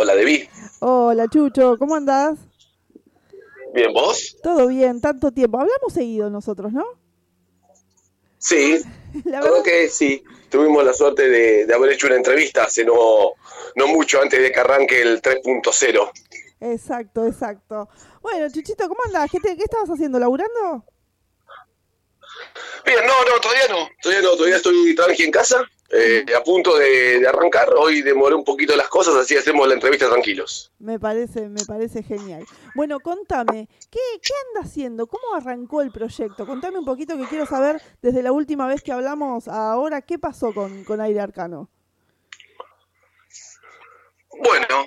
Hola, 0.00 0.14
Debbie. 0.14 0.48
Hola, 0.78 1.26
Chucho, 1.28 1.76
¿cómo 1.76 1.96
andás? 1.96 2.38
Bien, 3.74 3.92
¿vos? 3.92 4.36
Todo 4.44 4.68
bien, 4.68 5.00
tanto 5.00 5.32
tiempo. 5.32 5.58
Hablamos 5.60 5.92
seguido 5.92 6.30
nosotros, 6.30 6.72
¿no? 6.72 6.84
Sí, 8.38 8.80
La 9.24 9.40
verdad, 9.40 9.62
que 9.64 9.88
sí. 9.88 10.22
Tuvimos 10.48 10.84
la 10.84 10.94
suerte 10.94 11.28
de, 11.28 11.66
de 11.66 11.74
haber 11.74 11.90
hecho 11.92 12.06
una 12.06 12.14
entrevista 12.16 12.62
hace 12.64 12.84
no, 12.84 13.32
no 13.74 13.86
mucho 13.88 14.22
antes 14.22 14.40
de 14.40 14.52
que 14.52 14.60
arranque 14.60 15.02
el 15.02 15.20
3.0. 15.20 16.10
exacto, 16.60 17.26
exacto. 17.26 17.88
Bueno, 18.22 18.48
Chuchito, 18.50 18.88
¿cómo 18.88 19.00
andás? 19.04 19.28
¿Qué, 19.32 19.40
te- 19.40 19.56
qué 19.56 19.64
estabas 19.64 19.90
haciendo? 19.90 20.18
¿Laburando? 20.20 20.84
Bien, 22.86 22.98
no, 23.04 23.24
no, 23.34 23.40
todavía 23.40 23.66
no. 23.68 23.88
Todavía 24.00 24.22
no, 24.22 24.36
todavía 24.36 24.56
estoy 24.58 24.94
tranqui 24.94 25.24
en 25.24 25.30
casa. 25.32 25.60
Eh, 25.90 26.24
a 26.36 26.42
punto 26.42 26.76
de, 26.76 27.20
de 27.20 27.28
arrancar. 27.28 27.72
Hoy 27.74 28.02
demoré 28.02 28.34
un 28.34 28.44
poquito 28.44 28.76
las 28.76 28.88
cosas, 28.88 29.14
así 29.14 29.36
hacemos 29.36 29.66
la 29.66 29.74
entrevista 29.74 30.08
tranquilos. 30.08 30.72
Me 30.78 30.98
parece, 30.98 31.48
me 31.48 31.64
parece 31.64 32.02
genial. 32.02 32.44
Bueno, 32.74 33.00
contame, 33.00 33.68
¿qué, 33.90 34.00
qué 34.22 34.32
anda 34.48 34.68
haciendo? 34.68 35.06
¿Cómo 35.06 35.34
arrancó 35.34 35.82
el 35.82 35.90
proyecto? 35.90 36.46
Contame 36.46 36.78
un 36.78 36.84
poquito 36.84 37.16
que 37.16 37.26
quiero 37.26 37.46
saber 37.46 37.80
desde 38.02 38.22
la 38.22 38.32
última 38.32 38.66
vez 38.66 38.82
que 38.82 38.92
hablamos 38.92 39.48
a 39.48 39.72
ahora, 39.72 40.02
¿qué 40.02 40.18
pasó 40.18 40.52
con, 40.52 40.84
con 40.84 41.00
Aire 41.00 41.20
Arcano? 41.20 41.70
Bueno, 44.40 44.86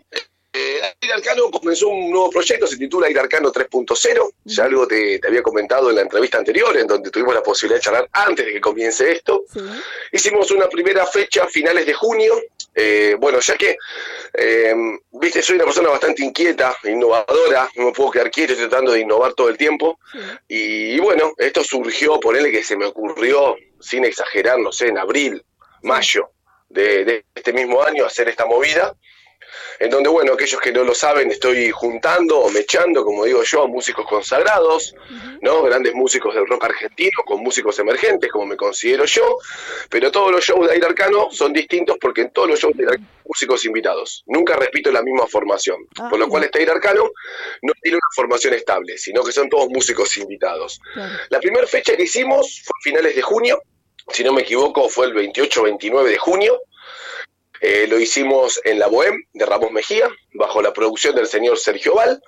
eh, 0.53 0.81
Aire 1.01 1.13
Arcano 1.13 1.49
comenzó 1.49 1.87
un 1.87 2.09
nuevo 2.11 2.29
proyecto, 2.29 2.67
se 2.67 2.77
titula 2.77 3.07
Aire 3.07 3.21
Arcano 3.21 3.51
3.0. 3.51 4.33
Ya 4.45 4.65
algo 4.65 4.85
te, 4.87 5.19
te 5.19 5.27
había 5.27 5.41
comentado 5.41 5.89
en 5.89 5.95
la 5.95 6.01
entrevista 6.01 6.37
anterior, 6.37 6.75
en 6.77 6.87
donde 6.87 7.09
tuvimos 7.09 7.33
la 7.33 7.41
posibilidad 7.43 7.77
de 7.79 7.83
charlar 7.83 8.09
antes 8.11 8.45
de 8.45 8.53
que 8.53 8.61
comience 8.61 9.11
esto. 9.11 9.43
Sí, 9.51 9.59
Hicimos 10.11 10.51
una 10.51 10.67
primera 10.67 11.05
fecha 11.05 11.43
a 11.43 11.47
finales 11.47 11.85
de 11.85 11.93
junio. 11.93 12.33
eh, 12.75 13.15
bueno, 13.19 13.39
ya 13.39 13.55
que, 13.57 13.77
eh, 14.33 14.73
viste, 15.11 15.41
soy 15.41 15.55
una 15.55 15.65
persona 15.65 15.89
bastante 15.89 16.23
inquieta, 16.23 16.75
innovadora, 16.83 17.69
no 17.75 17.85
me 17.85 17.91
puedo 17.93 18.11
quedar 18.11 18.31
quieto, 18.31 18.53
estoy 18.53 18.67
tratando 18.69 18.91
de 18.91 18.99
innovar 19.01 19.33
todo 19.33 19.49
el 19.49 19.57
tiempo. 19.57 19.99
sí. 20.11 20.19
Y, 20.95 20.99
bueno, 20.99 21.33
esto 21.37 21.63
surgió, 21.63 22.19
ponele 22.19 22.51
que 22.51 22.63
se 22.63 22.75
me 22.75 22.85
ocurrió, 22.85 23.55
sin 23.79 24.05
exagerar, 24.05 24.59
no 24.59 24.71
sé, 24.71 24.87
en 24.87 24.97
abril, 24.97 25.43
mayo 25.83 26.29
de, 26.69 27.03
de 27.05 27.25
este 27.33 27.53
mismo 27.53 27.81
año, 27.83 28.05
hacer 28.05 28.27
esta 28.29 28.45
movida. 28.45 28.95
En 29.79 29.89
donde, 29.89 30.09
bueno, 30.09 30.33
aquellos 30.33 30.59
que 30.61 30.71
no 30.71 30.83
lo 30.83 30.93
saben, 30.93 31.31
estoy 31.31 31.71
juntando 31.71 32.39
o 32.39 32.49
mechando, 32.49 33.03
como 33.03 33.25
digo 33.25 33.43
yo, 33.43 33.63
a 33.63 33.67
músicos 33.67 34.05
consagrados, 34.07 34.95
¿no? 35.41 35.63
Grandes 35.63 35.93
músicos 35.93 36.35
del 36.35 36.47
rock 36.47 36.65
argentino, 36.65 37.23
con 37.25 37.41
músicos 37.41 37.77
emergentes, 37.79 38.31
como 38.31 38.45
me 38.45 38.55
considero 38.55 39.05
yo. 39.05 39.37
Pero 39.89 40.11
todos 40.11 40.31
los 40.31 40.43
shows 40.43 40.67
de 40.67 40.73
Aire 40.73 40.85
Arcano 40.87 41.29
son 41.31 41.53
distintos 41.53 41.97
porque 41.99 42.21
en 42.21 42.31
todos 42.31 42.49
los 42.49 42.59
shows 42.59 42.75
de 42.75 42.83
Aire 42.83 42.93
Arcano 42.93 43.07
hay 43.09 43.23
músicos 43.27 43.65
invitados. 43.65 44.23
Nunca 44.27 44.55
repito 44.55 44.91
la 44.91 45.01
misma 45.01 45.27
formación. 45.27 45.77
Ah, 45.99 46.07
Por 46.09 46.19
lo 46.19 46.27
cual 46.27 46.43
este 46.43 46.59
Aire 46.59 46.71
Arcano 46.71 47.09
no 47.61 47.73
tiene 47.81 47.97
una 47.97 48.07
formación 48.15 48.53
estable, 48.53 48.97
sino 48.97 49.23
que 49.23 49.31
son 49.31 49.49
todos 49.49 49.69
músicos 49.69 50.15
invitados. 50.17 50.79
La 51.29 51.39
primera 51.39 51.65
fecha 51.67 51.95
que 51.95 52.03
hicimos 52.03 52.61
fue 52.63 52.73
a 52.77 52.83
finales 52.83 53.15
de 53.15 53.21
junio, 53.21 53.61
si 54.09 54.23
no 54.23 54.33
me 54.33 54.41
equivoco 54.41 54.89
fue 54.89 55.07
el 55.07 55.13
28-29 55.13 56.03
de 56.03 56.17
junio. 56.17 56.61
Eh, 57.61 57.85
lo 57.87 57.99
hicimos 57.99 58.59
en 58.63 58.79
la 58.79 58.87
Bohème 58.87 59.27
de 59.33 59.45
Ramos 59.45 59.71
Mejía, 59.71 60.09
bajo 60.33 60.61
la 60.61 60.73
producción 60.73 61.15
del 61.15 61.27
señor 61.27 61.59
Sergio 61.59 61.93
Val. 61.95 62.21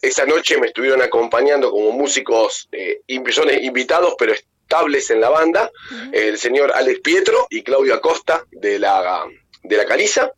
Esa 0.00 0.24
noche 0.24 0.58
me 0.58 0.68
estuvieron 0.68 1.02
acompañando 1.02 1.70
como 1.70 1.90
músicos, 1.90 2.68
eh, 2.72 3.00
invitados, 3.08 4.14
pero 4.18 4.32
estables 4.32 5.10
en 5.10 5.20
la 5.20 5.30
banda, 5.30 5.70
el 6.12 6.38
señor 6.38 6.72
Alex 6.74 7.00
Pietro 7.00 7.46
y 7.50 7.62
Claudio 7.62 7.94
Acosta 7.94 8.44
de 8.52 8.78
la, 8.78 9.26
de 9.62 9.76
la 9.76 9.84
Caliza. 9.84 10.32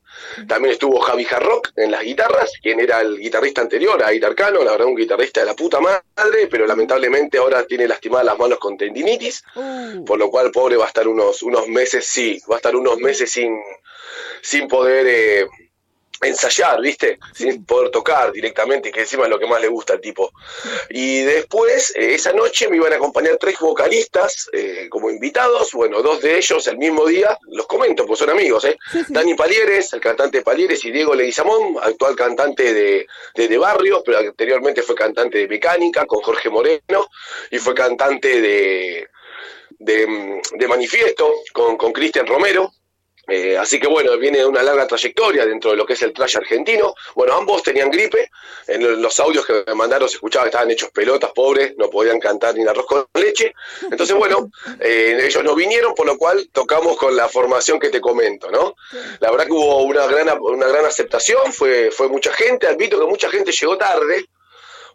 También 0.47 0.73
estuvo 0.73 1.01
Javi 1.01 1.25
Jarrock 1.25 1.73
en 1.77 1.91
las 1.91 2.03
guitarras, 2.03 2.53
quien 2.62 2.81
era 2.81 3.01
el 3.01 3.18
guitarrista 3.18 3.62
anterior 3.62 4.03
a 4.03 4.12
Itarcano, 4.12 4.62
la 4.62 4.73
verdad 4.73 4.87
un 4.87 4.97
guitarrista 4.97 5.41
de 5.41 5.47
la 5.47 5.55
puta 5.55 5.81
madre, 5.81 6.47
pero 6.51 6.66
lamentablemente 6.66 7.39
ahora 7.39 7.64
tiene 7.64 7.89
lastimadas 7.89 8.27
las 8.27 8.39
manos 8.39 8.59
con 8.59 8.77
tendinitis, 8.77 9.43
Uh, 9.55 10.05
por 10.05 10.18
lo 10.18 10.31
cual 10.31 10.51
pobre 10.51 10.77
va 10.77 10.85
a 10.85 10.89
estar 10.89 11.09
unos, 11.09 11.43
unos 11.43 11.66
meses, 11.68 12.07
sí, 12.07 12.41
va 12.51 12.57
a 12.57 12.59
estar 12.59 12.75
unos 12.77 12.99
meses 12.99 13.31
sin, 13.31 13.59
sin 14.43 14.68
poder 14.68 15.07
eh, 15.09 15.47
ensayar, 16.23 16.81
¿viste? 16.81 17.18
Sin 17.35 17.64
poder 17.64 17.91
tocar 17.91 18.33
directamente, 18.33 18.91
que 18.91 19.01
encima 19.01 19.25
es 19.25 19.31
lo 19.31 19.39
que 19.39 19.47
más 19.47 19.61
le 19.61 19.68
gusta 19.68 19.95
al 19.95 20.01
tipo. 20.01 20.31
Y 20.91 21.23
después, 21.23 21.93
eh, 21.97 22.14
esa 22.14 22.33
noche 22.33 22.68
me 22.68 22.77
iban 22.77 22.93
a 22.93 22.97
acompañar 22.97 23.37
tres 23.39 23.59
vocalistas 23.59 24.51
eh, 24.53 24.89
como 24.91 25.11
invitados, 25.11 25.73
bueno, 25.73 26.03
dos 26.03 26.21
de 26.21 26.37
ellos 26.37 26.66
el 26.66 26.79
mismo 26.79 27.07
día, 27.07 27.39
los 27.49 27.66
comento, 27.66 28.07
pues 28.07 28.18
son 28.18 28.31
amigos, 28.31 28.64
¿eh? 28.64 28.77
sí, 28.93 28.99
sí. 29.05 29.12
Dani 29.12 29.35
Palieres, 29.35 29.93
el 29.93 30.01
cantante 30.01 30.43
Palieres, 30.43 30.85
y 30.85 30.91
Diego 30.91 31.14
Leguizamón, 31.14 31.77
actual 31.83 32.16
cantante 32.16 32.75
de, 32.75 33.07
de, 33.35 33.49
de 33.49 33.59
Barrio, 33.59 34.03
pero 34.05 34.18
anteriormente 34.18 34.83
fue 34.83 34.95
cantante 34.95 35.39
de 35.39 35.49
Mecánica 35.49 36.07
con 36.07 36.21
Jorge 36.23 36.51
Moreno, 36.51 37.09
y 37.51 37.59
fue 37.59 37.75
cantante 37.75 38.41
de, 38.41 39.09
de, 39.79 40.41
de 40.53 40.68
Manifiesto 40.68 41.33
con 41.53 41.77
con 41.77 41.93
Cristian 41.93 42.27
Romero. 42.27 42.73
Eh, 43.29 43.57
así 43.57 43.79
que 43.79 43.87
bueno, 43.87 44.16
viene 44.18 44.39
de 44.39 44.47
una 44.47 44.62
larga 44.62 44.87
trayectoria 44.87 45.47
dentro 45.47 45.71
de 45.71 45.77
lo 45.77 45.87
que 45.87 45.93
es 45.93 46.03
el 46.03 46.12
trash 46.12 46.37
argentino. 46.37 46.95
Bueno, 47.14 47.35
ambos 47.35 47.62
tenían 47.62 47.91
gripe. 47.91 48.31
En 48.66 48.83
lo- 48.83 48.97
los 48.97 49.18
audios 49.21 49.47
que 49.47 49.62
me 49.66 49.75
mandaron 49.75 50.09
se 50.09 50.16
escuchaba 50.16 50.45
que 50.45 50.49
estaban 50.51 50.71
hechos 50.71 50.91
pelotas, 50.91 51.31
pobres, 51.33 51.75
no 51.77 51.89
podían 51.91 52.18
cantar 52.21 52.55
ni 52.55 52.66
arroz 52.66 52.87
con 52.87 53.07
leche. 53.14 53.53
Entonces, 53.91 54.16
bueno, 54.16 54.51
eh, 54.81 55.18
ellos 55.23 55.43
no 55.45 55.55
vinieron, 55.55 55.95
por 55.95 56.07
lo 56.07 56.16
cual 56.18 56.49
tocamos 56.53 56.97
con 56.97 57.14
la 57.16 57.29
formación 57.29 57.79
que 57.79 57.91
te 57.91 58.01
comento, 58.01 58.51
¿no? 58.51 58.75
La 59.21 59.31
verdad 59.31 59.47
que 59.47 59.53
hubo 59.53 59.83
una 59.83 60.07
gran, 60.07 60.39
una 60.41 60.66
gran 60.66 60.85
aceptación, 60.85 61.53
fue, 61.53 61.91
fue 61.91 62.09
mucha 62.09 62.33
gente, 62.33 62.66
admito 62.66 62.99
que 62.99 63.07
mucha 63.07 63.29
gente 63.31 63.53
llegó 63.53 63.77
tarde, 63.79 64.27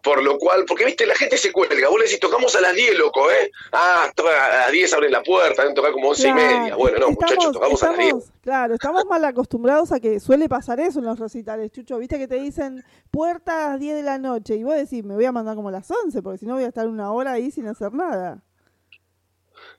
por 0.06 0.24
lo 0.24 0.38
cual, 0.38 0.64
porque 0.66 0.86
viste, 0.86 1.06
la 1.06 1.16
gente 1.16 1.36
se 1.38 1.52
cuelga, 1.52 1.90
vos 1.90 1.98
le 1.98 2.06
decís, 2.06 2.20
tocamos 2.20 2.56
a 2.56 2.62
las 2.62 2.74
10, 2.76 2.98
loco, 2.98 3.30
¿eh? 3.32 3.52
Ah, 3.74 4.10
a 4.16 4.58
las 4.60 4.72
10 4.72 4.94
abren 4.94 5.12
la 5.12 5.24
puerta, 5.24 5.64
deben 5.64 5.76
tocar 5.76 5.92
como 5.92 6.10
11 6.10 6.30
y 6.30 6.32
Claro, 6.32 6.60
media. 6.60 6.76
Bueno, 6.76 6.98
no, 7.00 7.10
estamos- 7.10 7.32
muchachos, 7.34 7.52
tocamos 7.52 7.84
a 7.84 7.88
las 7.88 7.98
10. 7.98 8.08
estamos- 8.10 8.32
Claro, 8.42 8.74
estamos 8.76 9.06
mal 9.06 9.26
acostumbrados 9.26 9.92
a 9.92 10.00
que 10.00 10.20
suele 10.20 10.48
pasar 10.48 10.80
eso 10.80 11.00
en 11.00 11.06
los 11.06 11.18
recitales, 11.20 11.72
Chucho. 11.72 11.98
Viste 11.98 12.18
que 12.20 12.28
te 12.28 12.36
dicen 12.36 12.84
puerta 13.10 13.66
a 13.66 13.70
las 13.72 13.80
10 13.80 13.96
de 13.96 14.04
la 14.04 14.20
noche 14.20 14.56
y 14.56 14.64
vos 14.64 14.76
decís, 14.76 15.04
me 15.04 15.16
voy 15.16 15.26
a 15.26 15.32
mandar 15.32 15.56
como 15.56 15.70
a 15.70 15.72
las 15.72 15.90
11 15.90 16.22
porque 16.22 16.38
si 16.38 16.46
no 16.46 16.54
voy 16.54 16.64
a 16.64 16.68
estar 16.68 16.88
una 16.88 17.12
hora 17.12 17.32
ahí 17.34 17.50
sin 17.50 17.68
hacer 17.68 17.92
nada. 17.92 18.44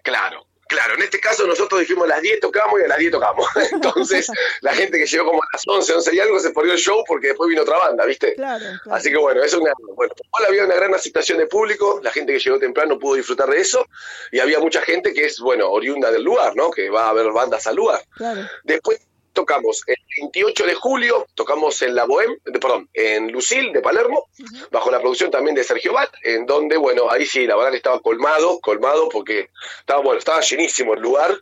Claro, 0.03 0.47
claro. 0.69 0.95
En 0.95 1.03
este 1.03 1.21
caso 1.21 1.47
nosotros 1.47 1.81
dijimos 1.81 2.05
a 2.05 2.09
las 2.09 2.23
10 2.23 2.41
tocamos 2.41 2.81
y 2.81 2.85
a 2.85 2.89
las 2.89 2.99
10 2.99 3.13
tocamos. 3.13 3.47
Entonces 3.73 4.27
la 4.61 4.73
gente 4.75 4.99
que 4.99 5.07
llegó 5.07 5.27
como 5.27 5.43
a 5.43 5.47
las 5.53 5.63
11, 5.67 5.95
11 5.95 6.15
y 6.15 6.21
algo 6.21 6.39
se 6.41 6.51
perdió 6.51 6.73
el 6.73 6.79
show 6.79 7.05
porque 7.07 7.29
después 7.29 7.49
vino 7.49 7.63
otra 7.63 7.79
banda, 7.79 8.05
¿viste? 8.05 8.35
Claro, 8.35 8.65
claro. 8.83 8.97
Así 8.97 9.11
que 9.11 9.17
bueno, 9.17 9.43
es 9.43 9.53
una, 9.55 9.73
bueno, 9.95 10.15
había 10.47 10.65
una 10.65 10.75
gran 10.75 10.95
aceptación 10.95 11.39
de 11.39 11.47
público, 11.47 12.01
la 12.03 12.11
gente 12.11 12.33
que 12.33 12.39
llegó 12.39 12.59
temprano 12.59 12.99
pudo 12.99 13.17
disfrutar 13.17 13.49
de 13.49 13.61
eso, 13.61 13.87
y 14.33 14.41
había 14.41 14.59
mucha 14.61 14.81
gente 14.83 15.13
que 15.13 15.25
es, 15.25 15.39
bueno, 15.41 15.71
oriunda 15.71 16.11
del 16.11 16.23
lugar, 16.23 16.55
¿no? 16.57 16.71
Que 16.71 16.91
va 16.91 17.09
a 17.09 17.13
ver 17.13 17.31
bandas 17.33 17.67
al 17.67 17.77
lugar. 17.77 18.03
claro. 18.17 18.43
Después 18.65 19.01
tocamos 19.37 19.83
el 19.87 19.97
28 20.17 20.65
de 20.65 20.75
julio, 20.75 21.27
tocamos 21.35 21.81
en 21.83 21.95
la 21.95 22.07
Bohème, 22.07 22.41
perdón, 22.59 22.89
en 22.95 23.31
Lucil 23.31 23.71
de 23.71 23.83
Palermo, 23.83 24.29
bajo 24.73 24.91
la 24.91 24.99
producción 24.99 25.31
también 25.31 25.55
de 25.55 25.63
Sergio 25.63 25.93
Val, 25.93 26.09
en 26.23 26.47
donde, 26.47 26.79
bueno, 26.79 27.11
ahí 27.11 27.27
sí, 27.27 27.47
la 27.47 27.55
verdad 27.55 27.71
que 27.71 27.77
estaba 27.77 28.01
colmado, 28.01 28.59
colmado, 28.61 29.11
porque 29.11 29.51
estaba, 29.81 30.01
bueno, 30.01 30.19
estaba 30.19 30.41
llenísimo 30.41 30.95
el 30.95 31.01
lugar. 31.01 31.39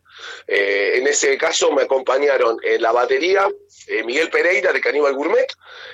Eh, 0.48 0.94
en 0.96 1.06
ese 1.06 1.38
caso 1.38 1.70
me 1.70 1.82
acompañaron 1.82 2.58
en 2.64 2.82
la 2.82 2.90
batería 2.90 3.48
eh, 3.86 4.02
Miguel 4.02 4.28
Pereira 4.28 4.72
de 4.72 4.80
Caníbal 4.80 5.14
Gourmet, 5.14 5.46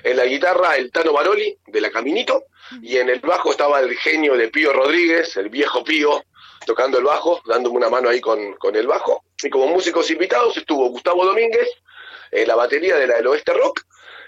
en 0.03 0.17
la 0.17 0.25
guitarra 0.25 0.77
el 0.77 0.91
Tano 0.91 1.13
Baroli 1.13 1.59
de 1.67 1.81
la 1.83 1.91
Caminito, 1.91 2.45
y 2.81 2.97
en 2.97 3.11
el 3.11 3.21
bajo 3.21 3.51
estaba 3.51 3.81
el 3.81 3.95
genio 3.99 4.39
de 4.39 4.49
Pío 4.49 4.73
Rodríguez, 4.73 5.37
el 5.37 5.51
viejo 5.51 5.85
Pío, 5.85 6.25
tocando 6.65 6.97
el 6.97 7.05
bajo, 7.05 7.43
dándome 7.45 7.77
una 7.77 7.91
mano 7.91 8.09
ahí 8.09 8.23
con, 8.23 8.55
con 8.55 8.75
el 8.75 8.87
bajo. 8.87 9.23
Y 9.43 9.51
como 9.51 9.67
músicos 9.67 10.11
invitados 10.11 10.57
estuvo 10.57 10.89
Gustavo 10.89 11.25
Domínguez, 11.25 11.69
en 12.31 12.49
la 12.49 12.55
batería 12.57 12.97
de 12.97 13.07
la 13.07 13.17
del 13.17 13.27
Oeste 13.29 13.53
Rock, 13.53 13.83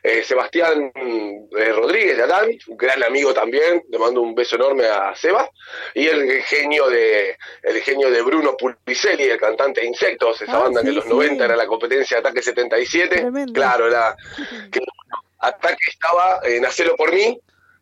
eh, 0.04 0.24
Sebastián 0.24 0.90
eh, 0.96 1.72
Rodríguez 1.72 2.16
de 2.16 2.24
Adán, 2.24 2.50
un 2.66 2.76
gran 2.76 3.02
amigo 3.04 3.32
también, 3.32 3.84
le 3.88 3.98
mando 3.98 4.20
un 4.20 4.34
beso 4.34 4.56
enorme 4.56 4.84
a 4.86 5.14
Seba, 5.14 5.48
y 5.94 6.08
el 6.08 6.42
genio 6.42 6.88
de 6.88 7.36
el 7.62 7.80
genio 7.82 8.10
de 8.10 8.20
Bruno 8.22 8.56
Pulpicelli, 8.56 9.24
el 9.24 9.38
cantante 9.38 9.80
de 9.80 9.86
Insectos, 9.86 10.42
esa 10.42 10.56
Ah, 10.56 10.58
banda 10.64 10.80
que 10.82 10.88
en 10.88 10.92
sí, 10.94 10.96
los 10.96 11.04
sí. 11.04 11.10
90 11.10 11.44
era 11.44 11.54
la 11.56 11.66
competencia 11.66 12.16
de 12.16 12.20
Ataque 12.20 12.42
77, 12.42 13.14
Tremendo. 13.16 13.52
claro, 13.52 13.86
era 13.86 14.16
que, 14.72 14.80
Ataque 15.38 15.84
estaba 15.88 16.40
en 16.44 16.64
Hacelo 16.66 16.96
por 16.96 17.12
mí, 17.12 17.38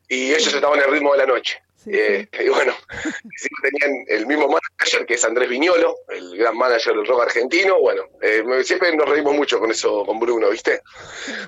y 0.08 0.34
ellos 0.34 0.52
estaban 0.52 0.78
en 0.78 0.84
el 0.86 0.90
ritmo 0.92 1.12
de 1.12 1.18
la 1.18 1.26
noche. 1.26 1.62
Sí, 1.84 1.90
Eh, 1.94 2.28
y 2.44 2.48
bueno, 2.48 2.74
tenían 3.62 4.04
el 4.08 4.26
mismo 4.26 4.48
manager 4.48 5.06
que 5.06 5.14
es 5.14 5.24
Andrés 5.24 5.48
Viñolo, 5.48 5.96
el 6.08 6.36
gran 6.36 6.56
manager 6.56 6.94
del 6.94 7.06
rock 7.06 7.22
argentino. 7.22 7.80
Bueno, 7.80 8.02
eh, 8.20 8.44
siempre 8.64 8.94
nos 8.94 9.08
reímos 9.08 9.34
mucho 9.34 9.58
con 9.58 9.70
eso, 9.70 10.04
con 10.04 10.20
Bruno, 10.20 10.50
¿viste? 10.50 10.82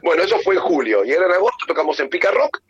Bueno, 0.02 0.22
eso 0.22 0.38
fue 0.40 0.54
en 0.54 0.60
julio. 0.60 1.04
Y 1.04 1.12
ahora 1.12 1.26
en 1.26 1.32
agosto 1.32 1.66
tocamos 1.66 2.00
en 2.00 2.08
Pica 2.08 2.30
Rock 2.30 2.60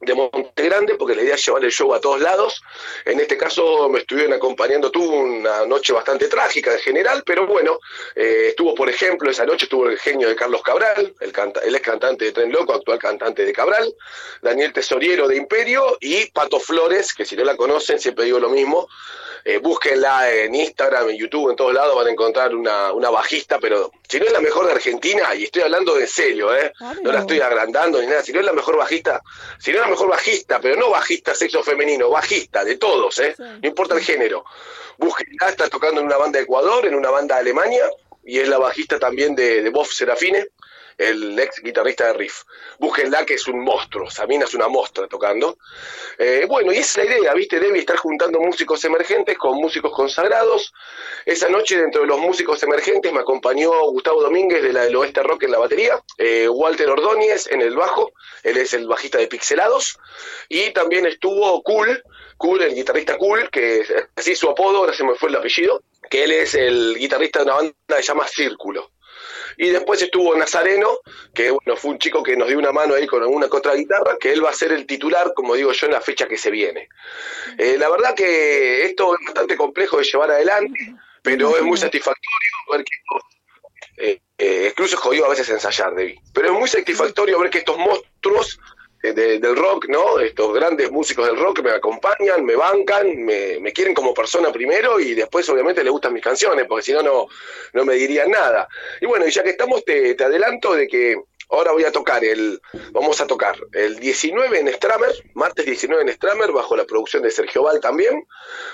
de 0.00 0.14
Monte 0.14 0.62
Grande, 0.62 0.94
porque 0.94 1.14
la 1.14 1.22
idea 1.22 1.34
es 1.34 1.44
llevar 1.44 1.64
el 1.64 1.72
show 1.72 1.92
a 1.92 2.00
todos 2.00 2.20
lados. 2.20 2.62
En 3.04 3.18
este 3.20 3.36
caso 3.36 3.88
me 3.88 4.00
estuvieron 4.00 4.32
acompañando, 4.32 4.90
tuvo 4.90 5.16
una 5.16 5.66
noche 5.66 5.92
bastante 5.92 6.28
trágica 6.28 6.72
en 6.72 6.78
general, 6.78 7.22
pero 7.26 7.46
bueno, 7.46 7.78
eh, 8.14 8.48
estuvo, 8.50 8.74
por 8.74 8.88
ejemplo, 8.88 9.30
esa 9.30 9.44
noche 9.44 9.64
estuvo 9.64 9.88
el 9.88 9.98
genio 9.98 10.28
de 10.28 10.36
Carlos 10.36 10.62
Cabral, 10.62 11.14
el, 11.20 11.32
canta, 11.32 11.60
el 11.60 11.74
ex 11.74 11.84
cantante 11.84 12.26
de 12.26 12.32
Tren 12.32 12.52
Loco, 12.52 12.74
actual 12.74 12.98
cantante 12.98 13.44
de 13.44 13.52
Cabral, 13.52 13.92
Daniel 14.42 14.72
Tesoriero 14.72 15.26
de 15.26 15.36
Imperio 15.36 15.96
y 16.00 16.26
Pato 16.30 16.60
Flores, 16.60 17.12
que 17.12 17.24
si 17.24 17.36
no 17.36 17.44
la 17.44 17.56
conocen, 17.56 17.98
siempre 17.98 18.24
digo 18.24 18.38
lo 18.38 18.50
mismo, 18.50 18.88
eh, 19.44 19.58
búsquenla 19.58 20.30
en 20.32 20.54
Instagram, 20.54 21.10
en 21.10 21.16
YouTube, 21.16 21.50
en 21.50 21.56
todos 21.56 21.72
lados 21.72 21.94
van 21.94 22.06
a 22.06 22.10
encontrar 22.10 22.54
una, 22.54 22.92
una 22.92 23.10
bajista, 23.10 23.58
pero 23.58 23.90
si 24.08 24.18
no 24.18 24.26
es 24.26 24.32
la 24.32 24.40
mejor 24.40 24.66
de 24.66 24.72
Argentina, 24.72 25.34
y 25.34 25.44
estoy 25.44 25.62
hablando 25.62 25.98
en 25.98 26.06
serio, 26.06 26.54
¿eh? 26.54 26.72
Claro. 26.76 27.00
no 27.02 27.12
la 27.12 27.20
estoy 27.20 27.40
agrandando 27.40 28.00
ni 28.00 28.06
nada, 28.06 28.22
si 28.22 28.32
no 28.32 28.40
es 28.40 28.46
la 28.46 28.52
mejor 28.52 28.76
bajista, 28.76 29.22
si 29.58 29.70
no 29.70 29.78
es 29.78 29.82
la 29.82 29.90
mejor 29.90 30.08
bajista, 30.08 30.60
pero 30.60 30.76
no 30.76 30.90
bajista 30.90 31.34
sexo 31.34 31.62
femenino, 31.62 32.10
bajista 32.10 32.64
de 32.64 32.76
todos, 32.76 33.18
¿eh? 33.18 33.34
Sí. 33.36 33.42
no 33.42 33.68
importa 33.68 33.94
el 33.94 34.00
género. 34.00 34.44
Búsquenla, 34.96 35.48
está 35.48 35.68
tocando 35.68 36.00
en 36.00 36.06
una 36.06 36.16
banda 36.16 36.38
de 36.38 36.44
Ecuador, 36.44 36.86
en 36.86 36.94
una 36.94 37.10
banda 37.10 37.36
de 37.36 37.42
Alemania, 37.42 37.88
y 38.24 38.40
es 38.40 38.48
la 38.48 38.58
bajista 38.58 38.98
también 38.98 39.34
de, 39.34 39.62
de 39.62 39.70
Bob 39.70 39.86
Serafine, 39.86 40.48
el 40.98 41.38
ex 41.38 41.62
guitarrista 41.62 42.08
de 42.08 42.12
Riff. 42.14 42.42
Búsquenla, 42.78 43.24
que 43.24 43.34
es 43.34 43.46
un 43.46 43.62
monstruo, 43.64 44.10
Sabina 44.10 44.44
es 44.44 44.54
una 44.54 44.68
mostra 44.68 45.06
tocando. 45.06 45.56
Eh, 46.18 46.44
bueno, 46.48 46.72
y 46.72 46.78
esa 46.78 47.02
es 47.02 47.08
la 47.08 47.18
idea, 47.18 47.34
¿viste? 47.34 47.60
Debe 47.60 47.78
estar 47.78 47.96
juntando 47.96 48.40
músicos 48.40 48.84
emergentes 48.84 49.38
con 49.38 49.56
músicos 49.56 49.92
consagrados. 49.92 50.74
Esa 51.24 51.48
noche, 51.48 51.78
dentro 51.78 52.02
de 52.02 52.08
los 52.08 52.18
músicos 52.18 52.62
emergentes, 52.64 53.12
me 53.12 53.20
acompañó 53.20 53.70
Gustavo 53.90 54.22
Domínguez 54.22 54.62
de 54.62 54.72
la 54.72 54.84
del 54.84 54.96
Oeste 54.96 55.22
Rock 55.22 55.44
en 55.44 55.52
la 55.52 55.58
batería, 55.58 56.02
eh, 56.18 56.48
Walter 56.48 56.90
Ordóñez 56.90 57.46
en 57.46 57.62
el 57.62 57.76
bajo, 57.76 58.12
él 58.42 58.56
es 58.56 58.74
el 58.74 58.86
bajista 58.88 59.18
de 59.18 59.28
Pixelados, 59.28 59.98
y 60.48 60.70
también 60.72 61.06
estuvo 61.06 61.62
Cool, 61.62 62.02
Cool, 62.36 62.62
el 62.62 62.74
guitarrista 62.74 63.16
Cool, 63.18 63.50
que 63.50 63.84
así 64.16 64.34
su 64.34 64.48
apodo, 64.48 64.78
ahora 64.78 64.92
se 64.92 65.04
me 65.04 65.14
fue 65.14 65.28
el 65.28 65.36
apellido, 65.36 65.82
que 66.10 66.24
él 66.24 66.32
es 66.32 66.54
el 66.54 66.96
guitarrista 66.98 67.40
de 67.40 67.44
una 67.46 67.54
banda 67.54 67.74
que 67.88 67.94
se 67.96 68.02
llama 68.02 68.26
Círculo. 68.26 68.90
Y 69.56 69.70
después 69.70 70.00
estuvo 70.02 70.36
Nazareno, 70.36 71.00
que 71.34 71.50
bueno, 71.50 71.76
fue 71.76 71.92
un 71.92 71.98
chico 71.98 72.22
que 72.22 72.36
nos 72.36 72.48
dio 72.48 72.58
una 72.58 72.72
mano 72.72 72.94
ahí 72.94 73.06
con 73.06 73.22
alguna 73.22 73.48
que 73.48 73.56
otra 73.56 73.74
guitarra, 73.74 74.16
que 74.18 74.32
él 74.32 74.44
va 74.44 74.50
a 74.50 74.54
ser 74.54 74.72
el 74.72 74.86
titular, 74.86 75.32
como 75.34 75.54
digo 75.54 75.72
yo, 75.72 75.86
en 75.86 75.92
la 75.92 76.00
fecha 76.00 76.26
que 76.28 76.38
se 76.38 76.50
viene. 76.50 76.88
Eh, 77.56 77.76
la 77.78 77.88
verdad 77.88 78.14
que 78.14 78.84
esto 78.84 79.14
es 79.14 79.24
bastante 79.26 79.56
complejo 79.56 79.98
de 79.98 80.04
llevar 80.04 80.30
adelante, 80.30 80.94
pero 81.22 81.56
es 81.56 81.62
muy 81.62 81.78
satisfactorio 81.78 82.50
ver 82.70 82.84
que 82.84 82.96
eh, 84.00 84.20
eh, 84.38 84.68
incluso 84.70 84.94
es 84.94 85.00
jodido 85.00 85.26
a 85.26 85.30
veces 85.30 85.48
ensayar, 85.50 85.94
Debbie, 85.94 86.20
pero 86.32 86.52
es 86.52 86.58
muy 86.58 86.68
satisfactorio 86.68 87.40
ver 87.40 87.50
que 87.50 87.58
estos 87.58 87.76
monstruos 87.76 88.60
de- 89.02 89.38
del 89.38 89.56
rock, 89.56 89.86
¿no? 89.88 90.18
Estos 90.18 90.52
grandes 90.54 90.90
músicos 90.90 91.26
del 91.26 91.38
rock 91.38 91.62
me 91.62 91.70
acompañan, 91.70 92.44
me 92.44 92.56
bancan, 92.56 93.24
me, 93.24 93.58
me 93.60 93.72
quieren 93.72 93.94
como 93.94 94.12
persona 94.14 94.50
primero 94.52 94.98
y 95.00 95.14
después 95.14 95.48
obviamente 95.48 95.82
les 95.84 95.92
gustan 95.92 96.12
mis 96.12 96.22
canciones, 96.22 96.66
porque 96.68 96.82
si 96.84 96.92
no, 96.92 97.02
no 97.02 97.26
no 97.72 97.84
me 97.84 97.94
dirían 97.94 98.30
nada. 98.30 98.68
Y 99.00 99.06
bueno, 99.06 99.26
y 99.26 99.30
ya 99.30 99.42
que 99.42 99.50
estamos, 99.50 99.84
te, 99.84 100.14
te 100.14 100.24
adelanto 100.24 100.74
de 100.74 100.88
que 100.88 101.16
ahora 101.50 101.72
voy 101.72 101.84
a 101.84 101.92
tocar 101.92 102.24
el, 102.24 102.60
vamos 102.92 103.20
a 103.20 103.26
tocar 103.26 103.56
el 103.72 103.98
19 103.98 104.60
en 104.60 104.68
Stramer, 104.74 105.12
martes 105.34 105.66
19 105.66 106.02
en 106.02 106.12
Stramer, 106.12 106.52
bajo 106.52 106.76
la 106.76 106.84
producción 106.84 107.22
de 107.22 107.30
Sergio 107.30 107.62
Val 107.62 107.80
también, 107.80 108.26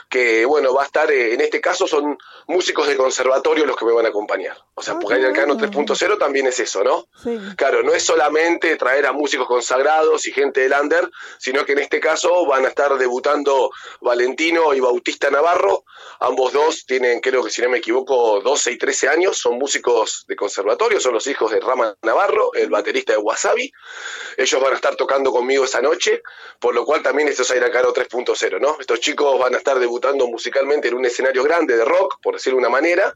que 0.09 0.45
bueno, 0.45 0.75
va 0.75 0.83
a 0.83 0.87
estar, 0.87 1.11
eh, 1.11 1.35
en 1.35 1.41
este 1.41 1.61
caso 1.61 1.87
son 1.87 2.19
músicos 2.47 2.87
de 2.89 2.97
conservatorio 2.97 3.67
los 3.67 3.77
que 3.77 3.85
me 3.85 3.93
van 3.93 4.07
a 4.07 4.09
acompañar. 4.09 4.57
O 4.75 4.83
sea, 4.83 4.95
Ah, 4.95 4.99
porque 5.01 5.19
el 5.19 5.27
Arcano 5.27 5.55
bueno. 5.55 5.73
3.0 5.73 6.19
también 6.19 6.47
es 6.47 6.59
eso, 6.61 6.85
¿no? 6.85 7.09
Sí. 7.23 7.39
Claro, 7.57 7.83
no 7.83 7.93
es 7.93 8.05
solamente 8.05 8.77
traer 8.77 9.07
a 9.07 9.13
músicos 9.13 9.47
consagrados 9.49 10.27
y 10.27 10.33
gente 10.33 10.61
del 10.61 10.75
under, 10.81 11.11
sino 11.39 11.65
que 11.65 11.73
en 11.73 11.81
este 11.81 12.01
caso 12.01 12.47
van 12.47 12.65
a 12.65 12.69
estar 12.69 12.97
debutando 12.97 13.71
Valentino 14.01 14.75
y 14.75 14.81
Bautista 14.81 15.31
Navarro. 15.31 15.85
Ambos 16.21 16.53
dos 16.53 16.87
tienen, 16.87 17.21
creo 17.21 17.43
que 17.43 17.51
si 17.51 17.63
no 17.63 17.71
me 17.71 17.79
equivoco, 17.79 18.41
12 18.41 18.73
y 18.73 18.79
13 18.79 19.09
años, 19.09 19.39
son 19.39 19.59
músicos 19.59 20.25
de 20.29 20.37
conservatorio, 20.37 21.01
son 21.01 21.15
los 21.15 21.27
hijos 21.27 21.51
de 21.51 21.61
Rama 21.61 21.97
Navarro, 22.03 22.51
el 22.65 22.71
baterista 22.71 23.13
de 23.13 23.19
Wasabi. 23.19 23.73
Ellos 24.37 24.61
van 24.61 24.73
a 24.73 24.77
estar 24.77 24.97
tocando 24.97 25.33
conmigo 25.33 25.65
esa 25.65 25.81
noche, 25.81 26.23
por 26.59 26.75
lo 26.75 26.85
cual 26.85 27.03
también 27.03 27.29
esto 27.29 27.43
es 27.43 27.51
Airacaro 27.51 27.93
3.0, 27.93 28.61
¿no? 28.61 28.77
Estos 28.81 29.01
chicos 29.01 29.39
van 29.39 29.55
a 29.55 29.59
estar 29.59 29.79
debutando 29.79 30.27
musicalmente 30.27 30.89
en 30.89 30.95
un 30.95 31.05
escenario 31.05 31.43
grande 31.43 31.77
de 31.77 31.85
rock, 31.85 32.19
por 32.23 32.35
decirlo 32.35 32.59
de 32.59 32.67
una 32.67 32.71
manera. 32.71 33.15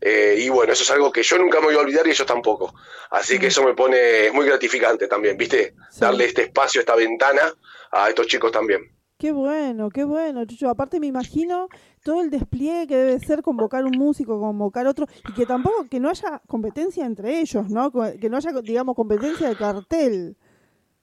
Eh, 0.00 0.36
y 0.38 0.48
bueno, 0.48 0.72
eso 0.72 0.82
es 0.82 0.90
algo 0.90 1.10
que 1.10 1.22
yo 1.22 1.38
nunca 1.38 1.60
me 1.60 1.66
voy 1.66 1.76
a 1.76 1.80
olvidar 1.80 2.06
y 2.06 2.10
ellos 2.10 2.26
tampoco. 2.26 2.74
Así 3.10 3.38
que 3.38 3.48
eso 3.48 3.62
me 3.62 3.74
pone 3.74 4.26
es 4.26 4.32
muy 4.32 4.46
gratificante 4.46 5.08
también, 5.08 5.36
¿viste? 5.36 5.74
Sí. 5.90 6.00
Darle 6.00 6.26
este 6.26 6.42
espacio, 6.42 6.80
esta 6.80 6.94
ventana 6.94 7.54
a 7.90 8.08
estos 8.08 8.26
chicos 8.26 8.52
también. 8.52 8.96
Qué 9.18 9.32
bueno, 9.32 9.88
qué 9.88 10.04
bueno, 10.04 10.44
Chucho. 10.44 10.68
Aparte 10.68 11.00
me 11.00 11.06
imagino 11.06 11.68
todo 12.06 12.22
el 12.22 12.30
despliegue 12.30 12.86
que 12.86 12.96
debe 12.96 13.18
ser 13.18 13.42
convocar 13.42 13.84
un 13.84 13.98
músico, 13.98 14.38
convocar 14.38 14.86
otro, 14.86 15.08
y 15.28 15.32
que 15.32 15.44
tampoco, 15.44 15.88
que 15.90 15.98
no 15.98 16.08
haya 16.08 16.40
competencia 16.46 17.04
entre 17.04 17.40
ellos, 17.40 17.68
¿no? 17.68 17.90
Que 17.90 18.30
no 18.30 18.36
haya, 18.36 18.52
digamos, 18.62 18.94
competencia 18.94 19.48
de 19.48 19.56
cartel. 19.56 20.36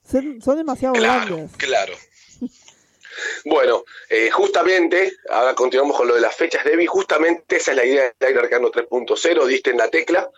Son, 0.02 0.40
son 0.40 0.56
demasiado 0.56 0.94
grandes. 0.94 1.54
claro. 1.58 1.92
Bueno, 3.44 3.84
eh, 4.08 4.30
justamente, 4.30 5.16
ahora 5.28 5.54
continuamos 5.54 5.96
con 5.96 6.08
lo 6.08 6.14
de 6.14 6.20
las 6.20 6.34
fechas, 6.34 6.64
Debbie, 6.64 6.86
justamente 6.86 7.56
esa 7.56 7.72
es 7.72 7.76
la 7.76 7.84
idea 7.84 8.02
del 8.18 8.28
aire 8.28 8.40
arcano 8.40 8.70
3.0, 8.70 9.46
diste 9.46 9.70
en 9.70 9.78
la 9.78 9.88
tecla. 9.88 10.30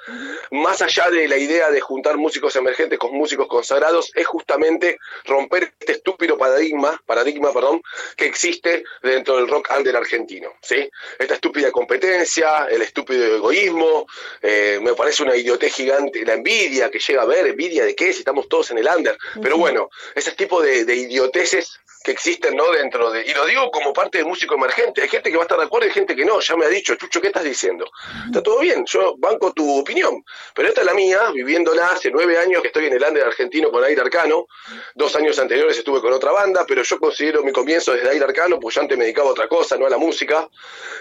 Más 0.51 0.83
allá 0.83 1.11
de 1.11 1.29
la 1.29 1.37
idea 1.37 1.71
de 1.71 1.81
juntar 1.81 2.17
músicos 2.17 2.57
emergentes 2.57 2.99
con 2.99 3.13
músicos 3.13 3.47
consagrados, 3.49 4.11
es 4.15 4.27
justamente 4.27 4.99
romper 5.25 5.75
este 5.79 5.93
estúpido 5.93 6.37
paradigma, 6.37 7.01
paradigma, 7.07 7.53
perdón, 7.53 7.83
que 8.17 8.27
existe 8.27 8.85
dentro 9.03 9.37
del 9.37 9.49
rock 9.49 9.71
under 9.77 9.97
argentino, 9.97 10.53
¿sí? 10.63 10.89
Esta 11.19 11.35
estúpida 11.35 11.71
competencia, 11.71 12.67
el 12.71 12.83
estúpido 12.83 13.37
egoísmo, 13.37 14.07
eh, 14.43 14.79
me 14.83 14.95
parece 14.95 15.23
una 15.23 15.37
idiotez 15.37 15.75
gigante, 15.75 16.25
la 16.25 16.35
envidia 16.35 16.91
que 16.91 16.99
llega 16.99 17.23
a 17.23 17.27
ver, 17.27 17.47
envidia 17.47 17.85
de 17.85 17.95
qué, 17.95 18.13
si 18.13 18.21
estamos 18.21 18.49
todos 18.49 18.71
en 18.71 18.79
el 18.79 18.89
under. 18.89 19.17
Pero 19.41 19.59
bueno, 19.59 19.91
ese 20.15 20.33
tipo 20.33 20.63
de, 20.63 20.85
de 20.85 20.95
idioteces 20.95 21.81
que 22.07 22.13
existen 22.13 22.55
no 22.57 22.71
dentro 22.71 23.11
de 23.11 23.27
y 23.27 23.35
lo 23.35 23.45
digo 23.45 23.69
como 23.73 23.93
parte 23.93 24.19
de 24.19 24.25
músico 24.25 24.55
emergente 24.55 25.03
hay 25.03 25.09
gente 25.09 25.29
que 25.29 25.37
va 25.37 25.43
a 25.43 25.47
estar 25.47 25.59
de 25.59 25.65
acuerdo 25.65 25.87
y 25.87 25.91
hay 25.91 25.95
gente 25.95 26.15
que 26.15 26.25
no 26.25 26.39
ya 26.41 26.57
me 26.57 26.65
ha 26.65 26.69
dicho 26.69 26.95
Chucho 26.95 27.21
qué 27.21 27.27
estás 27.27 27.43
diciendo 27.43 27.85
está 28.27 28.43
todo 28.43 28.61
bien 28.61 28.85
yo 28.87 29.17
banco 29.19 29.53
tu 29.53 29.81
opinión 29.81 30.25
pero 30.55 30.69
esta 30.69 30.83
es 30.83 30.87
la 30.87 30.95
mía 30.95 31.31
viviéndola 31.33 31.91
hace 31.91 32.11
nueve 32.11 32.39
años 32.39 32.63
que 32.63 32.69
estoy 32.69 32.87
en 32.87 32.95
el 32.95 33.03
under 33.03 33.25
argentino 33.25 33.71
con 33.71 33.85
aire 33.85 34.01
arcano. 34.01 34.47
Dos 34.95 35.15
años 35.17 35.39
anteriores 35.39 35.79
estuve 35.79 36.01
con 36.01 36.13
otra 36.13 36.33
banda 36.33 36.65
pero 36.67 36.83
yo 36.83 36.99
considero 36.99 37.43
mi 37.43 37.53
comienzo 37.53 37.93
desde 37.93 38.11
aire 38.11 38.25
arcano 38.25 38.59
pues 38.59 38.75
yo 38.75 38.81
antes 38.83 38.97
me 38.97 39.05
dedicaba 39.05 39.29
a 39.29 39.33
otra 39.33 39.49
cosa 39.49 39.77
no 39.77 39.87
a 39.87 39.91
la 39.91 39.99
música. 39.99 40.49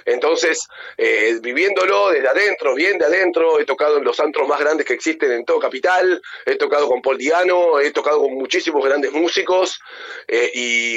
Entonces 0.05 0.67
eh, 0.97 1.37
viviéndolo 1.41 2.09
desde 2.09 2.27
adentro 2.27 2.73
bien 2.75 2.97
de 2.97 3.05
adentro 3.05 3.59
he 3.59 3.65
tocado 3.65 3.97
en 3.97 4.03
los 4.03 4.19
antros 4.19 4.47
más 4.47 4.59
grandes 4.59 4.85
que 4.85 4.93
existen 4.93 5.31
en 5.31 5.45
todo 5.45 5.59
capital 5.59 6.21
he 6.45 6.55
tocado 6.55 6.87
con 6.87 7.01
Paul 7.01 7.17
Diano 7.17 7.79
he 7.79 7.91
tocado 7.91 8.19
con 8.19 8.33
muchísimos 8.33 8.83
grandes 8.83 9.11
músicos 9.11 9.79
eh, 10.27 10.51
y 10.53 10.94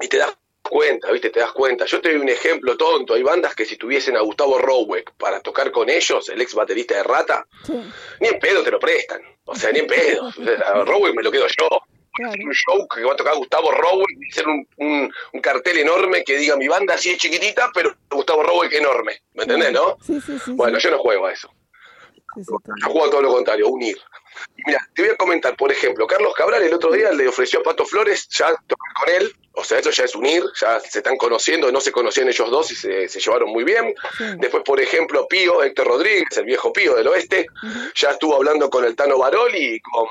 y 0.00 0.08
te 0.08 0.18
das 0.18 0.36
cuenta, 0.62 1.10
¿viste? 1.10 1.30
Te 1.30 1.40
das 1.40 1.52
cuenta. 1.52 1.84
Yo 1.84 2.00
te 2.00 2.12
doy 2.12 2.20
un 2.20 2.28
ejemplo 2.28 2.76
tonto. 2.76 3.14
Hay 3.14 3.22
bandas 3.22 3.54
que 3.54 3.64
si 3.64 3.76
tuviesen 3.76 4.16
a 4.16 4.20
Gustavo 4.20 4.58
Roweck 4.58 5.12
para 5.12 5.40
tocar 5.40 5.70
con 5.72 5.88
ellos, 5.90 6.28
el 6.28 6.40
ex 6.40 6.54
baterista 6.54 6.94
de 6.94 7.02
Rata, 7.02 7.46
ni 8.20 8.28
en 8.28 8.38
pedo 8.38 8.62
te 8.62 8.70
lo 8.70 8.78
prestan. 8.78 9.22
O 9.44 9.54
sea, 9.54 9.72
ni 9.72 9.80
en 9.80 9.86
pedo. 9.86 10.30
A 10.66 10.84
Roweck 10.84 11.14
me 11.14 11.22
lo 11.22 11.30
quedo 11.30 11.46
yo. 11.46 11.68
Un 12.18 12.52
show 12.52 12.86
que 12.88 13.02
va 13.02 13.12
a 13.12 13.16
tocar 13.16 13.34
Gustavo 13.36 13.70
Roweck 13.70 14.10
y 14.20 14.30
hacer 14.30 14.46
un, 14.46 14.66
un, 14.76 15.12
un 15.32 15.40
cartel 15.40 15.78
enorme 15.78 16.22
que 16.24 16.36
diga 16.36 16.56
mi 16.56 16.68
banda 16.68 16.94
así 16.94 17.10
es 17.10 17.18
chiquitita, 17.18 17.70
pero 17.72 17.94
Gustavo 18.10 18.42
Roweck 18.42 18.72
enorme. 18.74 19.22
¿Me 19.32 19.44
entendés, 19.44 19.72
no? 19.72 19.96
Sí, 20.04 20.20
sí, 20.20 20.38
sí. 20.44 20.52
Bueno, 20.52 20.78
yo 20.78 20.90
no 20.90 20.98
juego 20.98 21.26
a 21.26 21.32
eso. 21.32 21.50
Sí, 22.34 22.44
sí, 22.44 22.52
Yo 22.82 22.88
juego 22.90 23.10
todo 23.10 23.22
lo 23.22 23.32
contrario, 23.32 23.68
unir. 23.68 23.96
Mira, 24.66 24.78
te 24.94 25.02
voy 25.02 25.10
a 25.10 25.16
comentar, 25.16 25.56
por 25.56 25.72
ejemplo, 25.72 26.06
Carlos 26.06 26.34
Cabral 26.34 26.62
el 26.62 26.72
otro 26.72 26.92
día 26.92 27.12
le 27.12 27.28
ofreció 27.28 27.60
a 27.60 27.62
Pato 27.62 27.84
Flores 27.84 28.28
ya 28.28 28.54
tocar 28.66 28.94
con 28.94 29.14
él, 29.14 29.34
o 29.54 29.64
sea, 29.64 29.78
esto 29.78 29.90
ya 29.90 30.04
es 30.04 30.14
unir, 30.14 30.42
ya 30.60 30.80
se 30.80 30.98
están 30.98 31.16
conociendo, 31.16 31.70
no 31.72 31.80
se 31.80 31.92
conocían 31.92 32.28
ellos 32.28 32.50
dos 32.50 32.70
y 32.70 32.76
se, 32.76 33.08
se 33.08 33.20
llevaron 33.20 33.50
muy 33.50 33.64
bien. 33.64 33.94
Después, 34.38 34.62
por 34.64 34.80
ejemplo, 34.80 35.26
Pío, 35.28 35.62
Héctor 35.62 35.88
Rodríguez, 35.88 36.36
el 36.36 36.44
viejo 36.44 36.72
Pío 36.72 36.94
del 36.94 37.08
oeste, 37.08 37.46
ya 37.94 38.10
estuvo 38.10 38.36
hablando 38.36 38.70
con 38.70 38.84
el 38.84 38.94
Tano 38.94 39.18
Baroli 39.18 39.74
y 39.74 39.80
con 39.80 40.06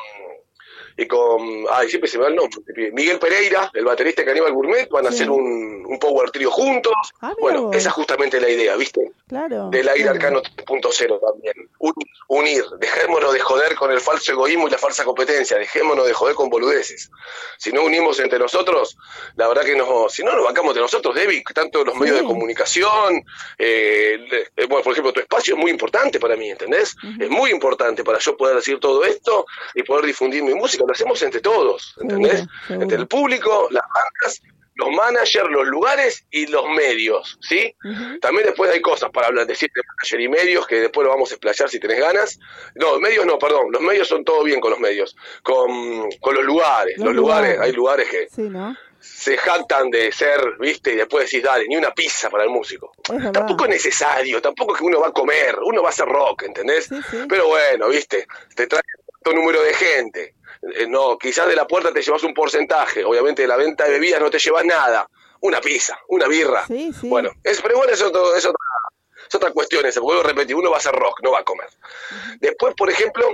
y 0.99 1.07
con, 1.07 1.65
ay, 1.71 1.89
siempre 1.89 2.09
se 2.09 2.17
me 2.17 2.23
va 2.23 2.29
el 2.29 2.35
nombre, 2.35 2.59
Miguel 2.91 3.19
Pereira, 3.19 3.71
el 3.73 3.85
baterista 3.85 4.21
de 4.21 4.27
Caníbal 4.27 4.51
Gourmet, 4.51 4.89
van 4.89 5.05
a 5.05 5.09
hacer 5.09 5.29
un, 5.29 5.85
un 5.87 5.97
power 5.97 6.29
trio 6.29 6.51
juntos. 6.51 6.93
Ah, 7.21 7.33
bueno, 7.39 7.71
esa 7.71 7.87
es 7.87 7.95
justamente 7.95 8.39
la 8.41 8.49
idea, 8.49 8.75
¿viste? 8.75 9.11
Claro. 9.29 9.69
Del 9.69 9.87
aire 9.87 10.09
arcano 10.09 10.41
3.0 10.41 11.19
también. 11.21 11.53
Unir, 11.79 12.07
unir, 12.27 12.63
dejémonos 12.79 13.31
de 13.31 13.39
joder 13.39 13.75
con 13.75 13.91
el 13.91 14.01
falso 14.01 14.33
egoísmo 14.33 14.67
y 14.67 14.71
la 14.71 14.77
falsa 14.77 15.05
competencia, 15.05 15.57
dejémonos 15.57 16.05
de 16.05 16.13
joder 16.13 16.35
con 16.35 16.49
boludeces. 16.49 17.09
Si 17.57 17.71
no 17.71 17.83
unimos 17.83 18.19
entre 18.19 18.37
nosotros, 18.37 18.97
la 19.37 19.47
verdad 19.47 19.63
que 19.63 19.77
no, 19.77 20.09
si 20.09 20.23
no 20.23 20.35
nos 20.35 20.43
bancamos 20.43 20.71
entre 20.71 20.81
nosotros, 20.81 21.15
Debbie, 21.15 21.43
tanto 21.55 21.85
los 21.85 21.95
medios 21.95 22.17
de 22.17 22.23
comunicación, 22.25 23.23
eh, 23.57 24.49
eh, 24.57 24.65
bueno, 24.67 24.83
por 24.83 24.91
ejemplo, 24.91 25.13
tu 25.13 25.21
espacio 25.21 25.55
es 25.55 25.59
muy 25.59 25.71
importante 25.71 26.19
para 26.19 26.35
mí, 26.35 26.49
¿entendés? 26.49 26.95
Es 27.19 27.29
muy 27.29 27.51
importante 27.51 28.03
para 28.03 28.19
yo 28.19 28.35
poder 28.35 28.57
decir 28.57 28.79
todo 28.79 29.05
esto 29.05 29.45
y 29.75 29.83
poder 29.83 30.05
difundir 30.05 30.43
mi 30.43 30.53
música, 30.53 30.83
lo 30.89 30.93
hacemos 30.93 31.21
entre 31.21 31.39
todos, 31.41 31.95
¿entendés? 32.01 32.45
Entre 32.67 32.97
el 32.97 33.07
público, 33.07 33.67
las 33.71 33.83
bandas, 33.93 34.41
los 34.75 34.89
managers, 34.91 35.49
los 35.49 35.67
lugares 35.67 36.25
y 36.31 36.47
los 36.47 36.65
medios, 36.69 37.37
¿sí? 37.41 37.75
También 38.21 38.45
después 38.47 38.71
hay 38.71 38.81
cosas 38.81 39.09
para 39.11 39.27
hablar, 39.27 39.45
decir 39.45 39.69
de 39.75 39.81
manager 39.85 40.21
y 40.21 40.27
medios, 40.29 40.65
que 40.67 40.75
después 40.79 41.05
lo 41.05 41.11
vamos 41.11 41.29
a 41.31 41.35
explayar 41.35 41.69
si 41.69 41.79
tenés 41.79 41.99
ganas. 41.99 42.39
No, 42.75 42.99
medios 42.99 43.25
no, 43.25 43.37
perdón, 43.37 43.71
los 43.71 43.81
medios 43.81 44.07
son 44.07 44.23
todo 44.23 44.43
bien 44.43 44.59
con 44.59 44.71
los 44.71 44.79
medios, 44.79 45.15
con, 45.43 46.09
con 46.19 46.33
los 46.35 46.43
lugares, 46.43 46.97
Los 46.97 47.07
los, 47.07 47.15
lugares, 47.15 47.51
lugares. 47.51 47.59
hay 47.69 47.71
lugares 47.75 48.09
que 48.09 48.27
Sí, 48.29 48.43
¿no? 48.49 48.75
se 49.01 49.37
jactan 49.37 49.89
de 49.89 50.11
ser, 50.11 50.41
viste, 50.59 50.91
y 50.93 50.95
después 50.97 51.25
decís, 51.25 51.41
dale, 51.43 51.65
ni 51.69 51.77
una 51.77 51.93
pizza 51.93 52.29
para 52.29 52.43
el 52.43 52.49
músico. 52.49 52.91
Es. 53.13 53.31
Tampoco 53.31 53.63
es 53.65 53.69
necesario, 53.69 54.41
tampoco 54.41 54.73
es 54.73 54.79
que 54.79 54.85
uno 54.85 54.99
va 54.99 55.07
a 55.07 55.13
comer, 55.13 55.55
uno 55.63 55.81
va 55.81 55.87
a 55.89 55.91
hacer 55.91 56.05
rock, 56.05 56.43
¿entendés? 56.43 56.85
Sí, 56.85 56.95
sí. 57.09 57.17
Pero 57.29 57.47
bueno, 57.47 57.87
viste, 57.87 58.27
te 58.55 58.67
trae 58.67 58.81
un 59.25 59.35
número 59.35 59.61
de 59.61 59.73
gente. 59.73 60.35
Eh, 60.61 60.87
no, 60.87 61.17
quizás 61.17 61.47
de 61.47 61.55
la 61.55 61.65
puerta 61.67 61.91
te 61.93 62.01
llevas 62.01 62.23
un 62.23 62.33
porcentaje, 62.33 63.03
obviamente 63.05 63.43
de 63.43 63.47
la 63.47 63.55
venta 63.57 63.85
de 63.85 63.91
bebidas 63.91 64.19
no 64.21 64.29
te 64.29 64.39
llevas 64.39 64.65
nada. 64.65 65.07
Una 65.41 65.61
pizza, 65.61 65.97
una 66.09 66.27
birra. 66.27 66.65
Sí, 66.67 66.91
sí. 66.99 67.07
Bueno, 67.07 67.29
es, 67.43 67.61
pero 67.61 67.77
bueno, 67.77 67.93
es, 67.93 68.01
otro- 68.01 68.35
es 68.35 68.45
otra, 68.45 68.59
es 69.29 69.35
otra 69.35 69.51
cuestión 69.51 69.85
esa, 69.85 70.01
vuelvo 70.01 70.21
a 70.21 70.25
repetir, 70.27 70.55
uno 70.55 70.69
va 70.69 70.75
a 70.75 70.79
hacer 70.79 70.91
rock, 70.93 71.21
no 71.23 71.31
va 71.31 71.39
a 71.39 71.43
comer. 71.45 71.69
Después, 72.41 72.73
por 72.75 72.89
ejemplo, 72.89 73.25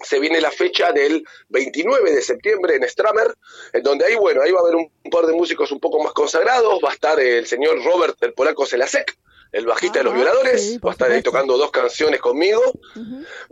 se 0.00 0.18
viene 0.18 0.40
la 0.40 0.50
fecha 0.50 0.90
del 0.92 1.24
29 1.50 2.12
de 2.12 2.20
septiembre 2.20 2.74
en 2.74 2.88
Stramer, 2.88 3.32
en 3.72 3.82
donde 3.84 4.04
ahí, 4.06 4.16
bueno, 4.16 4.42
ahí 4.42 4.50
va 4.50 4.58
a 4.58 4.62
haber 4.62 4.74
un, 4.74 4.90
un 5.04 5.10
par 5.10 5.24
de 5.26 5.32
músicos 5.34 5.70
un 5.70 5.78
poco 5.78 6.02
más 6.02 6.12
consagrados, 6.12 6.80
va 6.84 6.90
a 6.90 6.94
estar 6.94 7.18
el 7.20 7.46
señor 7.46 7.82
Robert 7.84 8.16
el 8.22 8.32
Polaco 8.34 8.66
Celasek, 8.66 9.16
el 9.52 9.64
bajista 9.66 10.00
de 10.00 10.04
los 10.04 10.12
Ah, 10.14 10.16
violadores, 10.16 10.60
sí, 10.60 10.78
va 10.78 10.90
a 10.90 10.92
estar 10.94 11.10
ahí 11.12 11.22
tocando 11.22 11.56
dos 11.56 11.70
canciones 11.70 12.20
conmigo, 12.20 12.60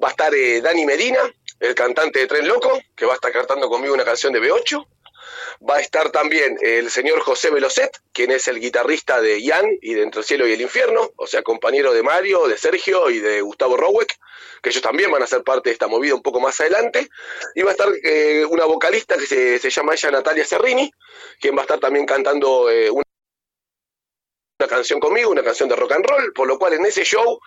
va 0.02 0.08
a 0.08 0.10
estar 0.10 0.34
eh, 0.34 0.60
Dani 0.60 0.84
Medina, 0.84 1.20
el 1.64 1.74
cantante 1.74 2.18
de 2.18 2.26
Tren 2.26 2.46
Loco, 2.46 2.78
que 2.94 3.06
va 3.06 3.12
a 3.12 3.14
estar 3.14 3.32
cantando 3.32 3.68
conmigo 3.68 3.94
una 3.94 4.04
canción 4.04 4.32
de 4.32 4.40
B8, 4.40 4.86
va 5.68 5.76
a 5.76 5.80
estar 5.80 6.10
también 6.10 6.58
el 6.60 6.90
señor 6.90 7.20
José 7.20 7.50
Velocet, 7.50 8.00
quien 8.12 8.30
es 8.30 8.48
el 8.48 8.60
guitarrista 8.60 9.20
de 9.20 9.40
Ian 9.40 9.66
y 9.80 9.94
de 9.94 10.02
Entre 10.02 10.20
el 10.20 10.26
Cielo 10.26 10.46
y 10.46 10.52
el 10.52 10.60
Infierno, 10.60 11.10
o 11.16 11.26
sea, 11.26 11.42
compañero 11.42 11.94
de 11.94 12.02
Mario, 12.02 12.48
de 12.48 12.58
Sergio 12.58 13.08
y 13.08 13.18
de 13.18 13.40
Gustavo 13.40 13.76
Roweck, 13.76 14.14
que 14.62 14.70
ellos 14.70 14.82
también 14.82 15.10
van 15.10 15.22
a 15.22 15.26
ser 15.26 15.42
parte 15.42 15.70
de 15.70 15.74
esta 15.74 15.86
movida 15.86 16.14
un 16.14 16.22
poco 16.22 16.40
más 16.40 16.60
adelante. 16.60 17.08
Y 17.54 17.62
va 17.62 17.70
a 17.70 17.72
estar 17.72 17.88
eh, 18.02 18.44
una 18.48 18.66
vocalista 18.66 19.16
que 19.16 19.26
se, 19.26 19.58
se 19.58 19.70
llama 19.70 19.94
ella 19.94 20.10
Natalia 20.10 20.44
Serrini, 20.44 20.92
quien 21.40 21.56
va 21.56 21.60
a 21.60 21.62
estar 21.62 21.80
también 21.80 22.04
cantando 22.04 22.70
eh, 22.70 22.90
una 22.90 23.04
una 24.64 24.76
canción 24.76 24.98
conmigo, 24.98 25.30
una 25.30 25.42
canción 25.42 25.68
de 25.68 25.76
rock 25.76 25.92
and 25.92 26.06
roll, 26.06 26.32
por 26.32 26.48
lo 26.48 26.58
cual 26.58 26.72
en 26.72 26.86
ese 26.86 27.04
show, 27.04 27.38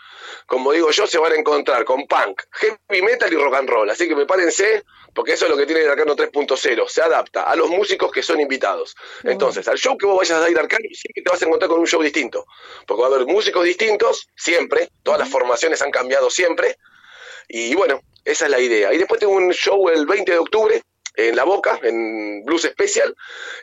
como 0.45 0.71
digo 0.71 0.91
yo, 0.91 1.07
se 1.07 1.17
van 1.17 1.31
a 1.31 1.35
encontrar 1.35 1.83
con 1.83 2.05
punk, 2.05 2.43
heavy 2.51 3.01
metal 3.01 3.33
y 3.33 3.35
rock 3.35 3.55
and 3.55 3.69
roll. 3.69 3.89
Así 3.89 4.07
que 4.07 4.15
prepárense, 4.15 4.83
porque 5.15 5.33
eso 5.33 5.45
es 5.45 5.51
lo 5.51 5.57
que 5.57 5.65
tiene 5.65 5.81
el 5.81 5.89
Arcano 5.89 6.15
3.0, 6.15 6.87
se 6.87 7.01
adapta 7.01 7.43
a 7.43 7.55
los 7.55 7.69
músicos 7.69 8.11
que 8.11 8.21
son 8.21 8.39
invitados. 8.39 8.95
Entonces, 9.23 9.67
al 9.67 9.77
show 9.77 9.97
que 9.97 10.05
vos 10.05 10.17
vayas 10.17 10.43
a 10.43 10.49
ir 10.49 10.59
Arcano, 10.59 10.87
siempre 10.93 11.23
te 11.23 11.31
vas 11.31 11.41
a 11.41 11.45
encontrar 11.45 11.69
con 11.69 11.79
un 11.79 11.87
show 11.87 12.01
distinto, 12.01 12.45
porque 12.85 13.01
va 13.01 13.07
a 13.07 13.11
haber 13.15 13.25
músicos 13.25 13.63
distintos, 13.63 14.27
siempre, 14.35 14.89
todas 15.01 15.19
las 15.19 15.29
formaciones 15.29 15.81
han 15.81 15.91
cambiado 15.91 16.29
siempre, 16.29 16.77
y 17.47 17.73
bueno, 17.73 18.01
esa 18.25 18.45
es 18.45 18.51
la 18.51 18.59
idea. 18.59 18.93
Y 18.93 18.97
después 18.97 19.19
tengo 19.19 19.33
un 19.33 19.51
show 19.53 19.89
el 19.89 20.05
20 20.05 20.31
de 20.31 20.37
octubre 20.37 20.83
en 21.17 21.35
La 21.35 21.43
Boca, 21.43 21.79
en 21.83 22.45
Blues 22.45 22.61
Special. 22.61 23.13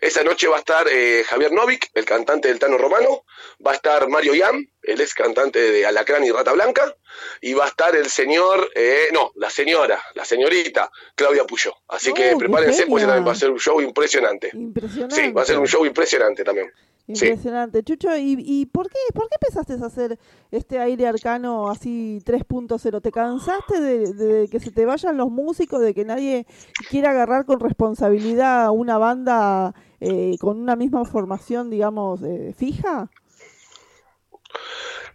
Esa 0.00 0.22
noche 0.22 0.48
va 0.48 0.56
a 0.56 0.58
estar 0.58 0.86
eh, 0.90 1.22
Javier 1.26 1.52
Novik, 1.52 1.90
el 1.94 2.04
cantante 2.04 2.48
del 2.48 2.58
Tano 2.58 2.76
Romano. 2.76 3.24
Va 3.66 3.70
a 3.70 3.74
estar 3.74 4.06
Mario 4.08 4.34
Yam, 4.34 4.66
el 4.82 5.00
ex 5.00 5.14
cantante 5.14 5.58
de 5.58 5.86
Alacrán 5.86 6.24
y 6.24 6.30
Rata 6.30 6.52
Blanca. 6.52 6.94
Y 7.40 7.54
va 7.54 7.64
a 7.64 7.68
estar 7.68 7.94
el 7.94 8.10
señor, 8.10 8.68
eh, 8.74 9.06
no, 9.12 9.30
la 9.36 9.48
señora, 9.48 10.02
la 10.14 10.24
señorita 10.24 10.90
Claudia 11.14 11.44
Puyó. 11.44 11.72
Así 11.88 12.10
Oh, 12.10 12.14
que 12.14 12.30
qué 12.30 12.36
prepárense, 12.36 12.86
porque 12.86 13.06
también 13.06 13.26
va 13.26 13.32
a 13.32 13.36
ser 13.36 13.50
un 13.50 13.58
show 13.60 13.80
impresionante. 13.80 14.50
Impresionante. 14.52 15.14
Sí, 15.14 15.30
va 15.30 15.42
a 15.42 15.44
ser 15.44 15.58
un 15.58 15.66
show 15.68 15.86
impresionante 15.86 16.42
también. 16.42 16.72
Sí. 17.12 17.26
Impresionante. 17.26 17.84
Chucho, 17.84 18.16
¿y, 18.16 18.34
y 18.38 18.66
por, 18.66 18.88
qué, 18.88 18.96
por 19.14 19.28
qué 19.28 19.36
empezaste 19.40 19.74
a 19.74 19.86
hacer 19.86 20.18
este 20.56 20.78
aire 20.78 21.06
arcano 21.06 21.70
así 21.70 22.18
3.0? 22.24 23.02
¿Te 23.02 23.12
cansaste 23.12 23.80
de, 23.80 24.48
que 24.48 24.60
se 24.60 24.70
te 24.70 24.84
vayan 24.84 25.16
los 25.16 25.30
músicos, 25.30 25.80
de 25.80 25.94
que 25.94 26.04
nadie 26.04 26.46
quiera 26.90 27.10
agarrar 27.10 27.44
con 27.44 27.60
responsabilidad 27.60 28.70
una 28.70 28.98
banda 28.98 29.74
eh, 30.00 30.36
con 30.40 30.60
una 30.60 30.76
misma 30.76 31.04
formación, 31.04 31.70
digamos, 31.70 32.22
eh, 32.22 32.54
fija? 32.56 33.10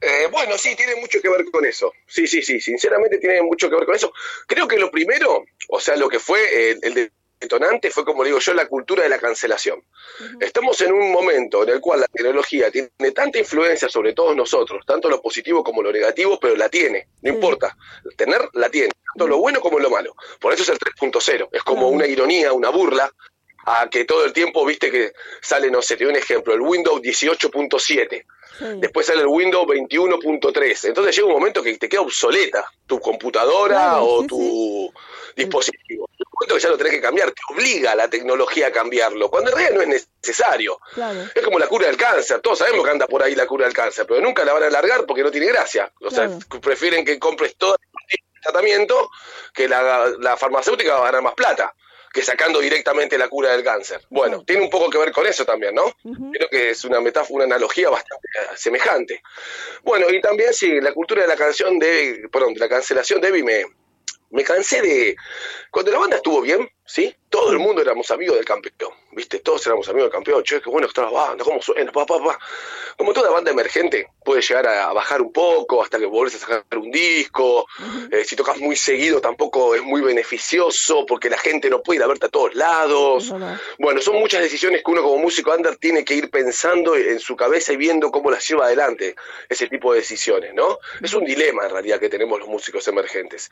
Eh, 0.02 0.28
bueno, 0.32 0.58
sí, 0.58 0.76
tiene 0.76 0.96
mucho 0.96 1.22
que 1.22 1.30
ver 1.30 1.46
con 1.52 1.66
eso. 1.66 1.92
Sí, 2.08 2.26
sí, 2.26 2.42
sí, 2.42 2.60
sinceramente 2.62 3.18
tiene 3.18 3.42
mucho 3.42 3.70
que 3.70 3.76
ver 3.76 3.86
con 3.86 3.96
eso. 3.96 4.14
Creo 4.48 4.68
que 4.68 4.78
lo 4.78 4.90
primero, 4.90 5.44
o 5.70 5.80
sea, 5.80 5.98
lo 5.98 6.08
que 6.08 6.20
fue 6.20 6.40
eh, 6.72 6.78
el 6.82 7.12
detonante 7.40 7.90
fue, 7.90 8.04
como 8.04 8.24
digo 8.24 8.40
yo, 8.40 8.54
la 8.54 8.68
cultura 8.68 9.04
de 9.04 9.10
la 9.10 9.20
cancelación. 9.20 9.84
Estamos 10.40 10.80
en 10.82 10.92
un 10.92 11.12
momento 11.12 11.64
en 11.64 11.70
el 11.70 11.80
cual 11.80 12.02
la 12.02 12.08
tecnología 12.08 12.70
tiene 12.70 12.90
tanta 13.14 13.40
influencia 13.40 13.88
sobre 13.88 14.14
todos 14.14 14.36
nosotros, 14.36 14.86
tanto 14.86 15.10
lo 15.10 15.22
positivo 15.22 15.64
como 15.64 15.82
lo 15.82 15.92
negativo, 15.92 16.40
pero 16.40 16.56
la 16.56 16.70
tiene, 16.70 17.08
no 17.22 17.30
importa. 17.30 17.76
Tener, 18.18 18.42
la 18.54 18.70
tiene, 18.70 18.92
tanto 19.14 19.28
lo 19.28 19.38
bueno 19.38 19.62
como 19.62 19.80
lo 19.80 19.90
malo. 19.90 20.16
Por 20.40 20.54
eso 20.54 20.64
es 20.64 20.70
el 20.70 20.80
3.0. 20.80 21.50
Es 21.52 21.64
como 21.64 21.90
una 21.90 22.06
ironía, 22.06 22.52
una 22.54 22.70
burla 22.70 23.12
a 23.66 23.90
que 23.90 24.06
todo 24.06 24.26
el 24.26 24.34
tiempo, 24.34 24.66
viste 24.66 24.92
que 24.92 25.14
sale, 25.42 25.70
no 25.70 25.82
sé, 25.82 25.96
te 25.96 26.04
doy 26.04 26.14
un 26.14 26.20
ejemplo, 26.20 26.54
el 26.54 26.62
Windows 26.62 27.02
18.7. 27.02 28.26
Sí. 28.58 28.66
Después 28.78 29.08
sale 29.08 29.22
el 29.22 29.28
Windows 29.28 29.66
21.3. 29.66 30.88
Entonces 30.88 31.16
llega 31.16 31.28
un 31.28 31.34
momento 31.34 31.64
que 31.64 31.78
te 31.78 31.88
queda 31.88 32.02
obsoleta 32.02 32.66
tu 32.86 33.00
computadora 33.00 33.76
Claro, 33.76 34.06
o 34.06 34.22
sí, 34.22 34.28
tu 34.28 34.94
dispositivo. 35.36 36.10
Momento 36.40 36.56
que 36.56 36.62
ya 36.62 36.70
lo 36.70 36.78
tenés 36.78 36.94
que 36.94 37.02
cambiar, 37.02 37.32
te 37.32 37.42
obliga 37.54 37.96
la 37.96 38.10
tecnología 38.10 38.68
a 38.68 38.72
cambiarlo, 38.72 39.30
cuando 39.30 39.52
en 39.52 39.58
realidad 39.58 39.76
no 39.76 39.82
es 39.94 40.08
necesario. 40.24 40.80
Claro. 40.94 41.26
Es 41.36 41.44
como 41.44 41.60
la 41.60 41.68
cura 41.68 41.88
del 41.88 41.98
cáncer, 41.98 42.40
todos 42.40 42.60
sabemos 42.60 42.86
que 42.86 42.92
anda 42.92 43.08
por 43.08 43.22
ahí 43.22 43.36
la 43.36 43.46
cura 43.46 43.66
del 43.66 43.74
cáncer, 43.74 44.06
pero 44.08 44.22
nunca 44.22 44.46
la 44.46 44.54
van 44.54 44.64
a 44.64 44.68
alargar 44.68 45.06
porque 45.06 45.24
no 45.24 45.32
tiene 45.32 45.48
gracia. 45.48 45.92
O 46.02 46.10
sea, 46.10 46.30
prefieren 46.62 47.04
que 47.04 47.20
compres 47.20 47.56
todo 47.58 47.76
el 47.76 48.42
tratamiento 48.42 49.10
que 49.54 49.68
la, 49.68 50.12
la 50.20 50.38
farmacéutica 50.38 50.94
va 50.94 51.00
a 51.02 51.06
ganar 51.06 51.24
más 51.24 51.34
plata 51.34 51.74
que 52.12 52.24
sacando 52.24 52.60
directamente 52.60 53.18
la 53.18 53.28
cura 53.28 53.52
del 53.52 53.64
cáncer. 53.64 54.02
Bueno, 54.10 54.44
tiene 54.44 54.64
un 54.64 54.70
poco 54.70 54.90
que 54.90 54.98
ver 54.98 55.12
con 55.12 55.28
eso 55.28 55.46
también, 55.46 55.76
¿no? 55.76 55.94
Creo 56.32 56.50
que 56.50 56.72
es 56.72 56.84
una 56.84 57.00
metáfora, 57.00 57.46
una 57.46 57.56
analogía 57.56 57.90
bastante 57.90 58.28
eh, 58.28 58.56
semejante. 58.56 59.22
Bueno, 59.84 60.10
y 60.10 60.20
también 60.20 60.54
sí, 60.54 60.82
la 60.82 60.92
cultura 60.92 61.22
de 61.22 61.28
la 61.28 61.36
canción 61.36 61.78
de, 61.78 62.28
perdón, 62.32 62.54
de 62.54 62.60
la 62.60 62.70
cancelación 62.70 63.22
de 63.22 63.44
me, 63.44 63.66
me 64.32 64.44
cansé 64.44 64.82
de, 64.82 65.16
cuando 65.72 65.92
la 65.92 66.00
banda 66.00 66.18
estuvo 66.18 66.42
bien, 66.42 66.70
¿sí? 66.86 67.16
Todo 67.30 67.52
el 67.52 67.60
mundo 67.60 67.82
éramos 67.82 68.10
amigos 68.12 68.36
del 68.36 68.46
campeón, 68.46 68.92
¿viste? 69.12 69.40
Todos 69.40 69.66
éramos 69.68 69.88
amigos 69.90 70.08
del 70.08 70.14
campeón, 70.14 70.44
che, 70.44 70.62
qué 70.62 70.70
bueno 70.70 70.88
que 70.88 70.92
está 70.92 71.04
la 71.04 71.12
banda, 71.12 71.44
cómo 71.44 71.62
suena, 71.62 71.92
pa, 71.92 72.06
pa, 72.06 72.24
pa. 72.24 72.40
Como 72.98 73.14
toda 73.14 73.30
banda 73.32 73.52
emergente, 73.52 74.08
puede 74.24 74.42
llegar 74.42 74.68
a, 74.68 74.94
bajar 74.94 75.22
un 75.22 75.32
poco 75.32 75.82
hasta 75.82 75.98
que 75.98 76.06
volvés 76.06 76.36
a 76.36 76.40
sacar 76.40 76.64
un 76.78 76.92
disco, 76.92 77.66
eh, 78.12 78.24
si 78.26 78.36
tocas 78.36 78.60
muy 78.60 78.76
seguido 78.76 79.22
tampoco 79.22 79.76
es 79.76 79.82
muy 79.82 80.02
beneficioso 80.02 81.06
porque 81.06 81.30
la 81.30 81.38
gente 81.38 81.70
no 81.70 81.82
puede 81.82 81.98
ir 81.98 82.04
a 82.04 82.08
verte 82.08 82.28
a 82.28 82.30
todos 82.30 82.54
lados. 82.56 83.34
Bueno, 83.78 84.02
son 84.02 84.16
muchas 84.20 84.42
decisiones 84.42 84.84
que 84.84 84.92
uno 84.92 85.02
como 85.02 85.18
músico 85.18 85.54
under 85.54 85.78
tiene 85.78 86.04
que 86.04 86.14
ir 86.14 86.30
pensando 86.30 86.96
en 86.96 87.20
su 87.20 87.36
cabeza 87.36 87.74
y 87.74 87.78
viendo 87.78 88.12
cómo 88.12 88.32
las 88.32 88.48
lleva 88.48 88.66
adelante 88.66 89.16
ese 89.48 89.68
tipo 89.68 89.94
de 89.94 90.00
decisiones, 90.00 90.54
¿no? 90.54 90.80
Es 91.02 91.14
un 91.14 91.26
dilema 91.26 91.66
en 91.66 91.72
realidad 91.72 92.00
que 92.00 92.10
tenemos 92.10 92.40
los 92.40 92.48
músicos 92.48 92.88
emergentes. 92.88 93.50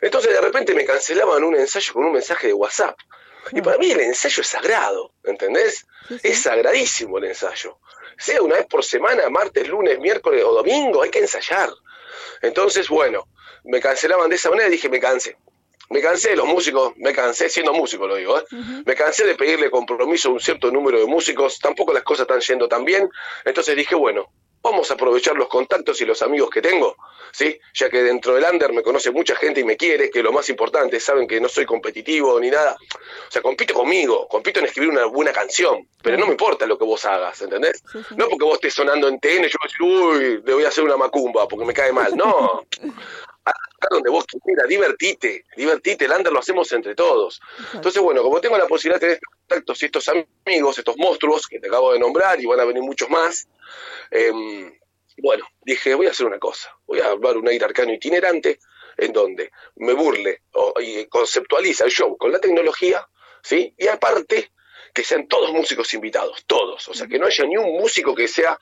Entonces 0.00 0.32
de 0.32 0.40
repente 0.40 0.74
me 0.74 0.84
cancelaban 0.84 1.44
un 1.44 1.56
ensayo 1.56 1.92
con 1.92 2.04
un 2.04 2.12
mensaje 2.12 2.48
de 2.48 2.52
WhatsApp. 2.52 2.96
Y 3.52 3.62
para 3.62 3.78
mí 3.78 3.90
el 3.90 4.00
ensayo 4.00 4.40
es 4.40 4.48
sagrado, 4.48 5.12
¿entendés? 5.22 5.86
Sí, 6.08 6.18
sí. 6.18 6.28
Es 6.28 6.42
sagradísimo 6.42 7.18
el 7.18 7.24
ensayo. 7.24 7.78
Sea 8.18 8.42
una 8.42 8.56
vez 8.56 8.66
por 8.66 8.84
semana, 8.84 9.28
martes, 9.28 9.68
lunes, 9.68 9.98
miércoles 9.98 10.44
o 10.44 10.52
domingo, 10.52 11.02
hay 11.02 11.10
que 11.10 11.18
ensayar. 11.18 11.70
Entonces, 12.42 12.88
bueno, 12.88 13.26
me 13.64 13.80
cancelaban 13.80 14.30
de 14.30 14.36
esa 14.36 14.50
manera 14.50 14.68
y 14.68 14.72
dije, 14.72 14.88
me 14.88 15.00
cansé. 15.00 15.36
Me 15.90 16.00
cansé 16.00 16.30
de 16.30 16.36
los 16.36 16.46
músicos, 16.46 16.94
me 16.96 17.12
cansé, 17.12 17.48
siendo 17.48 17.72
músico 17.74 18.06
lo 18.06 18.16
digo, 18.16 18.38
¿eh? 18.38 18.44
me 18.86 18.94
cansé 18.94 19.26
de 19.26 19.34
pedirle 19.34 19.70
compromiso 19.70 20.30
a 20.30 20.32
un 20.32 20.40
cierto 20.40 20.70
número 20.70 20.98
de 20.98 21.04
músicos, 21.04 21.58
tampoco 21.58 21.92
las 21.92 22.02
cosas 22.02 22.22
están 22.22 22.40
yendo 22.40 22.68
tan 22.68 22.86
bien, 22.86 23.08
entonces 23.44 23.76
dije, 23.76 23.94
bueno, 23.94 24.30
vamos 24.64 24.90
a 24.90 24.94
aprovechar 24.94 25.36
los 25.36 25.48
contactos 25.48 26.00
y 26.00 26.06
los 26.06 26.22
amigos 26.22 26.48
que 26.48 26.62
tengo, 26.62 26.96
¿sí? 27.30 27.60
Ya 27.74 27.90
que 27.90 28.02
dentro 28.02 28.34
del 28.34 28.44
under 28.50 28.72
me 28.72 28.82
conoce 28.82 29.10
mucha 29.10 29.36
gente 29.36 29.60
y 29.60 29.64
me 29.64 29.76
quiere, 29.76 30.08
que 30.10 30.22
lo 30.22 30.32
más 30.32 30.48
importante, 30.48 30.98
saben 30.98 31.28
que 31.28 31.38
no 31.38 31.50
soy 31.50 31.66
competitivo 31.66 32.40
ni 32.40 32.50
nada, 32.50 32.74
o 32.74 33.30
sea, 33.30 33.42
compito 33.42 33.74
conmigo, 33.74 34.26
compito 34.26 34.60
en 34.60 34.66
escribir 34.66 34.90
una 34.90 35.04
buena 35.04 35.32
canción, 35.32 35.86
pero 36.02 36.16
no 36.16 36.24
me 36.24 36.32
importa 36.32 36.66
lo 36.66 36.78
que 36.78 36.84
vos 36.86 37.04
hagas, 37.04 37.42
¿entendés? 37.42 37.82
Sí, 37.92 37.98
sí. 38.08 38.14
No 38.16 38.26
porque 38.28 38.44
vos 38.44 38.54
estés 38.54 38.72
sonando 38.72 39.06
en 39.06 39.20
TN, 39.20 39.42
yo 39.42 39.58
voy 39.60 39.60
a 39.60 39.68
decir, 39.68 39.82
uy, 39.82 40.42
le 40.46 40.54
voy 40.54 40.64
a 40.64 40.68
hacer 40.68 40.82
una 40.82 40.96
macumba 40.96 41.46
porque 41.46 41.66
me 41.66 41.74
cae 41.74 41.92
mal, 41.92 42.16
no. 42.16 42.66
Donde 43.90 44.10
vos 44.10 44.24
quieras, 44.44 44.66
divertite, 44.66 45.44
divertite, 45.56 46.06
el 46.06 46.12
under 46.12 46.32
lo 46.32 46.38
hacemos 46.38 46.72
entre 46.72 46.94
todos. 46.94 47.40
Entonces, 47.74 48.00
bueno, 48.00 48.22
como 48.22 48.40
tengo 48.40 48.56
la 48.56 48.66
posibilidad 48.66 49.00
de 49.00 49.06
tener 49.06 49.14
estos 49.14 49.38
contactos 49.38 49.82
y 49.82 49.86
estos 49.86 50.10
amigos, 50.46 50.78
estos 50.78 50.96
monstruos 50.96 51.46
que 51.46 51.60
te 51.60 51.68
acabo 51.68 51.92
de 51.92 51.98
nombrar 51.98 52.40
y 52.40 52.46
van 52.46 52.60
a 52.60 52.64
venir 52.64 52.82
muchos 52.82 53.10
más, 53.10 53.46
em, 54.10 54.72
bueno, 55.18 55.46
dije, 55.62 55.94
voy 55.94 56.06
a 56.06 56.10
hacer 56.10 56.26
una 56.26 56.38
cosa, 56.38 56.74
voy 56.86 57.00
a 57.00 57.10
armar 57.10 57.36
un 57.36 57.48
aire 57.48 57.64
arcano 57.64 57.92
itinerante 57.92 58.58
en 58.96 59.12
donde 59.12 59.50
me 59.76 59.92
burle 59.92 60.42
o, 60.52 60.74
y 60.80 61.06
conceptualiza 61.06 61.84
el 61.84 61.90
show 61.90 62.16
con 62.16 62.32
la 62.32 62.38
tecnología, 62.38 63.06
¿sí? 63.42 63.74
Y 63.76 63.88
aparte, 63.88 64.52
que 64.94 65.02
sean 65.02 65.26
todos 65.26 65.52
músicos 65.52 65.92
invitados, 65.92 66.44
todos, 66.46 66.88
o 66.88 66.94
sea, 66.94 67.08
que 67.08 67.18
no 67.18 67.26
haya 67.26 67.44
ni 67.44 67.56
un 67.56 67.72
músico 67.72 68.14
que 68.14 68.28
sea 68.28 68.56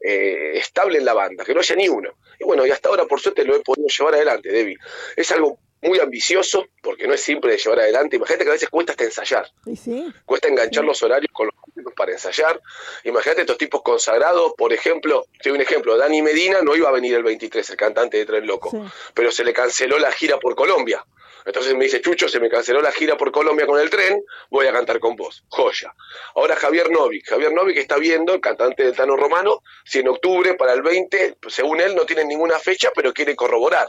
eh, 0.00 0.52
estable 0.54 0.98
en 0.98 1.06
la 1.06 1.14
banda, 1.14 1.44
que 1.44 1.54
no 1.54 1.60
haya 1.60 1.74
ni 1.74 1.88
uno. 1.88 2.10
Y 2.38 2.44
bueno, 2.44 2.66
y 2.66 2.70
hasta 2.70 2.90
ahora 2.90 3.06
por 3.06 3.20
suerte 3.20 3.42
lo 3.42 3.56
he 3.56 3.60
podido 3.60 3.88
llevar 3.88 4.14
adelante, 4.14 4.50
Debbie. 4.50 4.76
Es 5.16 5.32
algo 5.32 5.58
muy 5.80 5.98
ambicioso, 5.98 6.66
porque 6.82 7.06
no 7.06 7.14
es 7.14 7.22
simple 7.22 7.52
de 7.52 7.58
llevar 7.58 7.80
adelante. 7.80 8.16
Imagínate 8.16 8.44
que 8.44 8.50
a 8.50 8.52
veces 8.52 8.68
cuesta 8.68 8.92
hasta 8.92 9.04
ensayar, 9.04 9.50
sí. 9.82 10.12
cuesta 10.26 10.48
enganchar 10.48 10.84
los 10.84 11.02
horarios 11.02 11.32
con 11.32 11.46
los 11.46 11.54
músicos 11.66 11.94
para 11.94 12.12
ensayar. 12.12 12.60
Imagínate 13.04 13.42
estos 13.42 13.56
tipos 13.56 13.80
consagrados, 13.82 14.52
por 14.58 14.74
ejemplo, 14.74 15.24
te 15.40 15.48
doy 15.48 15.56
un 15.56 15.62
ejemplo, 15.62 15.96
Dani 15.96 16.20
Medina 16.20 16.60
no 16.62 16.76
iba 16.76 16.90
a 16.90 16.92
venir 16.92 17.14
el 17.14 17.22
23, 17.22 17.70
el 17.70 17.76
cantante 17.76 18.18
de 18.18 18.26
Tren 18.26 18.46
Loco, 18.46 18.90
pero 19.14 19.30
se 19.30 19.42
le 19.42 19.54
canceló 19.54 19.98
la 19.98 20.12
gira 20.12 20.38
por 20.38 20.54
Colombia. 20.54 21.04
Entonces 21.48 21.74
me 21.74 21.84
dice, 21.84 22.02
Chucho, 22.02 22.28
se 22.28 22.40
me 22.40 22.50
canceló 22.50 22.82
la 22.82 22.92
gira 22.92 23.16
por 23.16 23.32
Colombia 23.32 23.66
con 23.66 23.80
el 23.80 23.88
tren, 23.88 24.22
voy 24.50 24.66
a 24.66 24.72
cantar 24.72 25.00
con 25.00 25.16
vos. 25.16 25.44
Joya. 25.48 25.94
Ahora 26.34 26.54
Javier 26.54 26.90
Novik. 26.90 27.26
Javier 27.26 27.54
Novik 27.54 27.78
está 27.78 27.96
viendo, 27.96 28.34
el 28.34 28.40
cantante 28.42 28.82
del 28.82 28.94
Tano 28.94 29.16
Romano, 29.16 29.62
si 29.82 30.00
en 30.00 30.08
octubre 30.08 30.52
para 30.54 30.74
el 30.74 30.82
20, 30.82 31.38
según 31.48 31.80
él, 31.80 31.94
no 31.94 32.04
tiene 32.04 32.26
ninguna 32.26 32.58
fecha, 32.58 32.90
pero 32.94 33.14
quiere 33.14 33.34
corroborar. 33.34 33.88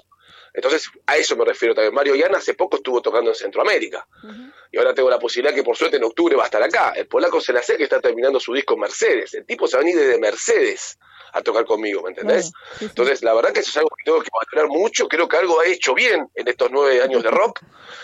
Entonces, 0.54 0.90
a 1.06 1.18
eso 1.18 1.36
me 1.36 1.44
refiero 1.44 1.76
también. 1.76 1.94
Mario 1.94 2.16
Yana 2.16 2.38
hace 2.38 2.54
poco 2.54 2.78
estuvo 2.78 3.02
tocando 3.02 3.32
en 3.32 3.36
Centroamérica. 3.36 4.08
Y 4.72 4.78
ahora 4.78 4.94
tengo 4.94 5.10
la 5.10 5.20
posibilidad 5.20 5.54
que 5.54 5.64
por 5.64 5.76
suerte 5.76 5.98
en 5.98 6.06
octubre 6.06 6.38
va 6.38 6.44
a 6.44 6.46
estar 6.46 6.64
acá. 6.64 6.94
El 6.96 7.08
polaco 7.08 7.42
se 7.42 7.52
la 7.52 7.62
sé 7.62 7.76
que 7.76 7.84
está 7.84 8.00
terminando 8.00 8.40
su 8.40 8.54
disco 8.54 8.76
en 8.76 8.80
Mercedes. 8.80 9.34
El 9.34 9.46
tipo 9.46 9.68
se 9.68 9.76
va 9.76 9.82
a 9.82 9.84
venir 9.84 10.00
desde 10.00 10.18
Mercedes 10.18 10.98
a 11.34 11.42
tocar 11.42 11.66
conmigo, 11.66 12.02
¿me 12.04 12.10
entendés? 12.10 12.52
Claro, 12.52 12.66
sí, 12.74 12.80
sí. 12.80 12.86
Entonces, 12.86 13.24
la 13.24 13.34
verdad 13.34 13.52
que 13.52 13.60
eso 13.60 13.70
es 13.70 13.78
algo 13.78 13.90
que 13.98 14.04
tengo 14.06 14.22
que 14.22 14.30
valorar 14.34 14.72
mucho. 14.78 15.08
Creo 15.08 15.28
que 15.28 15.38
algo 15.38 15.60
ha 15.60 15.66
hecho 15.66 15.94
bien 15.94 16.28
en 16.36 16.48
estos 16.48 16.70
nueve 16.72 17.02
años 17.02 17.24
de 17.24 17.32
rock. 17.32 17.62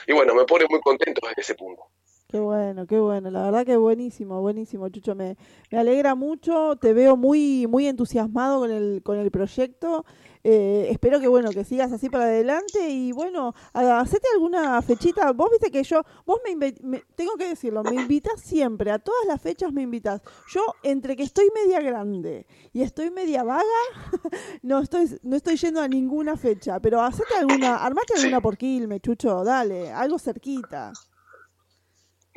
Y 0.07 0.13
bueno, 0.13 0.33
me 0.35 0.45
pone 0.45 0.65
muy 0.69 0.79
contento 0.81 1.21
en 1.27 1.33
ese 1.37 1.55
punto. 1.55 1.83
Qué 2.27 2.39
bueno, 2.39 2.87
qué 2.87 2.99
bueno. 2.99 3.29
La 3.29 3.43
verdad 3.43 3.65
que 3.65 3.77
buenísimo, 3.77 4.41
buenísimo, 4.41 4.89
Chucho. 4.89 5.15
Me, 5.15 5.37
me 5.71 5.77
alegra 5.77 6.15
mucho. 6.15 6.75
Te 6.75 6.93
veo 6.93 7.15
muy, 7.15 7.67
muy 7.67 7.87
entusiasmado 7.87 8.59
con 8.59 8.71
el, 8.71 9.01
con 9.03 9.17
el 9.19 9.31
proyecto. 9.31 10.05
Eh, 10.47 10.89
espero 10.91 11.19
que 11.19 11.27
bueno, 11.27 11.49
que 11.49 11.63
sigas 11.63 11.91
así 11.91 12.07
para 12.07 12.25
adelante 12.25 12.87
y 12.87 13.11
bueno, 13.11 13.55
hacete 13.73 14.27
alguna 14.35 14.79
fechita. 14.83 15.31
Vos 15.31 15.49
viste 15.49 15.71
que 15.71 15.81
yo, 15.81 16.03
vos 16.23 16.39
me, 16.45 17.01
tengo 17.15 17.35
que 17.35 17.47
decirlo, 17.47 17.81
me 17.81 17.95
invitas 17.95 18.41
siempre, 18.41 18.91
a 18.91 18.99
todas 18.99 19.25
las 19.25 19.41
fechas 19.41 19.73
me 19.73 19.81
invitas. 19.81 20.21
Yo 20.53 20.61
entre 20.83 21.15
que 21.15 21.23
estoy 21.23 21.49
media 21.55 21.81
grande 21.81 22.45
y 22.73 22.83
estoy 22.83 23.09
media 23.09 23.43
vaga, 23.43 23.63
no 24.61 24.81
estoy, 24.81 25.17
no 25.23 25.35
estoy 25.35 25.55
yendo 25.55 25.81
a 25.81 25.87
ninguna 25.87 26.37
fecha, 26.37 26.79
pero 26.79 27.01
hacete 27.01 27.33
alguna, 27.39 27.77
armate 27.77 28.13
alguna 28.15 28.39
por 28.39 28.55
Quilmes, 28.55 29.01
Chucho, 29.01 29.43
dale, 29.43 29.91
algo 29.91 30.19
cerquita. 30.19 30.93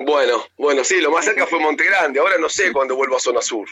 Bueno, 0.01 0.47
bueno, 0.57 0.85
sí, 0.85 1.01
lo 1.01 1.11
más 1.11 1.25
cerca 1.25 1.45
fue 1.45 1.59
Monte 1.59 1.85
Grande. 1.85 2.21
Ahora 2.21 2.39
no 2.39 2.49
sé 2.49 2.73
cuándo 2.73 2.95
vuelvo 2.95 3.17
a 3.17 3.21
Zona 3.21 3.43
Sur. 3.43 3.69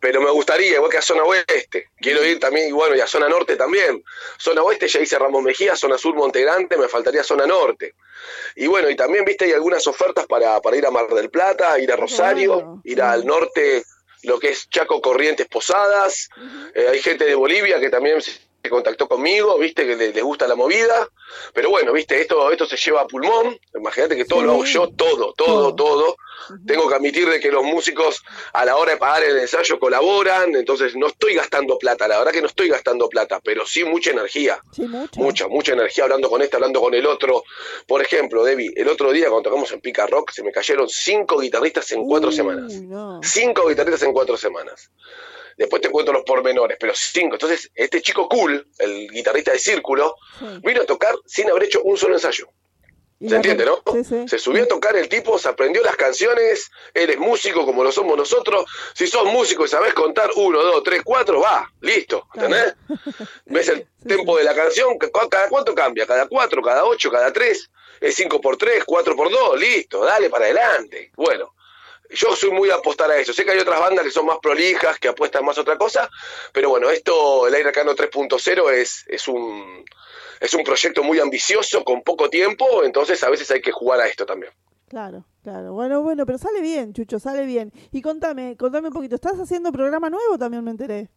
Pero 0.00 0.22
me 0.22 0.30
gustaría, 0.30 0.74
igual 0.74 0.90
que 0.90 0.96
a 0.96 1.02
Zona 1.02 1.22
Oeste. 1.22 1.90
Quiero 1.98 2.24
ir 2.24 2.40
también, 2.40 2.70
y 2.70 2.72
bueno, 2.72 2.96
y 2.96 3.00
a 3.00 3.06
Zona 3.06 3.28
Norte 3.28 3.56
también. 3.56 4.02
Zona 4.38 4.62
Oeste 4.62 4.88
ya 4.88 5.00
hice 5.00 5.18
Ramos 5.18 5.42
Mejía, 5.42 5.76
Zona 5.76 5.98
Sur 5.98 6.14
Monte 6.14 6.40
Grande, 6.40 6.78
me 6.78 6.88
faltaría 6.88 7.22
Zona 7.22 7.44
Norte. 7.46 7.94
Y 8.54 8.66
bueno, 8.66 8.88
y 8.88 8.96
también, 8.96 9.26
viste, 9.26 9.44
hay 9.44 9.52
algunas 9.52 9.86
ofertas 9.86 10.26
para, 10.26 10.58
para 10.62 10.76
ir 10.78 10.86
a 10.86 10.90
Mar 10.90 11.08
del 11.08 11.28
Plata, 11.28 11.78
ir 11.78 11.92
a 11.92 11.96
Rosario, 11.96 12.54
Claro, 12.54 12.80
ir 12.82 13.02
al 13.02 13.26
norte, 13.26 13.84
lo 14.22 14.38
que 14.38 14.50
es 14.50 14.70
Chaco 14.70 15.02
Corrientes 15.02 15.46
Posadas. 15.46 16.30
Eh, 16.74 16.88
hay 16.90 17.02
gente 17.02 17.26
de 17.26 17.34
Bolivia 17.34 17.78
que 17.80 17.90
también 17.90 18.22
se 18.66 18.70
contactó 18.70 19.08
conmigo, 19.08 19.58
viste, 19.58 19.86
que 19.86 19.96
le- 19.96 20.12
les 20.12 20.22
gusta 20.22 20.46
la 20.46 20.54
movida. 20.54 21.08
Pero 21.54 21.70
bueno, 21.70 21.92
viste, 21.92 22.20
esto, 22.20 22.50
esto 22.50 22.66
se 22.66 22.76
lleva 22.76 23.02
a 23.02 23.06
pulmón. 23.06 23.58
Imagínate 23.74 24.16
que 24.16 24.24
todo 24.24 24.42
lo 24.42 24.52
hago 24.52 24.64
yo, 24.64 24.88
todo, 24.90 25.32
todo, 25.36 25.74
todo. 25.74 26.16
Tengo 26.66 26.86
que 26.88 26.94
admitir 26.94 27.28
de 27.28 27.40
que 27.40 27.50
los 27.50 27.64
músicos 27.64 28.22
a 28.52 28.64
la 28.64 28.76
hora 28.76 28.92
de 28.92 28.98
pagar 28.98 29.24
el 29.24 29.38
ensayo 29.38 29.80
colaboran, 29.80 30.54
entonces 30.54 30.94
no 30.94 31.06
estoy 31.08 31.34
gastando 31.34 31.78
plata, 31.78 32.06
la 32.06 32.18
verdad 32.18 32.30
que 32.32 32.42
no 32.42 32.46
estoy 32.46 32.68
gastando 32.68 33.08
plata, 33.08 33.40
pero 33.42 33.66
sí 33.66 33.82
mucha 33.84 34.10
energía. 34.10 34.60
Sí, 34.72 34.82
mucho. 34.82 35.18
Mucha, 35.20 35.48
mucha 35.48 35.72
energía 35.72 36.04
hablando 36.04 36.28
con 36.30 36.42
este, 36.42 36.56
hablando 36.56 36.80
con 36.80 36.94
el 36.94 37.06
otro. 37.06 37.42
Por 37.88 38.02
ejemplo, 38.02 38.44
Debbie, 38.44 38.70
el 38.76 38.86
otro 38.88 39.10
día 39.12 39.28
cuando 39.30 39.48
tocamos 39.48 39.72
en 39.72 39.80
Pica 39.80 40.06
Rock 40.06 40.30
se 40.32 40.42
me 40.44 40.52
cayeron 40.52 40.88
cinco 40.88 41.38
guitarristas 41.38 41.90
en 41.92 42.04
cuatro 42.04 42.28
Uy, 42.28 42.36
semanas. 42.36 42.72
no. 42.82 43.20
Cinco 43.24 43.66
guitarristas 43.68 44.02
en 44.02 44.12
cuatro 44.12 44.36
semanas. 44.36 44.90
Después 45.56 45.80
te 45.82 45.90
cuento 45.90 46.12
los 46.12 46.22
pormenores, 46.24 46.76
pero 46.78 46.94
cinco. 46.94 47.36
Entonces, 47.36 47.70
este 47.74 48.02
chico 48.02 48.28
cool, 48.28 48.68
el 48.78 49.08
guitarrista 49.10 49.52
de 49.52 49.58
Círculo, 49.58 50.16
Sí. 50.38 50.44
vino 50.62 50.82
a 50.82 50.84
tocar 50.84 51.14
sin 51.26 51.50
haber 51.50 51.64
hecho 51.64 51.82
un 51.82 51.96
solo 51.96 52.14
ensayo. 52.14 52.48
¿Se 53.26 53.34
entiende, 53.34 53.64
no? 53.64 53.82
Sí, 53.94 54.04
sí. 54.04 54.28
Se 54.28 54.38
subió 54.38 54.64
a 54.64 54.68
tocar 54.68 54.94
el 54.94 55.08
tipo, 55.08 55.38
se 55.38 55.48
aprendió 55.48 55.82
las 55.82 55.96
canciones, 55.96 56.70
eres 56.92 57.16
músico 57.16 57.64
como 57.64 57.82
lo 57.82 57.90
somos 57.90 58.14
nosotros. 58.14 58.66
Si 58.94 59.06
sos 59.06 59.24
músico 59.24 59.64
y 59.64 59.68
sabés 59.68 59.94
contar 59.94 60.28
uno, 60.36 60.62
dos, 60.62 60.82
tres, 60.82 61.00
cuatro, 61.02 61.40
va, 61.40 61.66
listo, 61.80 62.28
¿entendés? 62.34 62.74
Ves 63.46 63.68
el 63.68 63.78
Sí, 64.02 64.08
tempo 64.08 64.36
de 64.36 64.44
la 64.44 64.54
canción, 64.54 64.98
ca- 64.98 65.08
cada 65.30 65.48
cuánto 65.48 65.74
cambia, 65.74 66.06
cada 66.06 66.28
cuatro, 66.28 66.60
cada 66.60 66.84
ocho, 66.84 67.10
cada 67.10 67.32
tres, 67.32 67.70
es 68.02 68.14
cinco 68.14 68.38
por 68.38 68.58
tres, 68.58 68.84
cuatro 68.84 69.16
por 69.16 69.30
dos, 69.30 69.58
listo, 69.58 70.04
dale 70.04 70.28
para 70.28 70.44
adelante. 70.44 71.10
Bueno, 71.16 71.54
yo 72.10 72.36
soy 72.36 72.50
muy 72.50 72.70
a 72.70 72.76
apostar 72.76 73.10
a 73.10 73.18
eso. 73.18 73.32
Sé 73.32 73.44
que 73.44 73.52
hay 73.52 73.58
otras 73.58 73.80
bandas 73.80 74.04
que 74.04 74.10
son 74.10 74.26
más 74.26 74.38
prolijas, 74.38 74.98
que 74.98 75.08
apuestan 75.08 75.44
más 75.44 75.58
a 75.58 75.62
otra 75.62 75.76
cosa, 75.76 76.08
pero 76.52 76.70
bueno, 76.70 76.90
esto, 76.90 77.46
el 77.46 77.54
Aire 77.54 77.68
Arcano 77.68 77.94
3.0 77.94 78.72
es, 78.72 79.04
es 79.06 79.28
un 79.28 79.84
es 80.40 80.52
un 80.54 80.64
proyecto 80.64 81.02
muy 81.02 81.18
ambicioso, 81.18 81.82
con 81.82 82.02
poco 82.02 82.28
tiempo, 82.28 82.84
entonces 82.84 83.22
a 83.24 83.30
veces 83.30 83.50
hay 83.50 83.60
que 83.60 83.72
jugar 83.72 84.00
a 84.00 84.06
esto 84.06 84.26
también. 84.26 84.52
Claro, 84.88 85.24
claro. 85.42 85.72
Bueno, 85.72 86.02
bueno, 86.02 86.26
pero 86.26 86.38
sale 86.38 86.60
bien, 86.60 86.92
Chucho, 86.92 87.18
sale 87.18 87.44
bien. 87.44 87.72
Y 87.90 88.02
contame, 88.02 88.56
contame 88.56 88.88
un 88.88 88.94
poquito, 88.94 89.14
¿estás 89.14 89.38
haciendo 89.40 89.72
programa 89.72 90.10
nuevo? 90.10 90.38
También 90.38 90.62
me 90.62 90.70
enteré. 90.70 91.08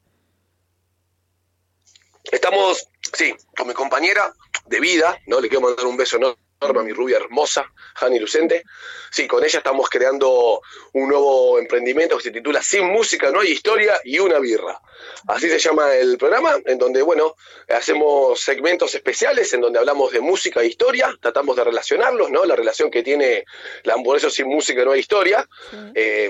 Estamos, 2.31 2.87
sí, 3.13 3.33
con 3.57 3.67
mi 3.67 3.73
compañera 3.73 4.33
de 4.65 4.79
vida, 4.79 5.17
¿no? 5.27 5.39
Le 5.39 5.49
quiero 5.49 5.67
mandar 5.67 5.85
un 5.85 5.97
beso 5.97 6.17
enorme 6.17 6.48
a 6.61 6.83
mi 6.83 6.91
rubia 6.91 7.17
hermosa, 7.17 7.71
Hani 8.01 8.19
Lucente. 8.19 8.65
Sí, 9.09 9.27
con 9.27 9.43
ella 9.43 9.59
estamos 9.59 9.89
creando 9.89 10.61
un 10.93 11.07
nuevo 11.07 11.57
emprendimiento 11.57 12.17
que 12.17 12.23
se 12.23 12.31
titula 12.31 12.61
Sin 12.61 12.85
música 12.85 13.31
no 13.31 13.39
hay 13.39 13.51
historia 13.51 13.99
y 14.03 14.19
una 14.19 14.39
birra. 14.39 14.79
Así 15.27 15.49
se 15.49 15.57
llama 15.57 15.95
el 15.95 16.17
programa, 16.17 16.57
en 16.65 16.77
donde, 16.77 17.01
bueno, 17.01 17.35
hacemos 17.69 18.41
segmentos 18.41 18.93
especiales 18.93 19.53
en 19.53 19.61
donde 19.61 19.79
hablamos 19.79 20.11
de 20.11 20.19
música 20.19 20.61
e 20.61 20.67
historia, 20.67 21.17
tratamos 21.21 21.55
de 21.55 21.63
relacionarlos, 21.63 22.29
¿no? 22.29 22.43
La 22.43 22.57
relación 22.57 22.91
que 22.91 23.03
tiene 23.03 23.45
la 23.83 23.93
hamburguesa 23.93 24.29
sin 24.29 24.47
música 24.47 24.83
no 24.83 24.91
hay 24.91 24.99
historia. 24.99 25.47
Eh, 25.95 26.29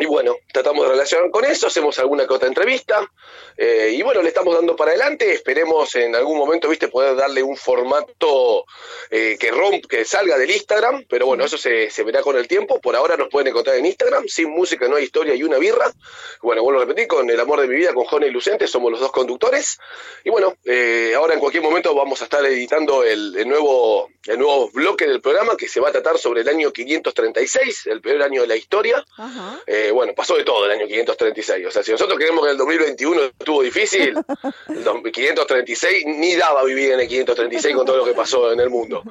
y 0.00 0.06
bueno, 0.06 0.38
tratamos 0.50 0.86
de 0.86 0.92
relacionar 0.92 1.30
con 1.30 1.44
eso, 1.44 1.66
hacemos 1.66 1.98
alguna 1.98 2.26
que 2.26 2.32
otra 2.32 2.48
entrevista, 2.48 3.06
eh, 3.54 3.92
y 3.94 4.02
bueno, 4.02 4.22
le 4.22 4.28
estamos 4.28 4.54
dando 4.54 4.74
para 4.74 4.92
adelante, 4.92 5.30
esperemos 5.34 5.94
en 5.94 6.16
algún 6.16 6.38
momento, 6.38 6.70
viste, 6.70 6.88
poder 6.88 7.14
darle 7.14 7.42
un 7.42 7.54
formato 7.54 8.64
eh, 9.10 9.36
que 9.38 9.50
romp, 9.50 9.84
que 9.84 10.06
salga 10.06 10.38
del 10.38 10.50
Instagram, 10.50 11.04
pero 11.06 11.26
bueno, 11.26 11.44
eso 11.44 11.58
se, 11.58 11.90
se 11.90 12.02
verá 12.02 12.22
con 12.22 12.36
el 12.38 12.48
tiempo, 12.48 12.80
por 12.80 12.96
ahora 12.96 13.18
nos 13.18 13.28
pueden 13.28 13.48
encontrar 13.48 13.76
en 13.76 13.84
Instagram, 13.84 14.26
sin 14.26 14.50
música, 14.50 14.88
no 14.88 14.96
hay 14.96 15.04
historia 15.04 15.34
y 15.34 15.42
una 15.42 15.58
birra, 15.58 15.92
bueno, 16.40 16.62
vuelvo 16.62 16.80
a 16.80 16.86
repetir, 16.86 17.06
con 17.06 17.28
El 17.28 17.38
Amor 17.38 17.60
de 17.60 17.68
mi 17.68 17.74
Vida, 17.74 17.92
con 17.92 18.06
Jone 18.06 18.28
y 18.28 18.30
Lucente, 18.30 18.66
somos 18.66 18.90
los 18.90 19.00
dos 19.00 19.12
conductores, 19.12 19.78
y 20.24 20.30
bueno, 20.30 20.54
eh, 20.64 21.12
ahora 21.14 21.34
en 21.34 21.40
cualquier 21.40 21.62
momento 21.62 21.94
vamos 21.94 22.22
a 22.22 22.24
estar 22.24 22.42
editando 22.46 23.04
el, 23.04 23.36
el 23.36 23.46
nuevo, 23.46 24.08
el 24.26 24.38
nuevo 24.38 24.70
bloque 24.70 25.06
del 25.06 25.20
programa, 25.20 25.58
que 25.58 25.68
se 25.68 25.78
va 25.78 25.90
a 25.90 25.92
tratar 25.92 26.16
sobre 26.16 26.40
el 26.40 26.48
año 26.48 26.72
536, 26.72 27.88
el 27.88 28.00
peor 28.00 28.22
año 28.22 28.40
de 28.40 28.48
la 28.48 28.56
historia, 28.56 29.04
Ajá. 29.18 29.60
Eh, 29.90 29.92
bueno, 29.92 30.12
pasó 30.14 30.36
de 30.36 30.44
todo 30.44 30.64
el 30.66 30.70
año 30.70 30.86
536. 30.86 31.66
O 31.66 31.70
sea, 31.70 31.82
si 31.82 31.92
nosotros 31.92 32.16
creemos 32.18 32.44
que 32.44 32.52
el 32.52 32.56
2021 32.56 33.20
estuvo 33.38 33.62
difícil, 33.62 34.14
el 34.68 34.84
dos- 34.84 34.96
536 35.12 36.04
ni 36.06 36.36
daba 36.36 36.64
vivir 36.64 36.92
en 36.92 37.00
el 37.00 37.08
536 37.08 37.74
con 37.74 37.84
todo 37.86 37.98
lo 37.98 38.04
que 38.04 38.12
pasó 38.14 38.52
en 38.52 38.60
el 38.60 38.70
mundo. 38.70 39.02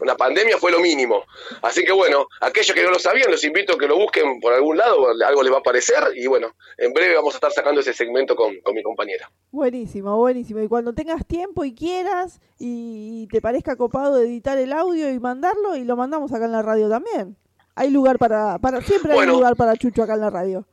Una 0.00 0.16
pandemia 0.16 0.56
fue 0.58 0.70
lo 0.70 0.80
mínimo. 0.80 1.24
Así 1.62 1.84
que 1.84 1.92
bueno, 1.92 2.26
aquellos 2.40 2.74
que 2.74 2.82
no 2.82 2.90
lo 2.90 2.98
sabían, 2.98 3.30
los 3.30 3.42
invito 3.44 3.74
a 3.74 3.78
que 3.78 3.86
lo 3.88 3.96
busquen 3.96 4.40
por 4.40 4.52
algún 4.54 4.76
lado, 4.78 5.08
algo 5.26 5.42
les 5.42 5.52
va 5.52 5.56
a 5.56 5.60
aparecer. 5.60 5.98
Y 6.14 6.26
bueno, 6.26 6.54
en 6.76 6.92
breve 6.92 7.14
vamos 7.14 7.34
a 7.34 7.38
estar 7.38 7.52
sacando 7.52 7.80
ese 7.80 7.92
segmento 7.92 8.36
con, 8.36 8.56
con 8.60 8.74
mi 8.74 8.82
compañera. 8.82 9.30
Buenísimo, 9.50 10.16
buenísimo. 10.16 10.60
Y 10.62 10.68
cuando 10.68 10.92
tengas 10.92 11.26
tiempo 11.26 11.64
y 11.64 11.74
quieras 11.74 12.40
y 12.58 13.26
te 13.28 13.40
parezca 13.40 13.76
copado 13.76 14.20
editar 14.20 14.58
el 14.58 14.72
audio 14.72 15.10
y 15.10 15.18
mandarlo, 15.18 15.76
y 15.76 15.84
lo 15.84 15.96
mandamos 15.96 16.32
acá 16.32 16.44
en 16.44 16.52
la 16.52 16.62
radio 16.62 16.88
también. 16.88 17.36
Hay 17.78 17.90
lugar 17.90 18.18
para, 18.18 18.58
para 18.58 18.80
siempre 18.80 19.12
hay 19.12 19.18
Bueno. 19.18 19.34
lugar 19.34 19.56
para 19.56 19.76
Chucho 19.76 20.02
acá 20.02 20.14
en 20.14 20.20
la 20.20 20.30
radio. 20.30 20.64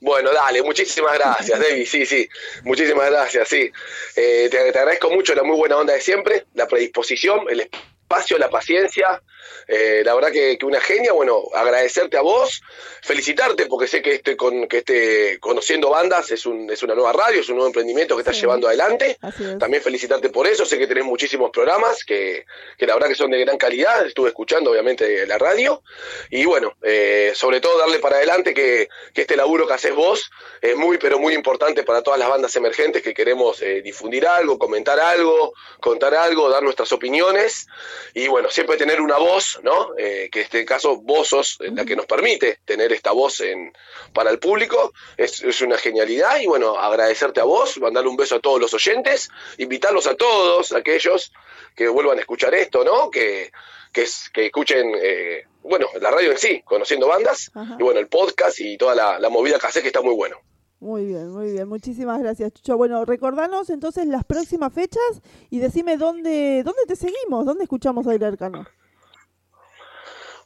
Bueno, 0.00 0.30
dale, 0.32 0.62
muchísimas 0.62 1.14
gracias, 1.14 1.58
David. 1.58 1.86
Sí, 1.86 2.04
sí, 2.04 2.28
muchísimas 2.64 3.10
gracias, 3.10 3.48
sí. 3.48 3.70
Eh, 4.14 4.48
te, 4.50 4.72
te 4.72 4.78
agradezco 4.78 5.10
mucho 5.10 5.34
la 5.34 5.42
muy 5.42 5.56
buena 5.56 5.78
onda 5.78 5.94
de 5.94 6.00
siempre, 6.00 6.46
la 6.54 6.68
predisposición, 6.68 7.46
el 7.48 7.60
espacio, 7.60 8.38
la 8.38 8.50
paciencia. 8.50 9.22
Eh, 9.68 10.02
la 10.04 10.14
verdad 10.14 10.30
que, 10.30 10.56
que 10.58 10.66
una 10.66 10.80
genia. 10.80 11.12
Bueno, 11.12 11.42
agradecerte 11.54 12.16
a 12.16 12.20
vos, 12.22 12.60
felicitarte 13.02 13.66
porque 13.66 13.86
sé 13.86 14.02
que 14.02 14.14
este, 14.14 14.36
con, 14.36 14.66
que 14.68 14.78
este 14.78 15.38
Conociendo 15.40 15.90
Bandas 15.90 16.30
es, 16.30 16.46
un, 16.46 16.70
es 16.70 16.82
una 16.82 16.94
nueva 16.94 17.12
radio, 17.12 17.40
es 17.40 17.48
un 17.48 17.56
nuevo 17.56 17.68
emprendimiento 17.68 18.14
que 18.16 18.20
estás 18.22 18.36
Sí. 18.36 18.42
llevando 18.42 18.68
adelante. 18.68 19.18
También 19.58 19.82
felicitarte 19.82 20.28
por 20.30 20.46
eso. 20.46 20.64
Sé 20.66 20.78
que 20.78 20.86
tenés 20.86 21.04
muchísimos 21.04 21.50
programas 21.50 22.04
que, 22.04 22.44
que 22.78 22.86
la 22.86 22.94
verdad 22.94 23.08
que 23.08 23.14
son 23.14 23.30
de 23.30 23.40
gran 23.40 23.56
calidad. 23.58 24.06
Estuve 24.06 24.28
escuchando, 24.28 24.70
obviamente, 24.70 25.26
la 25.26 25.38
radio. 25.38 25.82
Y 26.30 26.44
bueno, 26.44 26.74
eh, 26.82 27.32
sobre 27.34 27.60
todo 27.60 27.78
darle 27.78 27.98
para 27.98 28.16
adelante 28.16 28.52
que, 28.54 28.88
que 29.14 29.22
este 29.22 29.36
laburo 29.36 29.66
que 29.66 29.74
haces 29.74 29.94
vos 29.94 30.30
es 30.60 30.76
muy, 30.76 30.98
pero 30.98 31.18
muy 31.18 31.34
importante 31.34 31.82
para 31.82 32.02
todas 32.02 32.18
las 32.18 32.28
bandas 32.28 32.54
emergentes 32.56 33.02
que 33.02 33.14
queremos 33.14 33.62
eh, 33.62 33.80
difundir 33.82 34.26
algo, 34.26 34.58
comentar 34.58 34.98
algo, 35.00 35.54
contar 35.80 36.14
algo, 36.14 36.48
dar 36.50 36.62
nuestras 36.62 36.92
opiniones. 36.92 37.66
Y 38.14 38.28
bueno, 38.28 38.50
siempre 38.50 38.76
tener 38.76 39.00
una 39.00 39.16
voz, 39.18 39.35
¿no? 39.62 39.90
Eh, 39.98 40.28
que 40.30 40.40
en 40.40 40.44
este 40.44 40.64
caso 40.64 40.96
vos 40.96 41.28
sos 41.28 41.58
la 41.60 41.84
que 41.84 41.96
nos 41.96 42.06
permite 42.06 42.58
tener 42.64 42.92
esta 42.92 43.12
voz 43.12 43.40
en, 43.40 43.72
para 44.12 44.30
el 44.30 44.38
público. 44.38 44.92
Es, 45.16 45.42
es 45.42 45.60
una 45.62 45.76
genialidad. 45.78 46.40
Y 46.40 46.46
bueno, 46.46 46.76
agradecerte 46.78 47.40
a 47.40 47.44
vos, 47.44 47.78
mandarle 47.78 48.08
un 48.10 48.16
beso 48.16 48.36
a 48.36 48.40
todos 48.40 48.60
los 48.60 48.72
oyentes, 48.74 49.28
invitarlos 49.58 50.06
a 50.06 50.14
todos 50.16 50.72
aquellos 50.72 51.32
que 51.74 51.88
vuelvan 51.88 52.18
a 52.18 52.20
escuchar 52.20 52.54
esto, 52.54 52.84
¿no? 52.84 53.10
Que, 53.10 53.50
que, 53.92 54.02
es- 54.02 54.30
que 54.32 54.46
escuchen, 54.46 54.92
eh, 55.02 55.44
bueno, 55.62 55.86
la 56.00 56.10
radio 56.10 56.30
en 56.32 56.38
sí, 56.38 56.62
conociendo 56.64 57.08
bandas, 57.08 57.50
Ajá. 57.54 57.76
y 57.78 57.82
bueno, 57.82 58.00
el 58.00 58.08
podcast 58.08 58.58
y 58.60 58.76
toda 58.78 58.94
la, 58.94 59.18
la 59.18 59.28
movida 59.28 59.58
que 59.58 59.66
haces 59.66 59.82
que 59.82 59.88
está 59.88 60.00
muy 60.02 60.14
bueno. 60.14 60.36
Muy 60.78 61.06
bien, 61.06 61.30
muy 61.30 61.52
bien. 61.52 61.66
Muchísimas 61.68 62.20
gracias, 62.20 62.52
Chucho. 62.52 62.76
Bueno, 62.76 63.04
recordanos 63.06 63.70
entonces 63.70 64.04
las 64.06 64.24
próximas 64.26 64.74
fechas 64.74 65.22
y 65.48 65.58
decime 65.58 65.96
dónde, 65.96 66.62
dónde 66.64 66.82
te 66.86 66.96
seguimos, 66.96 67.46
dónde 67.46 67.64
escuchamos 67.64 68.06
Aire 68.06 68.26
Arcano. 68.26 68.66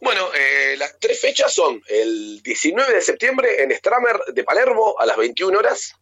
Bueno, 0.01 0.31
eh, 0.35 0.77
las 0.78 0.98
tres 0.98 1.20
fechas 1.20 1.52
son 1.52 1.82
el 1.86 2.43
19 2.43 2.94
de 2.94 3.02
septiembre 3.02 3.62
en 3.62 3.70
Stramer 3.72 4.18
de 4.32 4.44
Palermo 4.44 4.94
a 4.98 5.05
las 5.05 5.16
21 5.16 5.59
horas. 5.59 5.94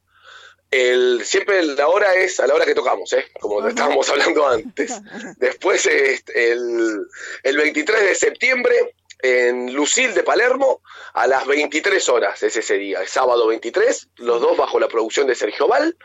El, 0.71 1.25
siempre 1.25 1.63
la 1.63 1.89
hora 1.89 2.15
es 2.15 2.39
a 2.41 2.47
la 2.47 2.55
hora 2.55 2.67
que 2.67 2.75
tocamos, 2.75 3.13
¿eh? 3.15 3.25
como 3.41 3.67
estábamos 3.67 4.09
hablando 4.11 4.47
antes. 4.47 5.01
Después 5.39 5.87
eh, 5.87 6.23
el, 6.35 7.07
el 7.43 7.57
23 7.57 8.03
de 8.03 8.15
septiembre 8.15 8.95
en 9.21 9.73
Lucil 9.73 10.15
de 10.15 10.23
Palermo 10.23 10.81
a 11.15 11.27
las 11.27 11.47
23 11.47 12.09
horas 12.09 12.43
es 12.43 12.57
ese 12.57 12.75
día, 12.79 13.01
el 13.01 13.09
sábado 13.09 13.47
23, 13.49 14.09
los 14.17 14.41
dos 14.41 14.57
bajo 14.57 14.79
la 14.79 14.89
producción 14.89 15.27
de 15.27 15.35
Sergio 15.35 15.67
Val. 15.67 15.97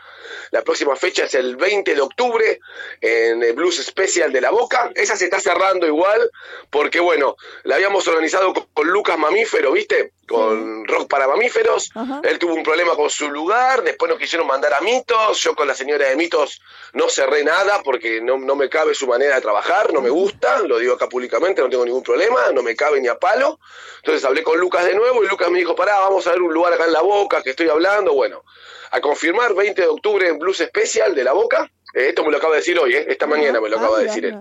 La 0.50 0.62
próxima 0.62 0.96
fecha 0.96 1.24
es 1.24 1.34
el 1.34 1.56
20 1.56 1.94
de 1.94 2.00
octubre 2.00 2.60
en 3.00 3.42
el 3.42 3.52
Blues 3.52 3.76
Special 3.84 4.32
de 4.32 4.40
La 4.40 4.50
Boca. 4.50 4.90
Esa 4.94 5.16
se 5.16 5.24
está 5.24 5.38
cerrando 5.40 5.86
igual 5.86 6.30
porque, 6.70 7.00
bueno, 7.00 7.36
la 7.64 7.76
habíamos 7.76 8.06
organizado 8.08 8.52
con, 8.52 8.66
con 8.72 8.88
Lucas 8.88 9.18
Mamífero, 9.18 9.72
¿viste? 9.72 10.13
Con 10.26 10.86
Rock 10.86 11.08
para 11.08 11.28
Mamíferos. 11.28 11.90
Ajá. 11.94 12.20
Él 12.24 12.38
tuvo 12.38 12.54
un 12.54 12.62
problema 12.62 12.94
con 12.94 13.10
su 13.10 13.28
lugar, 13.30 13.82
después 13.82 14.10
nos 14.10 14.18
quisieron 14.18 14.46
mandar 14.46 14.74
a 14.74 14.80
Mitos, 14.80 15.40
yo 15.40 15.54
con 15.54 15.68
la 15.68 15.74
señora 15.74 16.08
de 16.08 16.16
Mitos 16.16 16.60
no 16.92 17.08
cerré 17.08 17.44
nada 17.44 17.82
porque 17.82 18.20
no, 18.20 18.38
no 18.38 18.56
me 18.56 18.68
cabe 18.68 18.94
su 18.94 19.06
manera 19.06 19.34
de 19.34 19.40
trabajar, 19.40 19.92
no 19.92 20.00
me 20.00 20.10
gusta, 20.10 20.60
lo 20.62 20.78
digo 20.78 20.94
acá 20.94 21.08
públicamente, 21.08 21.60
no 21.62 21.68
tengo 21.68 21.84
ningún 21.84 22.02
problema, 22.02 22.52
no 22.52 22.62
me 22.62 22.74
cabe 22.74 23.00
ni 23.00 23.08
a 23.08 23.18
palo. 23.18 23.58
Entonces 23.96 24.24
hablé 24.24 24.42
con 24.42 24.58
Lucas 24.58 24.84
de 24.84 24.94
nuevo 24.94 25.22
y 25.24 25.28
Lucas 25.28 25.50
me 25.50 25.58
dijo, 25.58 25.74
pará, 25.74 25.98
vamos 26.00 26.26
a 26.26 26.32
ver 26.32 26.42
un 26.42 26.52
lugar 26.52 26.72
acá 26.72 26.84
en 26.84 26.92
La 26.92 27.02
Boca 27.02 27.42
que 27.42 27.50
estoy 27.50 27.68
hablando. 27.68 28.12
Bueno, 28.14 28.42
a 28.90 29.00
confirmar, 29.00 29.54
20 29.54 29.80
de 29.80 29.88
octubre 29.88 30.28
en 30.28 30.38
Blues 30.38 30.58
Special 30.58 31.14
de 31.14 31.24
La 31.24 31.32
Boca. 31.32 31.70
Eh, 31.94 32.08
esto 32.08 32.24
me 32.24 32.30
lo 32.30 32.38
acaba 32.38 32.54
de 32.54 32.60
decir 32.60 32.78
hoy, 32.78 32.94
¿eh? 32.94 33.06
esta 33.08 33.26
mañana 33.26 33.60
me 33.60 33.68
lo 33.68 33.76
Ah, 33.76 33.80
acaba 33.80 33.98
de 33.98 34.04
decir 34.04 34.24
él. 34.26 34.38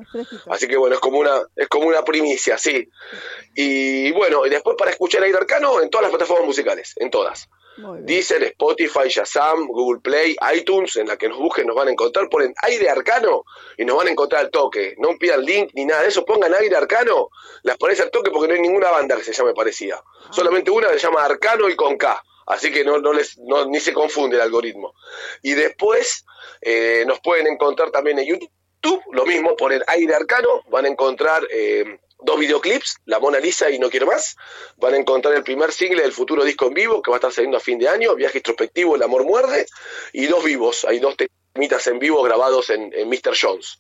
Así 0.50 0.68
que 0.68 0.76
bueno, 0.78 0.96
es 0.96 1.02
como 1.02 1.20
una, 1.20 1.42
es 1.56 1.68
como 1.68 1.88
una 1.88 2.04
primicia, 2.04 2.58
sí. 2.58 2.90
Y 3.56 4.12
bueno, 4.12 4.46
y 4.46 4.50
después 4.50 4.76
para 4.78 4.92
escuchar 4.92 5.24
Aire 5.24 5.38
Arcano 5.38 5.82
en 5.82 5.90
todas 5.90 6.04
las 6.04 6.12
plataformas 6.12 6.46
musicales, 6.48 6.94
en 6.98 7.10
todas. 7.10 7.48
Deezer, 8.02 8.44
Spotify, 8.44 9.08
Shazam, 9.08 9.66
Google 9.66 10.00
Play, 10.02 10.36
iTunes, 10.56 10.96
en 10.96 11.08
la 11.08 11.18
que 11.18 11.28
nos 11.28 11.40
busquen 11.40 11.66
nos 11.66 11.76
van 11.76 11.88
a 11.88 11.92
encontrar, 11.92 12.30
ponen 12.30 12.54
aire 12.62 12.88
arcano 12.88 13.46
y 13.78 13.84
nos 13.84 13.98
van 13.98 14.08
a 14.08 14.12
encontrar 14.12 14.42
al 14.46 14.52
toque. 14.52 14.94
No 15.00 15.18
pidan 15.18 15.42
link 15.44 15.72
ni 15.74 15.86
nada 15.86 16.04
de 16.04 16.10
eso, 16.10 16.24
pongan 16.24 16.54
aire 16.54 16.76
arcano, 16.76 17.30
las 17.64 17.76
pones 17.78 18.00
al 18.00 18.12
toque 18.12 18.30
porque 18.30 18.48
no 18.48 18.54
hay 18.54 18.62
ninguna 18.62 18.92
banda 18.92 19.16
que 19.18 19.24
se 19.24 19.34
llame 19.34 19.54
parecida. 19.56 20.04
Solamente 20.30 20.70
una 20.70 20.90
se 20.90 21.00
llama 21.00 21.26
Arcano 21.26 21.68
y 21.68 21.76
con 21.76 21.98
K. 21.98 22.24
Así 22.48 22.72
que 22.72 22.84
no, 22.84 22.98
no 23.00 23.14
les, 23.14 23.38
no- 23.40 23.66
ni 23.66 23.80
se 23.80 23.94
confunde 23.94 24.36
el 24.36 24.42
algoritmo. 24.42 24.94
Y 25.42 25.54
después 25.54 26.26
eh, 26.62 27.04
nos 27.08 27.20
pueden 27.20 27.48
encontrar 27.48 27.92
también 27.92 28.20
en 28.20 28.26
YouTube, 28.28 29.02
lo 29.12 29.26
mismo, 29.26 29.56
ponen 29.56 29.82
aire 29.88 30.14
arcano, 30.16 30.62
van 30.70 30.86
a 30.86 30.90
encontrar 30.90 31.46
eh, 31.52 32.00
dos 32.20 32.40
videoclips, 32.40 32.98
La 33.06 33.20
Mona 33.20 33.40
Lisa 33.40 33.70
y 33.70 33.80
No 33.80 33.90
Quiero 33.90 34.06
Más. 34.08 34.36
Van 34.78 34.94
a 34.94 34.98
encontrar 34.98 35.34
el 35.36 35.44
primer 35.44 35.72
single 35.72 36.02
del 36.04 36.14
futuro 36.14 36.44
disco 36.44 36.68
en 36.68 36.74
vivo 36.74 37.02
que 37.02 37.12
va 37.12 37.18
a 37.18 37.20
estar 37.20 37.32
saliendo 37.32 37.58
a 37.58 37.62
fin 37.62 37.80
de 37.80 37.90
año, 37.90 38.16
Viaje 38.16 38.38
Introspectivo, 38.40 38.96
El 38.96 39.04
Amor 39.04 39.24
Muerde, 39.26 39.66
y 40.14 40.26
dos 40.28 40.44
vivos, 40.44 40.86
hay 40.86 41.00
dos 41.00 41.16
temitas 41.54 41.86
en 41.86 42.00
vivo 42.00 42.24
grabados 42.24 42.72
en, 42.72 42.92
en 42.94 43.08
Mr. 43.08 43.38
Jones. 43.40 43.78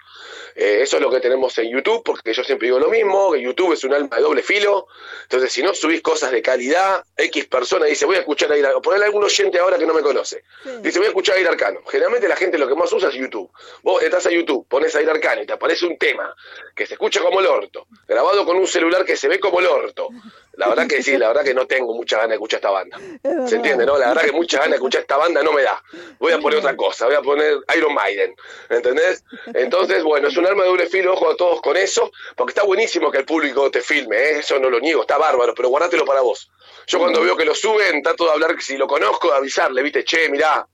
Eh, 0.56 0.80
eso 0.82 0.98
es 0.98 1.02
lo 1.02 1.10
que 1.10 1.20
tenemos 1.20 1.58
en 1.58 1.72
YouTube, 1.72 2.04
porque 2.04 2.32
yo 2.32 2.44
siempre 2.44 2.68
digo 2.68 2.78
lo 2.78 2.88
mismo, 2.88 3.32
que 3.32 3.42
YouTube 3.42 3.74
es 3.74 3.84
un 3.84 3.94
alma 3.94 4.16
de 4.16 4.22
doble 4.22 4.44
filo, 4.44 4.88
entonces 5.24 5.52
si 5.52 5.64
no 5.64 5.74
subís 5.74 6.02
cosas 6.02 6.32
de 6.32 6.44
calidad, 6.44 7.04
X 7.18 7.46
persona 7.48 7.88
dice, 7.88 8.06
voy 8.06 8.18
a 8.18 8.20
escuchar 8.20 8.52
a 8.52 8.58
ir 8.58 8.66
a 8.66 8.80
ponerle 8.80 9.08
algún 9.08 9.24
oyente 9.24 9.58
ahora 9.58 9.80
que 9.80 9.88
no 9.88 9.94
me 9.96 10.04
conoce. 10.04 10.44
Sí. 10.64 10.70
Dice, 10.84 11.00
voy 11.00 11.08
a 11.08 11.10
escuchar 11.10 11.36
a 11.36 11.40
Ir 11.40 11.48
Arcano. 11.48 11.80
Generalmente 11.88 12.28
la 12.28 12.36
gente 12.36 12.60
lo 12.60 12.68
que 12.68 12.76
más 12.76 12.92
usa 12.94 13.10
es 13.10 13.16
YouTube. 13.16 13.50
Vos 13.82 14.04
entras 14.04 14.28
a 14.28 14.32
YouTube, 14.32 14.68
pones 14.68 14.96
a 14.96 15.02
Ir 15.02 15.10
Arcano 15.10 15.42
y 15.42 15.48
te 15.48 15.54
aparece 15.54 15.88
un 15.88 15.98
tema 15.98 16.36
que 16.76 16.86
se 16.86 16.94
escucha 16.94 17.22
como 17.22 17.40
el 17.40 17.48
orto, 17.48 17.88
grabado 18.08 18.46
con 18.46 18.58
un 18.58 18.68
celular 18.68 19.04
que 19.04 19.18
se 19.18 19.28
ve 19.28 19.40
como 19.40 19.60
el 19.60 19.66
orto, 19.66 20.10
La 20.56 20.68
verdad 20.68 20.88
que 20.88 21.02
sí, 21.02 21.18
la 21.18 21.30
verdad 21.30 21.44
que 21.44 21.54
no 21.54 21.66
tengo 21.66 21.96
muchas 21.96 22.18
ganas 22.18 22.30
de 22.30 22.36
escuchar 22.36 22.58
esta 22.58 22.70
banda. 22.70 23.00
Es. 23.24 23.50
¿Se 23.50 23.56
entiende, 23.56 23.86
no? 23.86 23.98
La 23.98 24.10
verdad 24.10 24.24
que 24.24 24.32
muchas 24.32 24.60
ganas 24.60 24.72
de 24.72 24.76
escuchar 24.76 25.02
esta 25.02 25.18
banda 25.18 25.42
no 25.42 25.52
me 25.52 25.64
da. 25.64 25.82
Voy 26.20 26.32
a 26.32 26.40
poner 26.40 26.60
otra 26.60 26.76
cosa, 26.76 27.08
voy 27.08 27.16
a 27.16 27.22
poner 27.22 27.58
Iron 27.76 27.94
Maiden, 27.94 28.36
¿entendés? 28.70 29.24
Entonces, 29.48 30.04
bueno, 30.04 30.28
es 30.28 30.38
un 30.38 30.46
arma 30.46 30.64
de 30.64 30.70
doble 30.70 30.86
filo, 30.86 31.14
ojo 31.14 31.32
a 31.32 31.36
todos 31.36 31.60
con 31.62 31.76
eso, 31.76 32.12
porque 32.36 32.52
está 32.52 32.64
buenísimo 32.64 33.12
que 33.12 33.18
el 33.18 33.26
público 33.26 33.72
te 33.72 33.82
filme, 33.82 34.16
¿eh? 34.16 34.40
eso 34.40 34.60
no 34.60 34.70
lo 34.70 34.80
niego, 34.80 35.02
está 35.02 35.18
bárbaro, 35.18 35.56
pero 35.56 35.70
guardátelo 35.70 36.06
para 36.06 36.22
vos. 36.22 36.52
Yo 36.86 37.00
cuando 37.00 37.22
veo 37.22 37.36
que 37.36 37.46
lo 37.46 37.56
suben, 37.56 38.04
trato 38.04 38.26
de 38.26 38.32
hablar, 38.32 38.56
si 38.62 38.78
lo 38.78 38.86
conozco, 38.86 39.32
de 39.32 39.38
avisarle, 39.38 39.82
viste, 39.82 40.04
che, 40.04 40.30
mirá, 40.30 40.68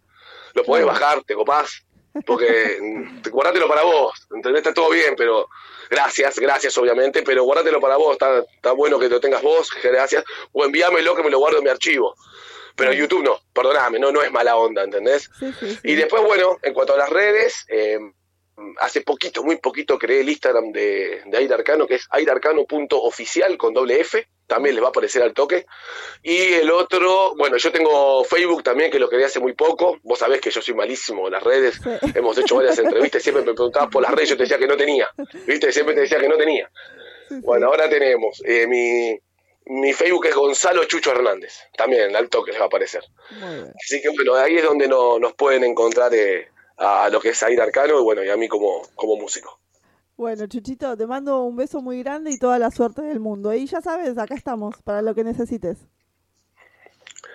lo 0.56 0.64
podés 0.66 0.86
bajar, 0.86 1.24
te 1.24 1.36
copás, 1.36 1.84
porque 2.26 2.80
mm, 2.82 3.30
guardátelo 3.30 3.68
para 3.70 3.84
vos, 3.84 4.28
¿entendés? 4.36 4.60
Está 4.60 4.74
todo 4.74 4.90
bien, 4.90 5.14
pero 5.16 5.48
gracias, 5.90 6.40
gracias 6.40 6.78
obviamente, 6.78 7.24
pero 7.24 7.44
guárdatelo 7.44 7.80
para 7.80 7.98
vos, 7.98 8.14
está, 8.14 8.40
está 8.40 8.72
bueno 8.72 9.00
que 9.00 9.10
lo 9.10 9.20
tengas 9.20 9.42
vos, 9.42 9.70
gracias, 9.84 10.24
o 10.52 10.66
envíamelo 10.66 11.16
que 11.16 11.24
me 11.24 11.30
lo 11.30 11.40
guardo 11.40 11.58
en 11.58 11.64
mi 11.64 11.70
archivo. 11.70 12.16
Pero 12.76 12.94
YouTube 12.94 13.24
no, 13.24 13.40
perdóname, 13.52 14.00
no, 14.00 14.12
no 14.12 14.22
es 14.22 14.32
mala 14.32 14.56
onda, 14.56 14.84
¿entendés? 14.84 15.30
Sí, 15.38 15.52
sí, 15.60 15.72
sí. 15.72 15.80
Y 15.84 15.96
después, 15.96 16.24
bueno, 16.24 16.58
en 16.62 16.74
cuanto 16.74 16.94
a 16.94 16.98
las 16.98 17.10
redes, 17.10 17.66
eh, 17.68 18.00
hace 18.80 19.02
poquito, 19.02 19.44
muy 19.44 19.58
poquito 19.58 19.98
creé 19.98 20.22
el 20.22 20.30
Instagram 20.30 20.72
de, 20.72 21.22
de 21.26 21.38
Aire 21.38 21.54
Arcano, 21.54 21.88
que 21.88 21.96
es 21.96 22.08
airearcano.oficial 22.12 23.58
con 23.58 23.74
doble 23.74 24.00
F, 24.02 24.28
también 24.48 24.76
les 24.76 24.84
va 24.84 24.88
a 24.88 24.90
aparecer 24.90 25.22
al 25.22 25.34
toque. 25.34 25.66
Y 26.24 26.38
el 26.54 26.72
otro, 26.72 27.36
bueno, 27.38 27.58
yo 27.58 27.72
tengo 27.72 28.24
Facebook 28.24 28.64
también, 28.64 28.90
que 28.92 29.00
lo 29.00 29.10
creé 29.10 29.26
hace 29.26 29.40
muy 29.40 29.54
poco. 29.54 29.98
Vos 30.04 30.20
sabés 30.20 30.42
que 30.42 30.50
yo 30.52 30.62
soy 30.62 30.74
malísimo 30.74 31.28
en 31.28 31.34
las 31.34 31.44
redes. 31.44 31.76
Sí. 31.84 32.12
Hemos 32.16 32.38
hecho 32.38 32.56
varias 32.56 32.78
entrevistas, 32.80 33.22
siempre 33.24 33.44
me 33.44 33.54
preguntabas 33.54 33.90
por 33.90 34.02
las 34.02 34.12
redes, 34.12 34.30
yo 34.30 34.38
te 34.38 34.44
decía 34.44 34.58
que 34.58 34.68
no 34.68 34.78
tenía. 34.78 35.08
¿Viste? 35.46 35.72
Siempre 35.72 35.94
te 35.96 36.02
decía 36.02 36.20
que 36.20 36.28
no 36.30 36.38
tenía. 36.38 36.70
Bueno, 37.42 37.68
ahora 37.68 37.88
tenemos. 37.90 38.42
eh, 38.44 38.66
mi, 38.68 39.20
mi 39.72 39.94
Facebook 39.94 40.26
es 40.26 40.34
Gonzalo 40.36 40.84
Chucho 40.86 41.12
Hernández. 41.12 41.54
También 41.78 42.16
al 42.16 42.28
toque 42.28 42.52
les 42.52 42.60
va 42.60 42.64
a 42.66 42.68
aparecer. 42.68 43.04
Así 43.84 44.02
que 44.02 44.10
bueno, 44.10 44.34
ahí 44.36 44.58
es 44.58 44.64
donde 44.64 44.88
no- 44.88 45.20
nos 45.20 45.34
pueden 45.36 45.64
encontrar 45.64 46.12
eh, 46.16 46.48
a 46.80 47.10
lo 47.10 47.20
que 47.20 47.30
es 47.30 47.44
Aire 47.44 47.62
Arcano 47.62 48.00
y 48.00 48.04
bueno, 48.04 48.24
y 48.24 48.30
a 48.30 48.38
mí 48.38 48.48
como, 48.48 48.82
como 48.96 49.18
músico. 49.18 49.60
Bueno, 50.16 50.48
Chuchito, 50.48 50.98
te 50.98 51.08
mando 51.08 51.44
un 51.44 51.56
beso 51.56 51.82
muy 51.82 52.04
grande 52.04 52.32
y 52.32 52.38
toda 52.38 52.60
la 52.60 52.72
suerte 52.72 53.02
del 53.02 53.20
mundo. 53.20 53.54
Y 53.54 53.66
ya 53.68 53.82
sabes, 53.82 54.18
acá 54.18 54.36
estamos 54.36 54.76
para 54.84 55.02
lo 55.02 55.16
que 55.16 55.24
necesites. 55.24 55.78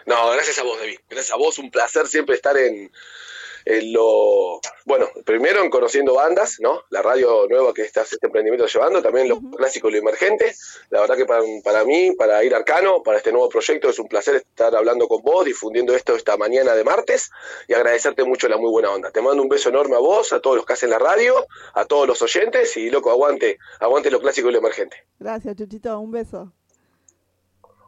No, 0.07 0.31
gracias 0.33 0.59
a 0.59 0.65
vos, 0.65 0.79
David. 0.79 0.99
Gracias 1.09 1.33
a 1.33 1.39
vos, 1.39 1.59
un 1.59 1.71
placer 1.71 2.07
siempre 2.07 2.37
estar 2.37 2.57
en, 2.59 2.93
en 3.65 3.93
lo... 3.93 4.61
Bueno, 4.85 5.09
primero 5.25 5.63
en 5.63 5.71
conociendo 5.71 6.15
bandas, 6.15 6.59
¿no? 6.61 6.83
La 6.91 7.01
radio 7.03 7.47
nueva 7.49 7.73
que 7.73 7.83
estás 7.83 8.13
este 8.13 8.27
emprendimiento 8.27 8.67
llevando, 8.67 9.03
también 9.03 9.29
lo 9.29 9.41
clásico 9.57 9.89
y 9.89 9.93
lo 9.93 9.99
emergente. 9.99 10.55
La 10.91 11.01
verdad 11.01 11.17
que 11.17 11.25
para, 11.25 11.43
para 11.63 11.85
mí, 11.85 12.13
para 12.13 12.45
ir 12.45 12.55
Arcano, 12.55 13.03
para 13.03 13.19
este 13.19 13.33
nuevo 13.33 13.49
proyecto, 13.49 13.89
es 13.89 13.99
un 13.99 14.09
placer 14.09 14.37
estar 14.37 14.75
hablando 14.77 15.09
con 15.09 15.23
vos, 15.23 15.45
difundiendo 15.45 15.95
esto 15.95 16.15
esta 16.15 16.37
mañana 16.37 16.75
de 16.75 16.85
martes 16.85 17.31
y 17.67 17.75
agradecerte 17.75 18.25
mucho 18.25 18.49
la 18.49 18.59
muy 18.59 18.71
buena 18.71 18.91
onda. 18.91 19.11
Te 19.11 19.23
mando 19.23 19.43
un 19.43 19.49
beso 19.49 19.71
enorme 19.71 19.97
a 19.97 20.01
vos, 20.01 20.33
a 20.33 20.41
todos 20.41 20.57
los 20.57 20.67
que 20.67 20.75
hacen 20.75 20.91
la 20.91 20.99
radio, 20.99 21.47
a 21.73 21.87
todos 21.87 22.07
los 22.07 22.21
oyentes 22.21 22.77
y, 22.77 22.91
loco, 22.91 23.11
aguante, 23.11 23.59
aguante 23.81 24.11
lo 24.11 24.21
clásico 24.21 24.51
y 24.51 24.53
lo 24.53 24.59
emergente. 24.59 24.97
Gracias, 25.19 25.57
Chuchito, 25.57 25.99
un 25.99 26.11
beso. 26.11 26.53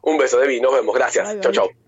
Un 0.01 0.17
beso, 0.17 0.39
Debbie, 0.39 0.61
nos 0.61 0.73
vemos, 0.73 0.95
gracias. 0.95 1.35
Bye. 1.35 1.51
chau. 1.51 1.86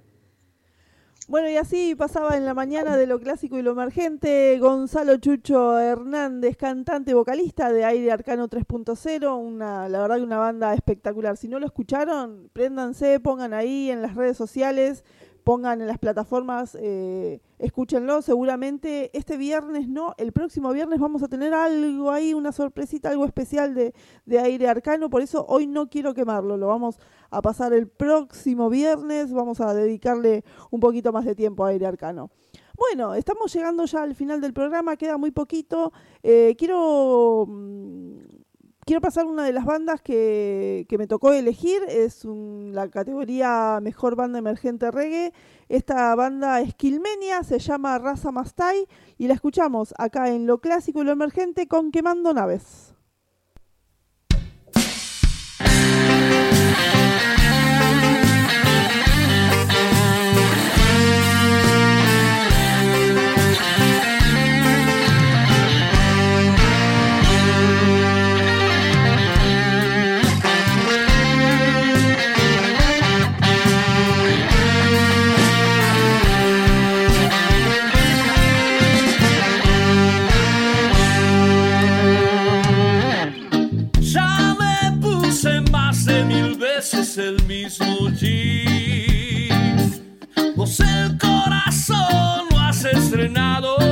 Bueno, 1.29 1.47
y 1.47 1.57
así 1.57 1.93
pasaba 1.93 2.37
en 2.37 2.45
la 2.45 2.55
mañana 2.55 2.97
de 2.97 3.05
lo 3.05 3.19
clásico 3.19 3.59
y 3.59 3.61
lo 3.61 3.73
emergente 3.73 4.57
Gonzalo 4.57 5.17
Chucho 5.17 5.77
Hernández, 5.77 6.57
cantante 6.57 7.13
vocalista 7.13 7.71
de 7.71 7.85
Aire 7.85 8.11
Arcano 8.11 8.49
3.0, 8.49 9.37
una, 9.37 9.87
la 9.89 10.01
verdad 10.01 10.15
que 10.15 10.23
una 10.23 10.39
banda 10.39 10.73
espectacular. 10.73 11.37
Si 11.37 11.47
no 11.47 11.59
lo 11.59 11.67
escucharon, 11.67 12.49
préndanse, 12.51 13.19
pongan 13.19 13.53
ahí 13.53 13.91
en 13.91 14.01
las 14.01 14.15
redes 14.15 14.37
sociales, 14.37 15.03
pongan 15.43 15.81
en 15.81 15.87
las 15.87 15.97
plataformas, 15.97 16.77
eh, 16.79 17.41
escúchenlo. 17.57 18.21
Seguramente 18.21 19.09
este 19.17 19.37
viernes 19.37 19.87
no, 19.87 20.13
el 20.17 20.31
próximo 20.31 20.71
viernes 20.71 20.99
vamos 20.99 21.23
a 21.23 21.27
tener 21.27 21.53
algo 21.53 22.11
ahí, 22.11 22.33
una 22.33 22.51
sorpresita, 22.51 23.09
algo 23.09 23.25
especial 23.25 23.73
de, 23.73 23.93
de 24.25 24.39
Aire 24.39 24.67
Arcano, 24.67 25.09
por 25.09 25.21
eso 25.21 25.45
hoy 25.47 25.67
no 25.67 25.89
quiero 25.89 26.13
quemarlo, 26.13 26.57
lo 26.57 26.67
vamos 26.67 26.99
a 27.31 27.41
pasar 27.41 27.73
el 27.73 27.87
próximo 27.87 28.69
viernes, 28.69 29.31
vamos 29.33 29.61
a 29.61 29.73
dedicarle 29.73 30.43
un 30.71 30.79
poquito 30.79 31.11
más 31.11 31.25
de 31.25 31.35
tiempo 31.35 31.65
a 31.65 31.69
Aire 31.69 31.85
Arcano. 31.85 32.29
Bueno, 32.79 33.13
estamos 33.13 33.53
llegando 33.53 33.83
ya 33.83 34.03
al 34.03 34.15
final 34.15 34.39
del 34.39 34.53
programa, 34.53 34.95
queda 34.95 35.17
muy 35.17 35.31
poquito. 35.31 35.91
Eh, 36.23 36.55
quiero, 36.57 37.45
mm, 37.45 38.38
quiero 38.89 39.01
pasar 39.01 39.27
una 39.27 39.43
de 39.43 39.53
las 39.53 39.65
bandas 39.65 40.01
que, 40.01 40.87
me 40.97 41.05
tocó 41.05 41.31
elegir, 41.31 41.79
es 41.89 42.25
un- 42.25 42.71
la 42.73 42.89
categoría 42.89 43.77
Mejor 43.83 44.15
Banda 44.15 44.39
Emergente 44.39 44.89
Reggae. 44.89 45.31
Esta 45.67 46.15
banda 46.15 46.59
es 46.61 46.73
Quilmenia, 46.73 47.43
se 47.43 47.59
llama 47.59 47.99
Raza 47.99 48.31
Mastai 48.31 48.87
y 49.19 49.27
la 49.27 49.35
escuchamos 49.35 49.93
acá 49.99 50.29
en 50.29 50.47
Lo 50.47 50.57
Clásico 50.57 51.03
y 51.03 51.05
Lo 51.05 51.11
Emergente 51.11 51.67
con 51.67 51.91
Quemando 51.91 52.33
Naves. 52.33 52.95
Estrenado. 92.91 93.88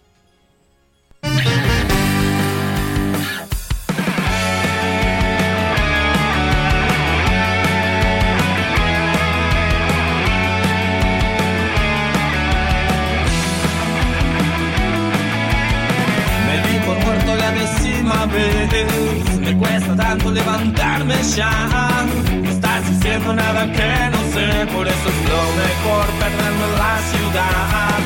Vez. 18.32 19.40
Me 19.40 19.56
cuesta 19.58 19.94
tanto 19.94 20.30
levantarme 20.30 21.14
ya. 21.36 22.04
Diciendo 23.14 23.34
nada 23.34 23.64
que 23.70 24.10
no 24.10 24.18
sé, 24.32 24.66
por 24.74 24.88
eso 24.88 25.08
es 25.08 25.28
lo 25.30 25.42
mejor 25.62 26.06
perderme 26.18 26.66
la 26.82 26.98
ciudad. 27.12 28.00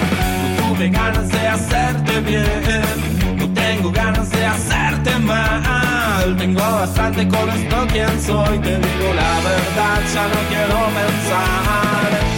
No 0.44 0.68
tuve 0.68 0.88
ganas 0.90 1.28
de 1.30 1.48
hacerte 1.48 2.20
bien, 2.20 3.38
no 3.38 3.48
tengo 3.54 3.90
ganas 3.90 4.30
de 4.30 4.44
hacerte 4.44 5.18
mal. 5.20 6.36
Tengo 6.36 6.60
bastante 6.60 7.26
con 7.26 7.48
esto 7.48 7.86
quién 7.90 8.20
soy, 8.20 8.58
te 8.58 8.76
digo 8.76 9.14
la 9.14 9.34
verdad, 9.48 10.00
ya 10.12 10.24
no 10.28 10.40
quiero 10.50 10.76
pensar. 10.98 12.37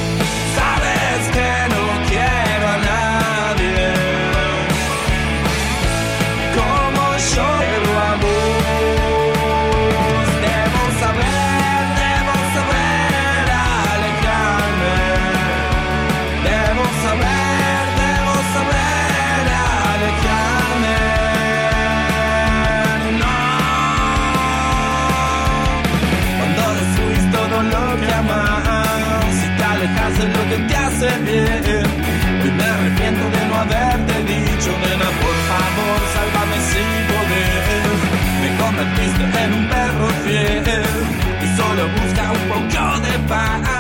para. 43.31 43.77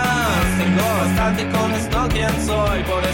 Tengo 0.59 0.87
bastante 1.03 1.43
con 1.51 1.73
esto, 1.73 2.09
quién 2.13 2.47
soy 2.47 2.83
por 2.85 3.05